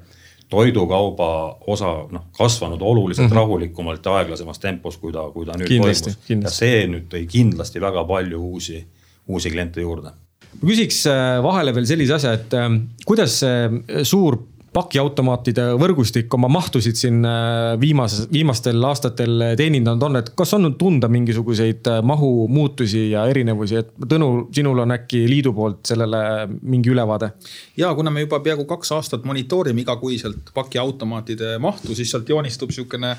toidukauba 0.50 1.59
osa 1.66 1.92
noh 2.12 2.27
kasvanud 2.37 2.83
oluliselt 2.83 3.27
mm 3.27 3.33
-hmm. 3.33 3.37
rahulikumalt 3.37 4.05
ja 4.05 4.16
aeglasemas 4.18 4.59
tempos, 4.59 4.96
kui 4.96 5.12
ta, 5.12 5.31
kui 5.31 5.46
ta 5.46 5.57
nüüd 5.59 5.68
kindlasti, 5.68 6.14
toimus. 6.29 6.44
ja 6.44 6.50
see 6.50 6.87
nüüd 6.87 7.09
tõi 7.14 7.27
kindlasti 7.27 7.81
väga 7.81 8.05
palju 8.05 8.42
uusi, 8.42 8.87
uusi 9.29 9.50
kliente 9.50 9.81
juurde 9.81 10.12
ma 10.61 10.70
küsiks 10.70 11.07
äh, 11.11 11.42
vahele 11.42 11.74
veel 11.74 11.87
sellise 11.87 12.14
asja, 12.14 12.33
et 12.33 12.55
äh, 12.55 12.68
kuidas 13.07 13.40
see 13.40 14.05
suur 14.05 14.38
pakiautomaatide 14.74 15.68
võrgustik 15.78 16.32
oma 16.34 16.48
mahtusid 16.50 16.98
siin 16.98 17.20
äh, 17.26 17.74
viimases, 17.80 18.26
viimastel 18.32 18.82
aastatel 18.88 19.44
teenindanud 19.58 20.02
on, 20.08 20.18
et 20.18 20.32
kas 20.37 20.54
on 20.56 20.72
tunda 20.78 21.08
mingisuguseid 21.12 21.90
äh, 21.90 22.00
mahu 22.06 22.48
muutusi 22.50 23.06
ja 23.12 23.26
erinevusi, 23.30 23.80
et 23.82 23.92
Tõnu, 24.14 24.48
sinul 24.52 24.82
on 24.82 24.92
äkki 24.92 25.22
liidu 25.30 25.54
poolt 25.56 25.87
sellele 25.88 26.18
mingi 26.62 26.90
ülevaade? 26.92 27.30
ja 27.78 27.92
kuna 27.94 28.10
me 28.10 28.24
juba 28.24 28.40
peaaegu 28.42 28.66
kaks 28.68 28.92
aastat 28.96 29.24
monitoorime 29.28 29.84
igakuiselt 29.84 30.50
pakiautomaatide 30.54 31.54
mahtu, 31.62 31.94
siis 31.94 32.10
sealt 32.10 32.28
joonistub 32.28 32.74
sihukene 32.74 33.14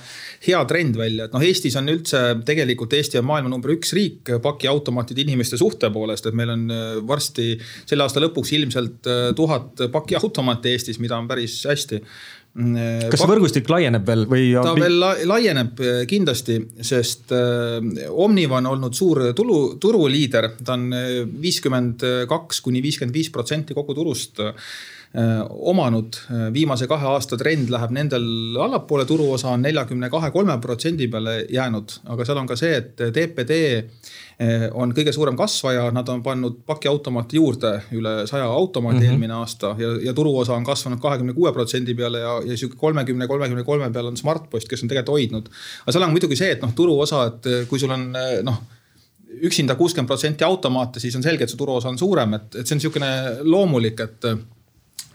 hea 0.47 0.61
trend 0.69 0.99
välja, 0.99 1.29
et 1.29 1.35
noh, 1.35 1.43
Eestis 1.45 1.77
on 1.79 1.89
üldse 1.91 2.21
tegelikult 2.45 2.93
Eesti 2.97 3.21
on 3.21 3.29
maailma 3.31 3.51
number 3.53 3.73
üks 3.75 3.95
riik 3.95 4.33
pakiautomaatide 4.43 5.23
inimeste 5.23 5.57
suhte 5.61 5.89
poolest, 5.95 6.27
et 6.27 6.37
meil 6.37 6.51
on 6.57 6.67
äh, 6.67 6.83
varsti 7.07 7.53
selle 7.85 8.05
aasta 8.05 8.23
lõpuks 8.23 8.53
ilmselt 8.59 9.11
tuhat 9.35 9.87
pakiautomaati 9.91 10.75
Eestis, 10.75 10.99
mida 10.99 11.17
on 11.17 11.27
päris 11.31 11.44
päris 11.45 11.65
hästi 11.69 12.01
kas 12.55 13.19
see 13.19 13.27
võrgustik 13.27 13.67
laieneb 13.67 14.05
veel 14.07 14.21
või? 14.31 14.45
ta 14.55 14.71
veel 14.77 15.01
laieneb 15.27 15.81
eh, 15.83 15.97
kindlasti, 16.07 16.55
sest 16.79 17.33
eh, 17.35 18.05
Omniva 18.07 18.61
on 18.61 18.69
olnud 18.71 18.95
suur 18.95 19.19
tulu, 19.35 19.75
turuliider, 19.75 20.53
ta 20.63 20.77
on 20.77 20.85
eh, 20.95 21.17
viiskümmend 21.27 22.05
kaks 22.31 22.63
kuni 22.63 22.79
viiskümmend 22.85 23.15
viis 23.15 23.27
protsenti 23.33 23.75
kogu 23.75 23.97
turust 23.97 24.39
omanud. 25.49 26.17
viimase 26.53 26.87
kahe 26.91 27.07
aasta 27.07 27.37
trend 27.39 27.69
läheb 27.71 27.91
nendel 27.95 28.25
allapoole, 28.59 29.05
turuosa 29.07 29.53
on 29.53 29.61
neljakümne 29.63 30.09
kahe, 30.11 30.31
kolme 30.31 30.57
protsendi 30.61 31.07
peale 31.07 31.45
jäänud, 31.49 31.99
aga 32.11 32.25
seal 32.25 32.41
on 32.41 32.49
ka 32.49 32.57
see, 32.59 32.75
et 32.81 32.99
DPD 33.15 33.59
Eh, 34.35 34.65
on 34.75 34.91
kõige 34.91 35.13
suurem 35.15 35.35
kasvaja, 35.39 35.85
nad 35.95 36.09
on 36.11 36.19
pannud 36.23 36.57
pakiautomaate 36.67 37.37
juurde 37.37 37.69
üle 37.95 38.25
saja 38.27 38.49
automaadi 38.51 38.97
mm 38.97 39.03
-hmm. 39.03 39.11
eelmine 39.13 39.33
aasta 39.33 39.75
ja, 39.79 39.93
ja 40.09 40.13
turuosa 40.13 40.53
on 40.53 40.65
kasvanud 40.67 40.99
kahekümne 40.99 41.33
kuue 41.33 41.53
protsendi 41.53 41.95
peale 41.95 42.19
ja, 42.19 42.41
ja 42.45 42.57
sihuke 42.57 42.75
kolmekümne, 42.75 43.27
kolmekümne 43.27 43.63
kolme 43.63 43.89
peal 43.91 44.05
on 44.05 44.17
Smartpost, 44.17 44.67
kes 44.67 44.83
on 44.83 44.89
tegelikult 44.89 45.13
hoidnud. 45.13 45.47
aga 45.83 45.91
seal 45.91 46.03
on 46.03 46.11
muidugi 46.11 46.35
see, 46.35 46.51
et 46.51 46.61
noh, 46.61 46.73
turuosa, 46.75 47.25
et 47.25 47.67
kui 47.69 47.79
sul 47.79 47.95
on 47.95 48.11
noh 48.43 48.59
üksinda 49.41 49.75
kuuskümmend 49.75 50.07
protsenti 50.07 50.43
automaate, 50.43 50.99
siis 50.99 51.15
on 51.15 51.23
selge, 51.23 51.43
et 51.43 51.49
see 51.49 51.57
turuosa 51.57 51.89
on 51.89 51.97
suurem, 51.97 52.33
et, 52.33 52.55
et 52.55 52.67
see 52.67 52.75
on 52.75 52.81
sihukene 52.81 53.11
loomulik, 53.43 53.99
et 53.99 54.27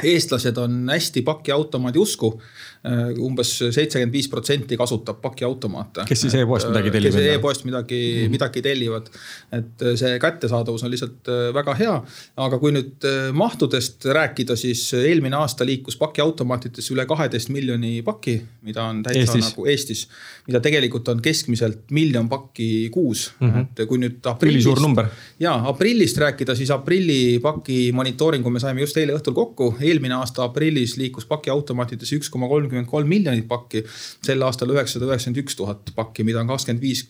eestlased 0.03 0.59
on 0.59 0.89
hästi 0.91 1.23
pakiautomaadi 1.23 1.99
usku 1.99 2.35
Äh, 2.81 3.11
umbes 3.21 3.51
seitsekümmend 3.59 4.15
viis 4.15 4.25
protsenti 4.33 4.77
kasutab 4.81 5.19
pakiautomaate. 5.21 6.07
kes 6.09 6.23
siis 6.25 6.33
e-poest 6.39 6.71
midagi 6.71 6.89
äh, 6.89 6.93
tellib? 6.95 7.13
kes 7.13 7.27
e-poest 7.35 7.65
midagi 7.67 7.99
mm, 7.99 8.21
-hmm. 8.23 8.31
midagi 8.33 8.63
tellivad. 8.65 9.11
et 9.53 9.83
äh, 9.85 9.97
see 10.01 10.19
kättesaadavus 10.19 10.83
on 10.83 10.91
lihtsalt 10.91 11.29
väga 11.53 11.75
hea. 11.77 11.99
aga 12.37 12.59
kui 12.59 12.73
nüüd 12.73 13.05
mahtudest 13.37 14.05
rääkida, 14.05 14.57
siis 14.57 14.95
eelmine 14.95 15.37
aasta 15.37 15.67
liikus 15.67 15.99
pakiautomaatidesse 16.01 16.95
üle 16.95 17.05
kaheteist 17.07 17.53
miljoni 17.53 18.01
paki, 18.03 18.39
mida 18.63 18.85
on 18.85 19.03
täitsa 19.03 19.21
Eestis. 19.21 19.51
nagu 19.51 19.67
Eestis. 19.67 20.09
mida 20.47 20.61
tegelikult 20.61 21.09
on 21.09 21.21
keskmiselt 21.21 21.91
miljon 21.91 22.29
pakki 22.29 22.89
kuus 22.91 23.33
mm, 23.41 23.51
-hmm. 23.51 23.67
et 23.77 23.89
kui 23.89 23.99
nüüd 23.99 24.25
aprillist. 24.25 24.57
ülisuur 24.57 24.81
number. 24.81 25.07
ja 25.41 25.53
aprillist 25.69 26.17
rääkida, 26.17 26.55
siis 26.55 26.71
aprilli 26.71 27.39
paki 27.43 27.93
monitooringu 27.93 28.51
me 28.51 28.61
saime 28.61 28.81
just 28.81 28.97
eile 28.97 29.13
õhtul 29.13 29.35
kokku. 29.35 29.75
Eelmine 29.91 30.17
aasta 30.17 30.47
aprillis 30.47 30.97
liikus 31.01 31.29
pakiautomaatidesse 31.31 32.21
üks 32.21 32.31
koma 32.33 32.49
kolm 32.49 32.71
kolmkümmend 32.71 32.91
kolm 32.91 33.09
miljonit 33.09 33.49
pakki. 33.49 33.85
sel 34.23 34.43
aastal 34.43 34.71
üheksasada 34.71 35.09
üheksakümmend 35.09 35.43
üks 35.43 35.57
tuhat 35.57 35.93
pakki, 35.97 36.25
mida 36.25 36.41
on 36.41 36.51
kakskümmend 36.51 36.83
viis 36.83 37.05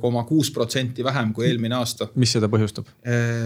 koma 0.00 0.24
kuus 0.28 0.50
protsenti 0.50 1.04
vähem 1.04 1.32
kui 1.32 1.46
eelmine 1.48 1.76
aasta. 1.76 2.08
mis 2.14 2.32
seda 2.32 2.48
põhjustab? 2.52 2.88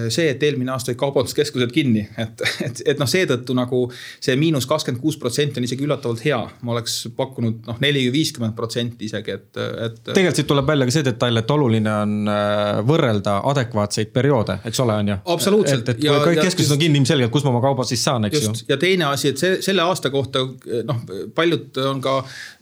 see, 0.09 0.29
et 0.31 0.43
eelmine 0.43 0.73
aasta 0.73 0.93
olid 0.93 1.01
kaubanduskeskused 1.01 1.73
kinni, 1.75 2.07
et, 2.19 2.45
et, 2.67 2.83
et 2.95 3.01
noh, 3.01 3.09
seetõttu 3.11 3.57
nagu 3.57 3.83
see 4.21 4.37
miinus 4.41 4.69
kakskümmend 4.71 5.03
kuus 5.03 5.19
protsenti 5.21 5.61
on 5.61 5.69
isegi 5.69 5.87
üllatavalt 5.87 6.25
hea. 6.25 6.41
ma 6.63 6.75
oleks 6.77 7.03
pakkunud 7.17 7.67
noh, 7.69 7.81
neli, 7.83 8.07
viiskümmend 8.13 8.57
protsenti 8.57 9.09
isegi, 9.11 9.37
et, 9.37 9.51
et. 9.57 10.01
tegelikult 10.13 10.43
siit 10.43 10.51
tuleb 10.51 10.71
välja 10.71 10.89
ka 10.89 10.97
see 10.97 11.07
detail, 11.07 11.43
et 11.43 11.55
oluline 11.57 11.97
on 12.05 12.17
äh, 12.31 12.81
võrrelda 12.87 13.41
adekvaatseid 13.51 14.15
perioode, 14.15 14.61
eks 14.71 14.85
ole, 14.85 14.99
on 15.03 15.15
ju. 15.15 15.19
absoluutselt. 15.37 15.89
et, 15.89 15.99
et 15.99 16.09
ja, 16.09 16.17
kui 16.19 16.35
kõik 16.35 16.45
keskused 16.51 16.77
on 16.77 16.81
kinni, 16.81 17.01
ilmselgelt, 17.03 17.33
kus 17.35 17.47
ma 17.47 17.55
oma 17.55 17.63
kauba 17.65 17.87
siis 17.89 18.03
saan, 18.05 18.27
eks 18.29 18.41
just. 18.41 18.65
ju. 18.65 18.70
Ja 18.71 18.81
teine 18.81 19.11
asi, 19.11 19.35
et 19.35 19.39
see 19.39 19.61
selle 19.65 19.83
aasta 19.83 20.11
kohta 20.11 20.47
noh, 20.89 21.05
palju 21.35 21.51
paljud 21.51 21.79
on 21.91 22.01
ka, 22.03 22.17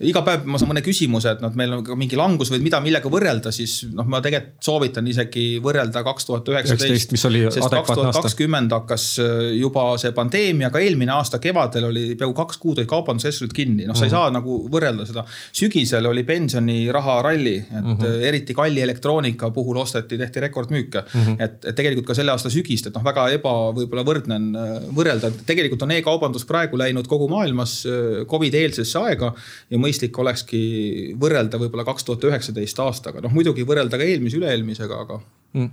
iga 0.09 0.23
päev 0.27 0.47
ma 0.49 0.59
saan 0.61 0.73
mõne 0.73 0.83
küsimuse, 0.85 1.35
et 1.37 1.43
noh, 1.43 1.53
meil 1.59 1.73
on 1.77 1.85
ka 1.85 1.97
mingi 1.99 2.19
langus 2.19 2.51
või 2.53 2.61
mida, 2.65 2.81
millega 2.85 3.11
võrrelda, 3.13 3.53
siis 3.55 3.83
noh, 3.93 4.07
ma 4.09 4.21
tegelikult 4.25 4.65
soovitan 4.65 5.07
isegi 5.11 5.47
võrrelda 5.63 6.03
kaks 6.07 6.29
tuhat 6.29 6.49
üheksateist. 6.53 7.13
mis 7.15 7.25
oli 7.29 7.45
kaks 7.49 7.93
tuhat 7.93 8.19
kakskümmend 8.21 8.73
hakkas 8.75 9.07
äh, 9.23 9.35
juba 9.59 9.91
see 10.01 10.13
pandeemia, 10.17 10.71
aga 10.73 10.83
eelmine 10.85 11.15
aasta 11.15 11.41
kevadel 11.43 11.89
oli 11.91 12.05
peaaegu 12.15 12.37
kaks 12.39 12.61
kuud 12.63 12.81
olid 12.81 12.91
kaubanduskeskused 12.91 13.55
kinni, 13.57 13.87
noh, 13.89 13.97
sa 13.97 14.07
ei 14.07 14.11
mm 14.11 14.17
-hmm. 14.17 14.31
saa 14.31 14.35
nagu 14.35 14.59
võrrelda 14.73 15.07
seda. 15.09 15.25
sügisel 15.53 16.07
oli 16.07 16.25
pensioniraha 16.29 17.21
ralli, 17.23 17.57
et 17.59 17.85
mm 17.85 17.97
-hmm. 17.97 18.27
eriti 18.31 18.55
kalli 18.55 18.83
elektroonika 18.83 19.51
puhul 19.51 19.77
osteti, 19.77 20.19
tehti 20.19 20.41
rekordmüüke 20.41 21.05
mm. 21.15 21.21
-hmm. 21.21 21.37
et, 21.45 21.65
et 21.65 21.75
tegelikult 21.75 22.07
ka 22.07 22.15
selle 22.15 22.33
aasta 22.33 22.51
sügist, 22.51 22.87
et 22.87 22.95
noh, 22.95 23.05
väga 23.05 23.29
eba 23.31 23.55
võib-olla 23.75 24.05
võrdne 24.05 24.35
on 24.35 24.49
äh, 24.57 24.77
võrrelda, 24.95 25.29
et 25.29 25.47
tegelikult 25.47 25.83
on 25.83 25.88
e-kaubandus 25.97 26.47
praegu 26.49 26.79
läinud 26.81 27.09
kogu 27.11 27.29
maailmas 27.31 27.81
Covidi 28.29 28.63
eelsesse 28.63 28.99
aega. 29.01 29.33
ja 29.71 29.81
mõistlik 29.81 30.19
olekski 30.19 30.61
võrrelda 31.21 31.61
võib-olla 31.61 31.87
kaks 31.89 32.05
tuhat 32.05 32.29
üheksateist 32.31 32.79
aastaga, 32.85 33.23
noh 33.25 33.35
muidugi 33.35 33.67
võrrelda 33.69 33.99
ka 33.99 34.07
eelmise, 34.07 34.41
üle-eelmisega, 34.41 35.03
aga 35.07 35.21
mm 35.57 35.71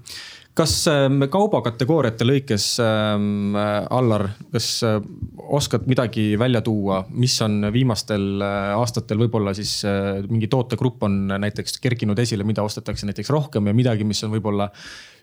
kas 0.55 0.73
ähm, 0.87 1.25
kaubakategooriate 1.31 2.25
lõikes 2.27 2.67
ähm,, 2.83 3.55
Allar, 3.55 4.29
kas 4.53 4.69
äh, 4.87 4.99
oskad 5.35 5.87
midagi 5.91 6.33
välja 6.39 6.61
tuua, 6.65 7.01
mis 7.11 7.35
on 7.43 7.67
viimastel 7.75 8.39
äh, 8.43 8.71
aastatel 8.77 9.19
võib-olla 9.25 9.55
siis 9.57 9.77
äh, 9.87 10.23
mingi 10.29 10.47
tootegrupp 10.51 11.03
on 11.07 11.25
näiteks 11.43 11.81
kerkinud 11.83 12.19
esile, 12.23 12.47
mida 12.47 12.63
ostetakse 12.63 13.07
näiteks 13.09 13.33
rohkem 13.35 13.67
ja 13.67 13.75
midagi, 13.75 14.07
mis 14.07 14.23
on 14.25 14.31
võib-olla 14.37 14.69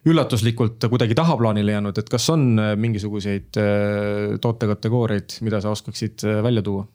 üllatuslikult 0.06 0.84
kuidagi 0.90 1.14
tahaplaanile 1.14 1.72
jäänud, 1.76 1.98
et 1.98 2.08
kas 2.10 2.30
on 2.32 2.58
äh, 2.58 2.72
mingisuguseid 2.76 3.56
äh, 3.60 3.64
tootekategooriaid, 4.42 5.30
mida 5.46 5.60
sa 5.62 5.70
oskaksid 5.74 6.24
äh, 6.26 6.42
välja 6.42 6.62
tuua? 6.62 6.86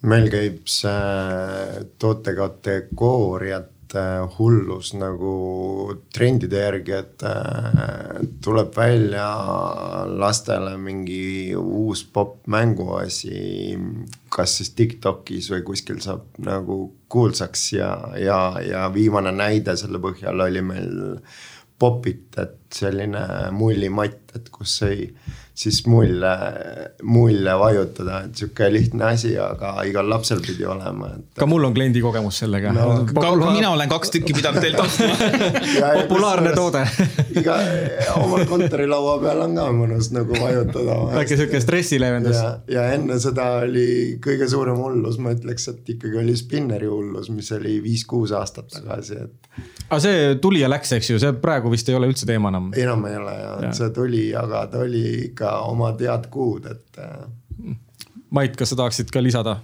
meil 0.00 0.30
käib 0.32 0.64
see 0.72 1.82
tootekategooriate 2.00 4.04
hullus 4.38 4.94
nagu 4.96 5.32
trendide 6.14 6.62
järgi, 6.62 6.94
et 6.96 7.20
tuleb 8.40 8.72
välja 8.72 9.26
lastele 10.08 10.78
mingi 10.80 11.52
uus 11.52 12.08
popp 12.08 12.48
mänguasi. 12.48 13.76
kas 14.32 14.56
siis 14.56 14.72
Tiktokis 14.78 15.50
või 15.52 15.60
kuskil 15.68 16.00
saab 16.00 16.24
nagu 16.40 16.96
kuulsaks 17.12 17.72
ja, 17.76 17.92
ja, 18.16 18.56
ja 18.64 18.88
viimane 18.94 19.36
näide 19.36 19.76
selle 19.76 20.00
põhjal 20.00 20.40
oli 20.48 20.64
meil 20.64 21.20
Popit, 21.80 22.36
et 22.38 22.76
selline 22.76 23.22
mullimatt, 23.56 24.34
et 24.36 24.50
kus 24.52 24.78
sai 24.82 25.06
siis 25.60 25.82
mulje, 25.86 26.30
mulje 27.02 27.54
vajutada, 27.58 28.22
et 28.24 28.38
sihuke 28.38 28.68
lihtne 28.72 29.04
asi, 29.10 29.34
aga 29.40 29.74
igal 29.88 30.08
lapsel 30.08 30.40
pidi 30.44 30.64
olema 30.64 31.10
et.... 31.18 31.24
ka 31.36 31.48
mul 31.48 31.66
on 31.68 31.74
kliendi 31.76 32.00
kogemus 32.00 32.38
sellega 32.40 32.72
no,. 32.72 32.86
ka, 33.10 33.32
mina 33.42 33.72
olen 33.74 33.90
kaks 33.90 34.14
tükki 34.14 34.36
pidanud 34.38 34.64
teilt 34.64 34.80
ostma 34.86 35.12
populaarne 36.00 36.54
toode 36.56 36.84
iga, 37.40 37.58
omal 38.22 38.46
kontorilaua 38.48 39.18
peal 39.24 39.42
on 39.44 39.58
ka 39.58 39.66
mõnus 39.76 40.08
nagu 40.16 40.38
vajutada. 40.38 40.96
väike 41.18 41.36
sihuke 41.36 41.60
stressileevendus. 41.60 42.38
ja, 42.38 42.54
ja 42.78 42.86
enne 42.96 43.20
seda 43.20 43.50
oli 43.66 44.16
kõige 44.24 44.48
suurem 44.48 44.80
hullus, 44.80 45.20
ma 45.20 45.34
ütleks, 45.36 45.68
et 45.74 45.92
ikkagi 45.96 46.22
oli 46.22 46.38
spinneri 46.40 46.88
hullus, 46.88 47.28
mis 47.34 47.52
oli 47.56 47.76
viis-kuus 47.84 48.32
aastat 48.36 48.72
tagasi, 48.78 49.20
et. 49.26 49.52
aga 49.90 50.00
see 50.06 50.24
tuli 50.40 50.64
ja 50.64 50.72
läks, 50.72 50.96
eks 50.96 51.12
ju, 51.12 51.20
see 51.20 51.36
praegu 51.44 51.72
vist 51.72 51.92
ei 51.92 52.00
ole 52.00 52.08
üldse 52.08 52.28
teema 52.28 52.48
enam. 52.54 52.72
enam 52.80 53.06
ei 53.12 53.20
ole 53.20 53.36
ja, 53.36 53.54
ja., 53.66 53.76
see 53.76 53.92
tuli, 53.92 54.24
aga 54.36 54.64
ta 54.72 54.86
oli 54.88 55.04
ikka 55.28 55.49
oma 55.58 55.92
tead 55.98 56.30
kuud, 56.30 56.66
et. 56.70 56.98
Äh, 56.98 57.76
Mait, 58.30 58.54
kas 58.56 58.70
sa 58.70 58.78
tahaksid 58.78 59.10
ka 59.10 59.22
lisada? 59.22 59.58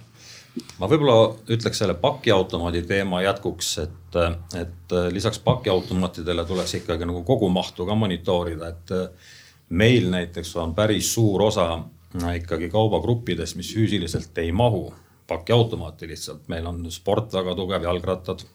ma 0.81 0.87
võib-olla 0.89 1.35
ütleks 1.53 1.81
selle 1.81 1.93
pakiautomaadi 2.01 2.81
teema 2.89 3.21
jätkuks, 3.21 3.71
et, 3.83 4.17
et 4.57 4.95
lisaks 5.13 5.39
pakiautomaatidele 5.45 6.45
tuleks 6.49 6.73
ikkagi 6.79 7.05
nagu 7.05 7.21
kogumahtu 7.27 7.85
ka 7.85 7.95
monitoorida, 7.95 8.71
et 8.73 8.95
meil 9.69 10.09
näiteks 10.09 10.55
on 10.57 10.73
päris 10.77 11.11
suur 11.13 11.45
osa 11.49 11.67
ikkagi 12.33 12.71
kaubagruppidest, 12.73 13.57
mis 13.59 13.69
füüsiliselt 13.75 14.37
ei 14.41 14.51
mahu 14.51 14.87
pakiautomaati 15.27 16.07
lihtsalt, 16.09 16.47
meil 16.49 16.65
on 16.65 16.85
sport 16.91 17.33
väga 17.37 17.55
tugev, 17.55 17.83
jalgrattad, 17.83 18.45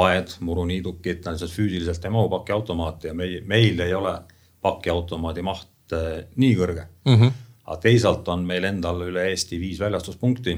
aed, 0.00 0.36
muruniidukid, 0.40 1.24
nad 1.24 1.36
lihtsalt 1.36 1.52
füüsiliselt 1.52 2.04
ei 2.04 2.16
mahu 2.16 2.32
pakiautomaati 2.38 3.12
ja 3.12 3.14
meil, 3.14 3.40
meil 3.44 3.80
ei 3.84 3.94
ole 3.94 4.18
pakiautomaadi 4.64 5.44
maht 5.44 5.68
Äh, 5.68 5.75
nii 5.92 6.54
kõrge 6.58 6.86
mm. 7.04 7.14
-hmm. 7.14 7.32
aga 7.64 7.76
teisalt 7.80 8.28
on 8.28 8.44
meil 8.46 8.64
endal 8.64 9.02
üle 9.06 9.28
Eesti 9.30 9.60
viis 9.60 9.80
väljastuspunkti, 9.80 10.56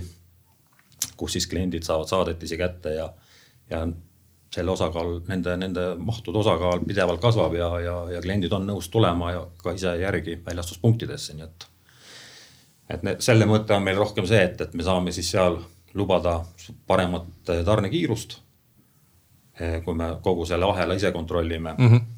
kus 1.16 1.32
siis 1.32 1.46
kliendid 1.46 1.82
saavad 1.82 2.08
saadetisi 2.08 2.56
kätte 2.56 2.94
ja, 2.94 3.12
ja 3.70 3.86
selle 4.54 4.70
osakaal, 4.70 5.20
nende, 5.28 5.56
nende 5.56 5.94
mahtude 6.00 6.38
osakaal 6.38 6.80
pidevalt 6.86 7.20
kasvab 7.20 7.54
ja, 7.54 7.68
ja, 7.80 7.96
ja 8.14 8.20
kliendid 8.24 8.52
on 8.52 8.66
nõus 8.66 8.88
tulema 8.88 9.32
ja 9.32 9.46
ka 9.62 9.74
ise 9.76 9.96
järgi 10.00 10.38
väljastuspunktidesse, 10.46 11.34
nii 11.36 11.44
et. 11.44 11.68
et 12.88 13.02
need, 13.02 13.20
selle 13.20 13.46
mõte 13.46 13.76
on 13.76 13.84
meil 13.84 14.00
rohkem 14.00 14.26
see, 14.26 14.40
et, 14.42 14.60
et 14.60 14.74
me 14.74 14.86
saame 14.86 15.12
siis 15.12 15.30
seal 15.30 15.60
lubada 15.94 16.40
paremat 16.86 17.26
tarnekiirust. 17.44 18.38
Eh, 19.58 19.80
kui 19.84 19.94
me 19.94 20.12
kogu 20.22 20.44
selle 20.46 20.68
ahela 20.70 20.94
ise 20.94 21.10
kontrollime 21.12 21.74
mm. 21.78 21.88
-hmm 21.88 22.17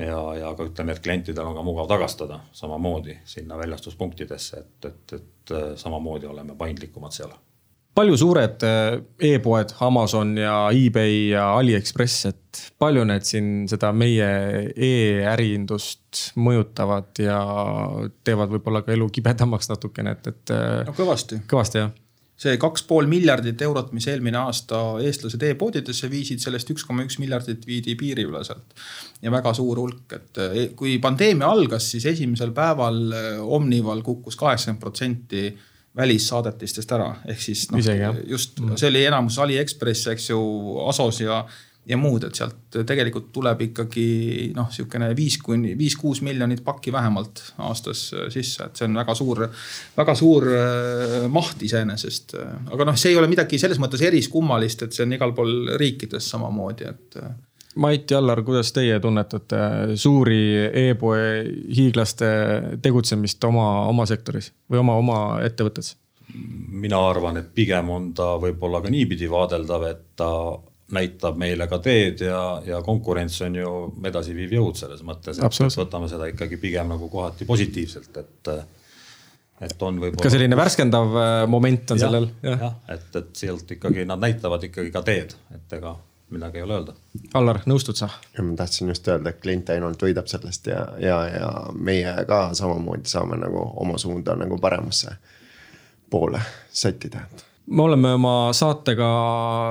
ja, 0.00 0.20
ja 0.38 0.54
ka 0.56 0.68
ütleme, 0.68 0.94
et 0.94 1.02
klientidel 1.04 1.50
on 1.50 1.56
ka 1.56 1.64
mugav 1.66 1.88
tagastada 1.90 2.40
samamoodi 2.56 3.18
sinna 3.28 3.58
väljastuspunktidesse, 3.58 4.62
et, 4.62 4.88
et, 4.90 5.20
et 5.20 5.54
äh, 5.54 5.68
samamoodi 5.76 6.26
oleme 6.26 6.56
paindlikumad 6.58 7.14
seal. 7.14 7.32
palju 7.98 8.16
suured 8.16 8.62
äh, 8.62 9.00
e-poed, 9.30 9.74
Amazon 9.80 10.36
ja 10.38 10.56
eBay 10.70 11.30
ja 11.32 11.48
Aliekspress, 11.58 12.26
et 12.30 12.64
palju 12.78 13.04
need 13.08 13.26
siin 13.26 13.52
seda 13.70 13.92
meie 13.92 14.28
e-äriindust 14.74 16.28
mõjutavad 16.38 17.22
ja 17.22 17.40
teevad 18.24 18.54
võib-olla 18.54 18.84
ka 18.86 18.94
elu 18.94 19.08
kibedamaks 19.18 19.72
natukene, 19.72 20.18
et, 20.18 20.30
et. 20.34 20.54
Äh, 20.54 20.84
no 20.86 20.94
kõvasti. 20.98 21.42
kõvasti 21.50 21.82
jah 21.84 21.96
see 22.38 22.58
kaks 22.60 22.84
pool 22.86 23.08
miljardit 23.10 23.62
eurot, 23.66 23.90
mis 23.96 24.06
eelmine 24.10 24.38
aasta 24.38 24.80
eestlased 25.04 25.42
e-poodidesse 25.48 26.10
viisid, 26.10 26.42
sellest 26.42 26.70
üks 26.74 26.86
koma 26.86 27.02
üks 27.06 27.18
miljardit 27.18 27.66
viidi 27.66 27.96
piiriüleselt. 27.98 28.76
ja 29.22 29.32
väga 29.34 29.54
suur 29.58 29.80
hulk, 29.82 30.04
et 30.14 30.42
e, 30.44 30.68
kui 30.78 30.98
pandeemia 31.02 31.50
algas, 31.50 31.90
siis 31.94 32.06
esimesel 32.06 32.54
päeval 32.54 33.00
e, 33.10 33.24
Omnival 33.58 34.04
kukkus 34.06 34.38
kaheksakümmend 34.38 34.82
protsenti 34.82 35.48
välissaadetistest 35.98 36.92
ära, 36.94 37.08
ehk 37.26 37.40
siis 37.42 37.64
noh, 37.72 37.82
just 38.28 38.60
mm. 38.60 38.76
see 38.78 38.90
oli 38.92 39.02
enamus 39.08 39.40
Aliekspress, 39.42 40.06
eks 40.12 40.30
ju, 40.30 40.38
Asos 40.86 41.18
ja 41.24 41.40
ja 41.88 41.96
muud, 41.96 42.24
et 42.28 42.36
sealt 42.36 42.78
tegelikult 42.86 43.30
tuleb 43.32 43.62
ikkagi 43.68 44.06
noh, 44.56 44.68
sihukene 44.72 45.10
viis 45.16 45.38
kuni 45.42 45.74
viis-kuus 45.78 46.20
miljonit 46.26 46.62
pakki 46.64 46.92
vähemalt 46.92 47.42
aastas 47.64 48.08
äh, 48.14 48.28
sisse, 48.32 48.68
et 48.68 48.78
see 48.78 48.88
on 48.88 48.98
väga 49.00 49.16
suur, 49.18 49.44
väga 49.96 50.14
suur 50.18 50.48
äh, 50.52 51.18
maht 51.32 51.62
iseenesest. 51.64 52.36
aga 52.72 52.88
noh, 52.90 52.98
see 52.98 53.14
ei 53.14 53.20
ole 53.20 53.30
midagi 53.30 53.60
selles 53.60 53.80
mõttes 53.80 54.04
eriskummalist, 54.04 54.84
et 54.84 54.96
see 54.96 55.06
on 55.06 55.14
igal 55.16 55.34
pool 55.36 55.76
riikides 55.80 56.32
samamoodi, 56.34 56.88
et. 56.88 57.20
Äh. 57.22 57.36
Mait 57.78 58.10
ja 58.10 58.18
Allar, 58.18 58.40
kuidas 58.42 58.72
teie 58.74 58.96
tunnetate 58.98 59.58
suuri 60.00 60.40
e-poe 60.66 61.20
hiiglaste 61.76 62.30
tegutsemist 62.82 63.44
oma, 63.46 63.68
oma 63.86 64.06
sektoris 64.08 64.50
või 64.72 64.82
oma, 64.82 64.96
oma 64.98 65.18
ettevõttes? 65.46 65.94
mina 66.68 66.98
arvan, 67.08 67.38
et 67.40 67.46
pigem 67.54 67.88
on 67.90 68.10
ta 68.16 68.34
võib-olla 68.40 68.82
ka 68.84 68.90
niipidi 68.92 69.30
vaadeldav, 69.30 69.86
et 69.88 70.02
ta 70.18 70.28
näitab 70.92 71.36
meile 71.36 71.66
ka 71.68 71.78
teed 71.84 72.22
ja, 72.24 72.40
ja 72.66 72.80
konkurents 72.84 73.40
on 73.44 73.56
ju 73.58 73.72
edasiviiv 74.08 74.54
jõud 74.56 74.78
selles 74.78 75.04
mõttes, 75.04 75.40
et 75.40 75.78
võtame 75.78 76.08
seda 76.08 76.30
ikkagi 76.32 76.56
pigem 76.60 76.88
nagu 76.94 77.10
kohati 77.12 77.48
positiivselt, 77.48 78.16
et 78.16 78.52
et 79.60 79.82
on 79.82 79.96
võib-olla. 79.98 80.22
ka 80.22 80.30
selline 80.30 80.56
värskendav 80.58 81.16
äh, 81.18 81.40
moment 81.50 81.90
on 81.90 81.98
ja, 81.98 82.06
sellel. 82.06 82.28
jah 82.46 82.60
ja,, 82.62 82.74
et, 82.94 83.08
et 83.18 83.40
sealt 83.40 83.72
ikkagi 83.74 84.04
nad 84.08 84.22
näitavad 84.22 84.64
ikkagi 84.68 84.92
ka 84.94 85.02
teed, 85.06 85.34
et 85.54 85.74
ega 85.78 85.96
midagi 86.30 86.60
ei 86.60 86.64
ole 86.66 86.76
öelda. 86.76 86.94
Allar, 87.40 87.62
nõustud 87.66 87.98
sa? 87.98 88.10
ma 88.38 88.54
tahtsin 88.56 88.92
just 88.92 89.08
öelda, 89.08 89.32
et 89.32 89.42
klient 89.42 89.72
ainult 89.74 90.02
võidab 90.04 90.30
sellest 90.30 90.70
ja, 90.70 90.84
ja, 91.02 91.18
ja 91.32 91.50
meie 91.74 92.14
ka 92.28 92.48
samamoodi 92.58 93.10
saame 93.10 93.40
nagu 93.40 93.64
oma 93.82 93.98
suunda 93.98 94.36
nagu 94.38 94.60
paremasse 94.62 95.16
poole 96.10 96.40
sättida 96.72 97.26
me 97.68 97.84
oleme 97.84 98.12
oma 98.16 98.34
saatega 98.56 99.08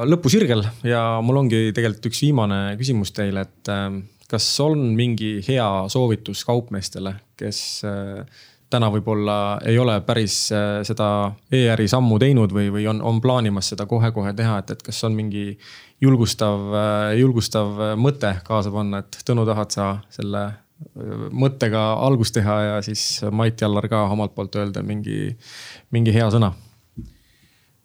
lõpusirgel 0.08 0.64
ja 0.88 1.02
mul 1.26 1.41
ongi 1.43 1.72
tegelikult 1.76 2.12
üks 2.12 2.22
viimane 2.26 2.60
küsimus 2.80 3.14
teile, 3.16 3.48
et 3.48 3.72
äh, 3.74 3.88
kas 4.30 4.50
on 4.64 4.91
mingi 4.98 5.38
hea 5.48 5.68
soovitus 5.91 6.43
kaupmeestele, 6.48 7.16
kes 7.39 7.62
äh, 7.88 8.43
täna 8.72 8.91
võib-olla 8.93 9.38
ei 9.66 9.80
ole 9.82 9.98
päris 10.06 10.38
äh, 10.56 10.84
seda 10.88 11.10
e-äri 11.54 11.88
sammu 11.89 12.20
teinud 12.22 12.54
või, 12.54 12.70
või 12.74 12.86
on, 12.91 13.02
on 13.02 13.22
plaanimas 13.24 13.74
seda 13.74 13.88
kohe-kohe 13.89 14.36
teha, 14.38 14.62
et, 14.62 14.76
et 14.76 14.86
kas 14.86 15.02
on 15.08 15.18
mingi 15.18 15.50
julgustav, 16.04 16.70
julgustav 17.18 17.98
mõte 17.98 18.36
kaasa 18.45 18.72
panna, 18.74 19.02
et 19.02 19.24
Tõnu, 19.26 19.48
tahad 19.50 19.74
sa 19.74 19.89
selle 20.14 20.45
mõttega 21.34 21.82
algust 22.06 22.36
teha 22.38 22.58
ja 22.62 22.76
siis 22.86 23.24
Mait 23.34 23.58
Jallar 23.58 23.88
ka 23.89 24.04
omalt 24.14 24.36
poolt 24.38 24.60
öelda 24.62 24.84
mingi, 24.86 25.32
mingi 25.89 26.14
hea 26.14 26.30
sõna 26.30 26.52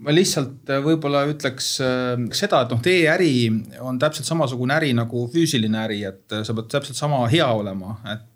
ma 0.03 0.15
lihtsalt 0.15 0.71
äh, 0.71 0.81
võib-olla 0.83 1.23
ütleks 1.31 1.69
äh, 1.85 2.15
seda, 2.35 2.63
et 2.65 2.75
noh, 2.75 2.83
e-äri 2.93 3.33
on 3.83 4.01
täpselt 4.03 4.29
samasugune 4.29 4.75
äri 4.77 4.93
nagu 4.99 5.27
füüsiline 5.33 5.83
äri, 5.85 6.01
et 6.09 6.35
äh, 6.35 6.45
sa 6.47 6.57
pead 6.57 6.71
täpselt 6.73 6.99
sama 6.99 7.23
hea 7.33 7.47
olema, 7.55 7.97
et 8.11 8.32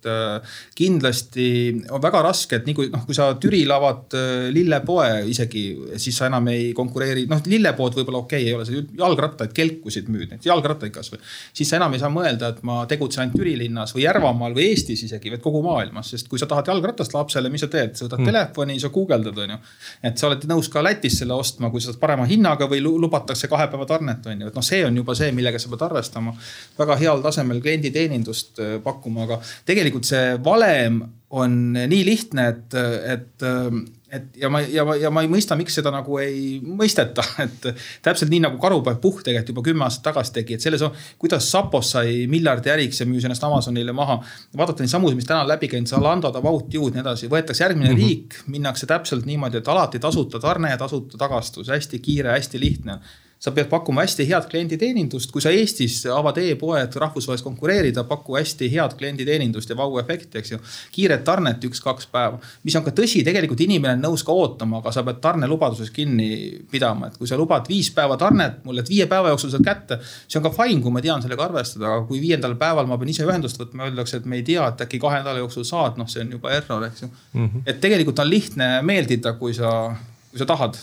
kindlasti 0.76 1.48
on 1.94 2.02
väga 2.02 2.22
raske, 2.26 2.60
et 2.60 2.68
nii 2.68 2.76
kui 2.76 2.90
noh, 2.92 3.04
kui 3.08 3.16
sa 3.16 3.28
Türil 3.40 3.72
avad 3.74 4.14
lillepoe 4.54 5.24
isegi, 5.32 5.64
siis 6.00 6.16
sa 6.18 6.30
enam 6.30 6.46
ei 6.52 6.70
konkureeri, 6.76 7.26
noh 7.30 7.42
lillepood 7.46 7.98
võib-olla 7.98 8.22
okei 8.24 8.46
okay,, 8.46 8.50
ei 8.52 8.56
ole, 8.56 8.66
sa 8.68 9.02
jalgrattaid, 9.02 9.54
kelkusid 9.56 10.10
müüd, 10.12 10.30
neid 10.32 10.46
jalgrattaid 10.46 10.94
kasvõi. 10.94 11.20
siis 11.56 11.70
sa 11.70 11.80
enam 11.80 11.96
ei 11.96 12.02
saa 12.02 12.12
mõelda, 12.12 12.52
et 12.54 12.62
ma 12.66 12.82
tegutsen 12.90 13.26
ainult 13.26 13.40
Türi 13.40 13.56
linnas 13.60 13.94
või 13.96 14.06
Järvamaal 14.06 14.56
või 14.56 14.70
Eestis 14.70 15.04
isegi, 15.08 15.32
vaid 15.34 15.44
kogu 15.44 15.64
maailmas, 15.66 16.12
sest 16.14 16.30
kui 16.30 16.40
sa 16.40 16.48
tahad 16.50 16.70
jalgratast 16.70 17.14
lapsele, 17.16 17.50
mis 17.52 17.64
sa 17.64 17.70
teed, 17.72 17.96
sa 17.98 18.06
võtad 18.06 18.22
mm. 18.22 18.30
telefoni, 18.30 18.78
sa 18.80 18.92
guugeldad, 18.94 19.42
on 19.44 19.56
ju. 19.56 19.60
et 20.06 20.18
sa 20.18 20.30
oled 20.30 20.48
nõus 20.50 20.70
ka 20.72 20.84
Lätis 20.84 21.20
selle 21.20 21.34
ostma 21.36 21.56
ostma, 21.56 21.70
kui 21.70 21.80
sa 21.80 21.90
saad 21.90 22.00
parema 22.00 22.26
hinnaga 22.28 22.68
või 22.68 22.82
lubatakse 22.84 23.48
kahe 23.48 23.68
päeva 23.70 23.86
tarnet, 23.88 24.26
on 24.26 24.40
ju, 24.40 24.50
et 24.50 24.56
noh, 24.56 24.64
see 24.64 24.82
on 24.86 24.96
juba 24.96 25.14
see, 25.16 25.32
millega 25.32 25.58
sa 25.58 25.70
pead 25.72 25.84
arvestama. 25.86 26.34
väga 26.78 26.96
heal 27.00 27.22
tasemel 27.22 27.60
klienditeenindust 27.64 28.60
äh, 28.60 28.76
pakkuma, 28.82 29.24
aga 29.24 29.40
tegelikult 29.64 29.95
see 30.04 30.36
valem 30.44 31.02
on 31.30 31.72
nii 31.72 32.04
lihtne, 32.06 32.48
et, 32.48 32.74
et 33.12 33.46
et 34.16 34.36
ja 34.38 34.48
ma, 34.52 34.60
ja 34.60 34.84
ma, 34.86 34.94
ja 35.00 35.10
ma 35.10 35.22
ei 35.24 35.30
mõista, 35.30 35.56
miks 35.58 35.74
seda 35.78 35.90
nagu 35.90 36.18
ei 36.22 36.60
mõisteta, 36.62 37.24
et 37.44 37.66
täpselt 38.04 38.30
nii 38.30 38.44
nagu 38.44 38.60
Karupoeg 38.62 39.00
Puhh 39.02 39.22
tegelikult 39.26 39.52
juba 39.52 39.64
kümme 39.66 39.86
aastat 39.86 40.06
tagasi 40.10 40.34
tegi, 40.36 40.56
et 40.56 40.64
selles 40.64 40.84
on, 40.86 40.94
kuidas 41.20 41.48
Sapos 41.50 41.90
sai 41.96 42.24
miljardi 42.30 42.70
äriks 42.72 43.02
ja 43.02 43.08
müüs 43.08 43.26
ennast 43.26 43.44
Amazonile 43.46 43.94
maha. 43.96 44.20
vaadata 44.56 44.84
neid 44.84 44.94
samu, 44.94 45.10
mis 45.16 45.26
täna 45.28 45.42
on 45.42 45.50
läbi 45.50 45.70
käinud, 45.72 45.90
Zalando, 45.90 46.30
About 46.30 46.74
You 46.74 46.88
ja 46.88 46.96
nii 46.96 47.04
edasi, 47.04 47.30
võetakse 47.32 47.66
järgmine 47.66 47.90
mm 47.90 47.96
-hmm. 47.96 48.06
riik, 48.06 48.40
minnakse 48.46 48.86
täpselt 48.86 49.26
niimoodi, 49.26 49.58
et 49.58 49.68
alati 49.68 49.98
tasuta 49.98 50.40
tarne, 50.40 50.76
tasuta 50.78 51.18
tagastus, 51.18 51.68
hästi 51.68 51.98
kiire, 51.98 52.36
hästi 52.38 52.60
lihtne 52.60 53.00
sa 53.38 53.52
pead 53.52 53.68
pakkuma 53.68 54.00
hästi 54.04 54.24
head 54.30 54.46
klienditeenindust, 54.50 55.30
kui 55.32 55.42
sa 55.44 55.52
Eestis 55.52 55.98
avad 56.08 56.38
e-poe, 56.40 56.78
et 56.80 56.94
rahvusvaheliselt 56.96 57.44
konkureerida, 57.44 58.06
paku 58.08 58.38
hästi 58.38 58.68
head 58.72 58.96
klienditeenindust 58.96 59.70
ja 59.70 59.76
vau-efekti, 59.76 60.40
eks 60.40 60.54
ju. 60.54 60.60
kiiret 60.94 61.24
tarnet 61.24 61.64
üks-kaks 61.68 62.08
päeva, 62.12 62.40
mis 62.64 62.76
on 62.78 62.86
ka 62.86 62.94
tõsi, 62.96 63.20
tegelikult 63.26 63.60
inimene 63.66 63.98
on 63.98 64.06
nõus 64.08 64.24
ka 64.26 64.32
ootama, 64.32 64.80
aga 64.80 64.94
sa 64.94 65.04
pead 65.06 65.20
tarnelubaduses 65.24 65.92
kinni 65.92 66.30
pidama, 66.72 67.10
et 67.10 67.20
kui 67.20 67.28
sa 67.28 67.36
lubad 67.36 67.68
viis 67.68 67.92
päeva 67.94 68.16
tarnet 68.20 68.64
mulle, 68.64 68.84
et 68.86 68.90
viie 68.92 69.08
päeva 69.10 69.34
jooksul 69.34 69.52
saad 69.52 69.68
kätte. 69.68 70.00
see 70.26 70.40
on 70.40 70.48
ka 70.48 70.54
fine, 70.56 70.80
kui 70.80 70.96
ma 70.96 71.04
tean 71.04 71.22
sellega 71.22 71.44
arvestada, 71.50 71.92
aga 71.92 72.08
kui 72.08 72.22
viiendal 72.24 72.56
päeval 72.56 72.88
ma 72.88 72.96
pean 72.96 73.12
ise 73.12 73.28
ühendust 73.28 73.60
võtma, 73.60 73.90
öeldakse, 73.90 74.22
et 74.22 74.26
me 74.26 74.40
ei 74.40 74.48
tea, 74.48 74.64
et 74.64 74.84
äkki 74.88 75.02
kahe 75.02 75.20
nädala 75.20 75.44
jooksul 75.44 75.68
saad, 75.68 76.00
noh, 76.00 76.08
see 76.08 76.24
on 76.24 76.32
juba 76.38 76.56
error, 76.56 76.88
eks 76.88 77.04
ju 77.04 77.08
mm. 77.08 77.46
-hmm. 77.46 77.62
et 77.66 77.80
tegelikult 77.80 78.18
on 78.24 78.30
lihtne 78.30 78.82
meeldida, 78.82 79.36
kui 79.36 79.54
sa, 79.54 79.92
kui 80.30 80.40
sa 80.40 80.48
tahad 80.48 80.80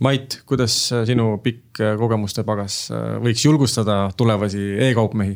Mait, 0.00 0.42
kuidas 0.48 0.74
sinu 1.04 1.34
pikk 1.44 1.76
kogemuste 2.00 2.40
pagas 2.48 2.86
äh, 2.88 3.18
võiks 3.20 3.42
julgustada 3.44 4.06
tulevasi 4.16 4.62
e-kaupmehi? 4.88 5.34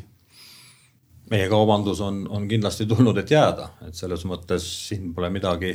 meie 1.30 1.48
kaubandus 1.48 2.00
on, 2.04 2.22
on 2.32 2.46
kindlasti 2.48 2.86
tulnud, 2.88 3.16
et 3.20 3.30
jääda, 3.32 3.66
et 3.88 3.96
selles 3.96 4.22
mõttes 4.28 4.64
siin 4.88 5.10
pole 5.16 5.28
midagi, 5.32 5.72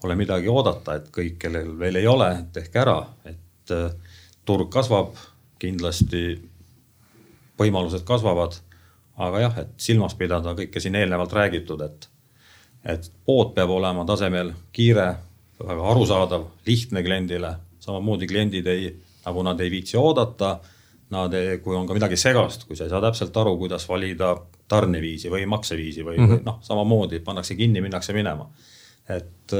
pole 0.00 0.16
midagi 0.16 0.48
oodata, 0.48 0.96
et 0.98 1.06
kõik, 1.12 1.36
kellel 1.40 1.70
veel 1.80 2.00
ei 2.00 2.08
ole, 2.08 2.28
tehke 2.52 2.80
ära, 2.82 2.96
et 3.28 3.72
äh, 3.72 4.16
turg 4.48 4.68
kasvab, 4.72 5.14
kindlasti 5.60 6.22
võimalused 7.60 8.04
kasvavad. 8.08 8.58
aga 9.16 9.40
jah, 9.40 9.56
et 9.64 9.70
silmas 9.76 10.14
pidada 10.14 10.52
kõike 10.54 10.80
siin 10.80 10.94
eelnevalt 11.00 11.32
räägitud, 11.32 11.80
et, 11.80 12.10
et 12.84 13.08
pood 13.24 13.54
peab 13.54 13.70
olema 13.70 14.04
tasemel 14.04 14.52
kiire, 14.72 15.08
väga 15.64 15.88
arusaadav, 15.94 16.44
lihtne 16.66 17.02
kliendile 17.02 17.54
samamoodi 17.88 18.28
kliendid 18.30 18.66
ei, 18.70 18.90
nagu 19.24 19.44
nad 19.46 19.60
ei 19.60 19.72
viitsi 19.72 19.96
oodata. 20.00 20.58
Nad, 21.08 21.32
kui 21.64 21.72
on 21.72 21.86
ka 21.88 21.94
midagi 21.96 22.18
segast, 22.20 22.66
kui 22.68 22.76
sa 22.76 22.84
ei 22.84 22.90
saa 22.92 23.00
täpselt 23.00 23.36
aru, 23.40 23.54
kuidas 23.56 23.86
valida 23.88 24.34
tarneviisi 24.68 25.30
või 25.32 25.46
makseviisi 25.48 26.04
või 26.04 26.18
mm 26.18 26.26
-hmm. 26.26 26.42
noh, 26.44 26.58
samamoodi 26.60 27.22
pannakse 27.24 27.56
kinni, 27.56 27.80
minnakse 27.80 28.12
minema. 28.12 28.50
et 29.08 29.54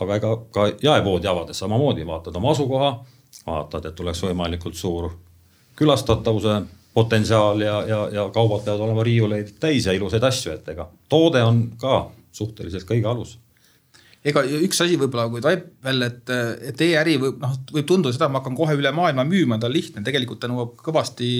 aga 0.00 0.16
ega 0.16 0.32
ka 0.52 0.66
jaepoodi 0.82 1.26
avades 1.26 1.58
samamoodi 1.58 2.06
vaatad 2.06 2.36
oma 2.36 2.50
asukoha, 2.50 2.90
vaatad, 3.46 3.84
et 3.84 4.00
oleks 4.00 4.22
võimalikult 4.22 4.74
suur 4.74 5.10
külastatavuse 5.76 6.60
potentsiaal 6.94 7.60
ja, 7.60 7.80
ja, 7.88 8.08
ja 8.12 8.28
kaubad 8.32 8.64
peavad 8.64 8.80
olema 8.86 9.02
riiuleid 9.04 9.56
täis 9.60 9.86
ja 9.86 9.92
ilusaid 9.92 10.22
asju, 10.24 10.52
et 10.52 10.68
ega 10.68 10.88
toode 11.08 11.42
on 11.42 11.62
ka 11.80 12.06
suhteliselt 12.32 12.86
kõige 12.88 13.10
alus 13.10 13.36
ega 14.26 14.42
üks 14.66 14.80
asi 14.82 14.96
võib-olla, 14.98 15.28
kui 15.30 15.42
taip 15.44 15.66
veel, 15.86 16.02
et, 16.06 16.32
et 16.70 16.82
e-äri 16.82 17.16
võib 17.22 17.38
noh, 17.42 17.54
võib 17.72 17.86
tunduda 17.88 18.14
seda, 18.14 18.26
et 18.26 18.34
ma 18.34 18.40
hakkan 18.40 18.56
kohe 18.58 18.74
üle 18.78 18.90
maailma 18.94 19.24
müüma, 19.28 19.58
ta 19.62 19.68
on 19.68 19.74
lihtne, 19.74 20.02
tegelikult 20.06 20.40
ta 20.42 20.50
nõuab 20.50 20.74
kõvasti 20.82 21.30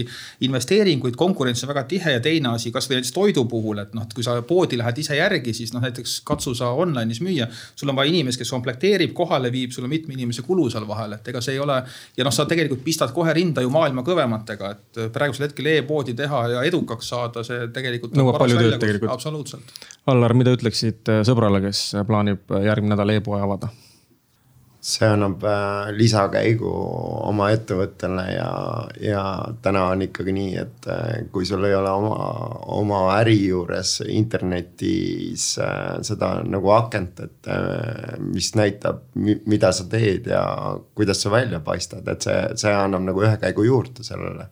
investeeringuid, 0.46 1.16
konkurents 1.18 1.64
on 1.64 1.72
väga 1.72 1.86
tihe 1.90 2.16
ja 2.16 2.22
teine 2.22 2.52
asi, 2.54 2.70
kasvõi 2.74 3.00
näiteks 3.00 3.14
toidu 3.16 3.46
puhul, 3.50 3.80
et 3.82 3.94
noh, 3.96 4.06
et 4.06 4.14
kui 4.14 4.24
sa 4.26 4.36
poodi 4.46 4.78
lähed 4.78 5.00
ise 5.02 5.18
järgi, 5.18 5.54
siis 5.56 5.74
noh, 5.74 5.82
näiteks 5.84 6.20
katsu 6.26 6.54
sa 6.58 6.70
online'is 6.78 7.22
müüa. 7.24 7.48
sul 7.76 7.90
on 7.90 7.98
vaja 7.98 8.12
inimest, 8.12 8.38
kes 8.40 8.54
komplekteerib, 8.54 9.14
kohale 9.16 9.50
viib, 9.52 9.74
sul 9.74 9.88
on 9.88 9.92
mitme 9.92 10.14
inimese 10.14 10.46
kulu 10.46 10.68
seal 10.70 10.86
vahel, 10.88 11.18
et 11.18 11.28
ega 11.32 11.42
see 11.42 11.56
ei 11.56 11.62
ole. 11.62 11.82
ja 12.16 12.24
noh, 12.24 12.34
sa 12.34 12.46
tegelikult 12.46 12.84
pistad 12.84 13.12
kohe 13.16 13.34
rinda 13.34 13.64
ju 13.64 13.72
maailma 13.74 14.06
kõvematega, 14.06 14.70
et 14.76 15.02
praegusel 15.12 15.48
hetkel 15.48 15.72
e-poodi 15.74 16.14
teha 16.14 16.46
ja 16.54 16.64
edukaks 16.70 17.10
saada, 17.14 17.44
see 17.46 17.66
tegelikult. 17.74 18.14
nõuab 18.14 18.38
palju 18.38 18.62
tööd 18.62 18.78
tegelikult. 18.78 19.12
absoluutselt. 19.12 19.76
Allar, 20.06 20.36
mida 20.38 20.52
ütleksid 20.54 21.08
sõbrale, 21.26 21.58
kes 21.64 21.80
plaanib 22.06 22.52
järgmine 22.62 22.75
nädal 22.84 23.14
e-poe 23.16 23.40
avada? 23.40 23.72
see 24.86 25.06
annab 25.10 25.42
äh, 25.42 25.88
lisakäigu 25.98 26.70
oma 27.26 27.48
ettevõttele 27.50 28.22
ja, 28.30 28.50
ja 29.02 29.22
täna 29.62 29.88
on 29.90 30.04
ikkagi 30.06 30.34
nii, 30.36 30.52
et 30.60 30.86
äh, 30.92 31.08
kui 31.32 31.46
sul 31.48 31.66
ei 31.66 31.74
ole 31.74 31.90
oma, 31.90 32.28
oma 32.76 33.00
äri 33.16 33.34
juures 33.48 33.96
internetis 34.06 35.48
äh, 35.58 35.96
seda 36.06 36.36
nagu 36.46 36.70
akent, 36.76 37.24
et 37.26 37.50
mis 38.22 38.52
näitab, 38.58 39.02
mida 39.16 39.72
sa 39.74 39.88
teed 39.90 40.30
ja 40.30 40.44
kuidas 40.94 41.24
sa 41.24 41.34
välja 41.34 41.60
paistad, 41.66 42.06
et 42.06 42.22
see, 42.28 42.38
see 42.62 42.78
annab 42.78 43.08
nagu 43.08 43.26
ühe 43.26 43.34
käigu 43.42 43.66
juurde 43.66 44.06
sellele 44.06 44.50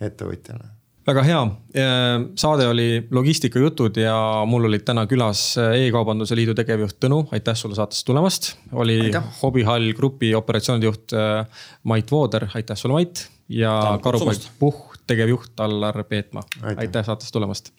ettevõtjale 0.00 0.77
väga 1.08 1.22
hea, 1.24 1.40
saade 2.38 2.66
oli 2.68 2.88
logistikajutud 3.14 3.96
ja 4.02 4.16
mul 4.48 4.68
olid 4.68 4.84
täna 4.86 5.06
külas 5.08 5.54
E-kaubanduse 5.56 6.36
Liidu 6.36 6.54
tegevjuht 6.58 6.98
Tõnu, 7.00 7.22
aitäh 7.32 7.56
sulle 7.56 7.78
saatesse 7.78 8.04
tulemast. 8.08 8.50
oli 8.72 8.98
Hobihall 9.40 9.94
Grupi 9.96 10.34
operatsioonide 10.36 10.88
juht 10.90 11.16
äh, 11.16 11.46
Mait 11.88 12.12
Vooder, 12.12 12.48
aitäh 12.54 12.76
sulle, 12.76 12.98
Mait. 12.98 13.24
ja 13.48 13.72
Karupoeg 14.02 14.50
Puhh, 14.58 14.98
tegevjuht 15.08 15.60
Allar 15.64 16.02
Peetmaa, 16.04 16.42
aitäh. 16.76 17.04
Saatesse 17.06 17.32
tulemast. 17.32 17.72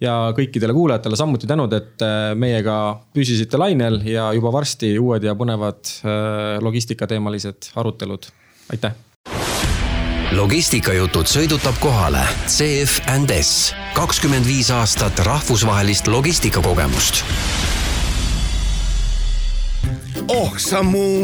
ja 0.00 0.32
kõikidele 0.36 0.76
kuulajatele 0.76 1.18
samuti 1.18 1.50
tänud, 1.50 1.72
et 1.74 2.06
äh, 2.06 2.30
meiega 2.38 2.76
püsisite 3.14 3.58
lainel 3.58 3.98
ja 4.06 4.30
juba 4.36 4.54
varsti 4.54 4.94
uued 4.98 5.26
ja 5.26 5.34
põnevad 5.34 5.82
äh, 6.04 6.62
logistikateemalised 6.62 7.72
arutelud, 7.82 8.30
aitäh 8.70 8.94
logistikajutud 10.34 11.28
sõidutab 11.30 11.76
kohale 11.78 12.22
CF 12.50 12.98
and 13.12 13.30
S, 13.30 13.70
kakskümmend 13.94 14.46
viis 14.48 14.72
aastat 14.74 15.20
rahvusvahelist 15.26 16.10
logistikakogemust. 16.10 17.22
oh 20.26 20.56
sa 20.58 20.82
mu 20.82 21.22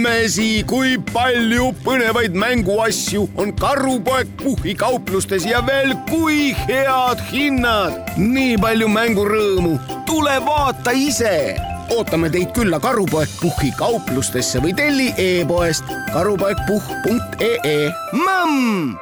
mesi, 0.00 0.64
kui 0.64 0.96
palju 1.12 1.74
põnevaid 1.84 2.32
mänguasju 2.32 3.26
on 3.36 3.52
Karupoeg 3.52 4.30
Puhhi 4.40 4.74
kauplustes 4.74 5.44
ja 5.44 5.60
veel 5.66 5.92
kui 6.08 6.54
head 6.64 7.20
hinnad. 7.28 8.16
nii 8.16 8.56
palju 8.56 8.88
mängurõõmu, 8.88 9.76
tule 10.08 10.38
vaata 10.46 10.96
ise 10.96 11.69
ootame 11.90 12.30
teid 12.30 12.52
külla 12.56 12.80
Karupoeg 12.82 13.30
Puhhi 13.40 13.72
kauplustesse 13.78 14.62
või 14.62 14.74
telli 14.76 15.10
e-poest 15.18 15.86
karupoegpuhh.ee. 16.14 17.78
Mõmm 18.16 18.96